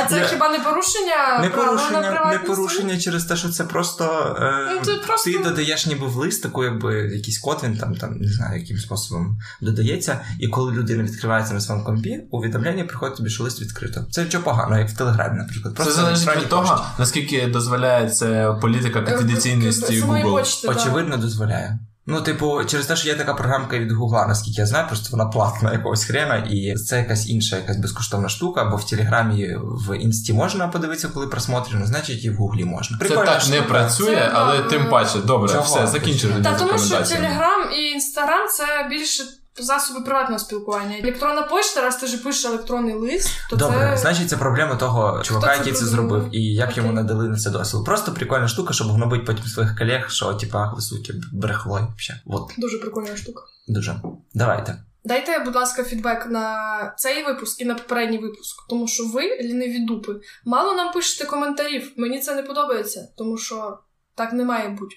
А 0.06 0.10
це 0.10 0.28
хіба 0.28 0.50
не 0.50 0.60
порушення? 0.60 1.40
Не 1.42 1.50
порушення, 1.50 2.30
не 2.32 2.40
порушення 2.40 2.98
через 3.00 3.26
те, 3.26 3.36
що 3.36 3.50
це 3.50 3.64
просто, 3.64 4.36
е, 4.42 4.82
Ну, 4.88 4.94
просто- 5.08 5.32
ти 5.32 5.40
додаєш 5.40 5.86
ніби 5.88 6.08
в 6.08 6.16
лист, 6.16 6.44
таку 6.44 6.64
якби 6.64 6.96
якийсь 6.96 7.40
код, 7.40 7.60
він 7.64 7.78
там, 7.78 7.96
там 7.96 8.18
не 8.18 8.28
знаю, 8.32 8.60
яким 8.62 8.78
способом 8.78 9.38
додається. 9.62 10.22
І 10.40 10.48
коли 10.48 10.72
людина 10.72 11.04
відкривається 11.04 11.54
на 11.54 11.62
своєму 11.62 11.86
компі, 11.86 12.24
увідомлення 12.32 12.84
приходить 12.84 13.18
тобі, 13.18 13.30
що 13.30 13.44
лист 13.44 13.62
відкрито. 13.62 14.02
Це 14.16 14.24
нічого 14.24 14.44
погано, 14.44 14.80
як 14.80 14.90
в 14.90 14.98
Телеграмі, 14.98 15.38
наприклад. 15.38 15.74
Це 15.78 15.84
Просто 15.84 16.02
залежить 16.02 16.38
від 16.38 16.50
того, 16.50 16.62
пошти. 16.62 16.86
наскільки 17.00 17.48
дозволяє 17.48 18.10
це 18.10 18.56
політика 18.62 19.00
Е, 19.00 19.02
конфіденційності 19.04 20.02
Google. 20.02 20.32
почти, 20.32 20.68
да. 20.68 20.74
Очевидно, 20.74 21.18
дозволяє. 21.18 21.80
Ну, 22.06 22.22
типу, 22.22 22.64
через 22.66 22.86
те, 22.86 22.96
що 22.96 23.08
є 23.08 23.16
така 23.16 23.34
програмка 23.34 23.80
від 23.80 23.92
Гугла, 23.92 24.28
наскільки 24.28 24.62
я 24.62 24.66
знаю, 24.68 24.88
просто 24.88 25.08
вона 25.12 25.26
платна 25.26 25.74
якогось 25.74 26.04
хрена, 26.04 26.36
і 26.36 26.76
це 26.76 26.98
якась 26.98 27.30
інша, 27.30 27.56
якась 27.56 27.78
безкоштовна 27.78 28.30
штука, 28.30 28.66
бо 28.66 28.78
в 28.78 28.90
Телеграмі 28.90 29.56
в 29.62 29.98
інсті 29.98 30.34
можна 30.34 30.68
подивитися, 30.68 31.08
коли 31.08 31.28
просмотрено, 31.28 31.86
значить 31.86 32.24
і 32.26 32.30
в 32.30 32.36
Гуглі 32.36 32.66
можна. 32.66 32.98
Це 32.98 33.06
Прикольна 33.06 33.32
так 33.32 33.50
не 33.50 33.56
штука. 33.58 33.70
працює, 33.70 34.16
Це, 34.16 34.32
але 34.34 34.58
да, 34.58 34.64
тим 34.70 34.90
паче, 34.90 35.20
добре, 35.26 35.50
Чого? 35.50 35.64
все, 35.64 35.88
закінчили 35.88 36.34
Та 36.44 36.54
тому 36.54 36.80
що. 36.80 37.02
Телеграм 37.04 37.74
і 37.78 37.82
Інстаграм 37.84 38.48
це 38.50 38.88
більше 38.90 39.24
засоби 39.58 40.02
приватного 40.02 40.40
спілкування. 40.40 40.98
Електронна 40.98 41.42
почта, 41.42 41.82
раз 41.82 41.98
ти 41.98 42.08
ж 42.08 42.18
пишеш 42.18 42.46
електронний 42.46 42.94
лист, 42.94 43.30
то 43.50 43.56
Добре, 43.56 43.92
це 43.96 44.02
значить, 44.02 44.30
це 44.30 44.38
проблема 44.38 44.76
того 44.76 45.22
чувака, 45.24 45.56
який 45.56 45.74
це 45.74 45.86
зробив, 45.86 46.30
і 46.32 46.54
як 46.54 46.70
Окей. 46.70 46.84
йому 46.84 46.96
надали 46.96 47.30
на 47.30 47.38
це 47.38 47.50
дозвіл. 47.50 47.86
Просто 47.86 48.14
прикольна 48.14 48.48
штука, 48.48 48.74
щоб 48.74 48.88
гнобити 48.88 49.24
потім 49.24 49.46
своїх 49.46 49.78
колег, 49.78 50.10
що 50.10 50.34
типа, 50.34 50.60
ах, 50.60 50.76
ви 50.76 50.82
суки, 50.82 51.14
брехло 51.34 51.80
і 51.80 51.84
взагалі. 52.02 52.22
От, 52.26 52.54
дуже 52.58 52.78
прикольна 52.78 53.18
штука. 53.18 53.44
дуже. 53.68 53.96
Давайте. 54.34 54.78
Дайте, 55.04 55.40
будь 55.40 55.56
ласка, 55.56 55.84
фідбек 55.84 56.28
на 56.30 56.96
цей 56.98 57.26
випуск 57.26 57.62
і 57.62 57.66
на 57.66 57.76
попередній 57.76 58.18
випуск, 58.18 58.68
тому 58.70 58.88
що 58.88 59.06
ви, 59.06 59.38
ліниві 59.42 59.80
дупи, 59.80 60.16
мало 60.46 60.74
нам 60.74 60.94
пишете 60.94 61.26
коментарів. 61.26 61.92
Мені 61.98 62.20
це 62.20 62.36
не 62.36 62.44
подобається, 62.44 63.08
тому 63.18 63.38
що 63.38 63.80
так 64.16 64.34
не 64.34 64.46
має 64.46 64.70
бути. 64.70 64.96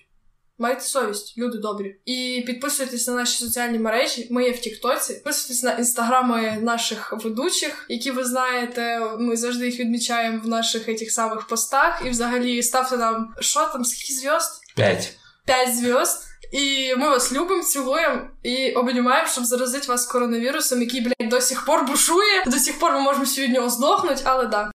Майте 0.60 0.80
совість, 0.80 1.38
люди 1.38 1.58
добрі. 1.58 1.96
І 2.04 2.42
підписуйтесь 2.46 3.08
на 3.08 3.14
наші 3.14 3.44
соціальні 3.44 3.78
мережі. 3.78 4.28
Ми 4.30 4.44
є 4.44 4.52
в 4.52 4.58
Тіктоці. 4.58 5.14
Підписуйтесь 5.14 5.62
на 5.62 5.72
інстаграми 5.72 6.58
наших 6.62 7.12
ведучих, 7.24 7.86
які 7.88 8.10
ви 8.10 8.24
знаєте. 8.24 9.00
Ми 9.18 9.36
завжди 9.36 9.66
їх 9.66 9.80
відмічаємо 9.80 10.40
в 10.44 10.48
наших 10.48 10.88
этих 10.88 11.10
самих 11.10 11.46
постах. 11.46 12.02
І 12.06 12.10
взагалі 12.10 12.62
ставте 12.62 12.96
нам 12.96 13.34
що 13.40 13.60
там, 13.72 13.84
скільки 13.84 14.14
зв'язд? 14.14 14.60
П'ять. 14.76 15.16
5 15.46 15.76
зв'язд. 15.76 16.24
І 16.52 16.94
ми 16.96 17.08
вас 17.08 17.32
любимо, 17.32 17.62
цілуємо 17.62 18.20
і 18.42 18.72
обнімаємо, 18.72 19.28
щоб 19.28 19.44
заразити 19.44 19.86
вас 19.86 20.06
коронавірусом, 20.06 20.82
який, 20.82 21.00
блядь, 21.00 21.30
до 21.30 21.40
сих 21.40 21.64
пор 21.64 21.84
бушує. 21.84 22.44
До 22.46 22.58
сих 22.58 22.78
пор 22.78 22.92
ми 22.92 23.00
можемо 23.00 23.26
сьогодні 23.26 23.58
оздохнути, 23.58 24.22
але 24.24 24.46
да. 24.46 24.70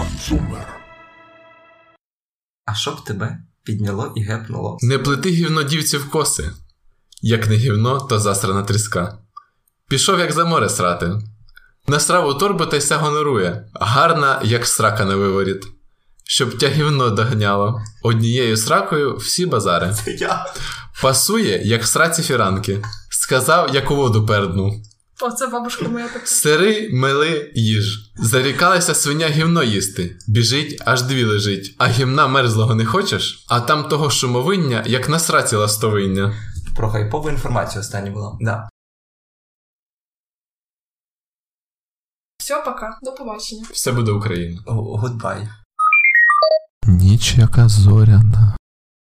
Окцумер. 0.00 0.77
А 2.68 2.74
щоб 2.74 3.04
тебе 3.04 3.38
підняло 3.62 4.12
і 4.16 4.22
гепнуло. 4.22 4.78
Не 4.80 4.98
плети 4.98 5.30
гівно 5.30 5.62
дівці 5.62 5.96
в 5.96 6.10
коси. 6.10 6.50
Як 7.22 7.48
не 7.48 7.56
гівно, 7.56 8.00
то 8.00 8.18
засрана 8.18 8.62
тріска. 8.62 9.18
Пішов, 9.88 10.18
як 10.18 10.32
за 10.32 10.44
море 10.44 10.68
срати. 10.68 11.12
Насрав 11.86 12.28
у 12.28 12.34
торбу 12.34 12.66
та 12.66 12.76
й 12.76 12.80
ся 12.80 12.96
гонорує, 12.96 13.68
гарна, 13.74 14.40
як 14.44 14.66
срака 14.66 15.04
на 15.04 15.16
виворіт. 15.16 15.66
Щоб 16.24 16.58
тя 16.58 16.68
гівно 16.68 17.10
догняло, 17.10 17.80
однією 18.02 18.56
сракою 18.56 19.16
всі 19.16 19.46
базари. 19.46 19.94
Це 20.04 20.10
я. 20.10 20.46
Пасує, 21.02 21.62
як 21.64 21.86
сраці 21.86 22.22
фіранки. 22.22 22.82
Сказав, 23.10 23.74
як 23.74 23.90
у 23.90 23.96
воду 23.96 24.26
перднув. 24.26 24.74
Оце 25.20 25.46
бабушка 25.46 25.88
моя 25.88 26.08
така. 26.08 26.26
Сири, 26.26 26.90
мили, 26.92 27.52
їж. 27.54 28.12
Зарікалася 28.16 28.94
свиня 28.94 29.28
гівно 29.28 29.62
їсти. 29.62 30.18
Біжить, 30.28 30.82
аж 30.86 31.02
дві 31.02 31.24
лежить. 31.24 31.74
А 31.78 31.88
гімна 31.88 32.26
мерзлого 32.26 32.74
не 32.74 32.86
хочеш? 32.86 33.44
А 33.48 33.60
там 33.60 33.88
того 33.88 34.10
шумовиння, 34.10 34.84
як 34.86 35.08
на 35.08 35.18
сраці 35.18 35.56
ластовиння. 35.56 36.34
Про 36.76 36.90
хайпову 36.90 37.30
інформацію 37.30 37.80
останнє 37.80 38.10
було. 38.10 38.38
Да. 38.40 38.68
Все, 42.38 42.62
пока. 42.64 42.98
До 43.02 43.12
побачення. 43.12 43.66
Все 43.72 43.92
буде 43.92 44.12
Україна. 44.12 44.62
Гудбай. 44.66 45.48
Ніч 46.86 47.34
яка 47.36 47.68
зоряна, 47.68 48.56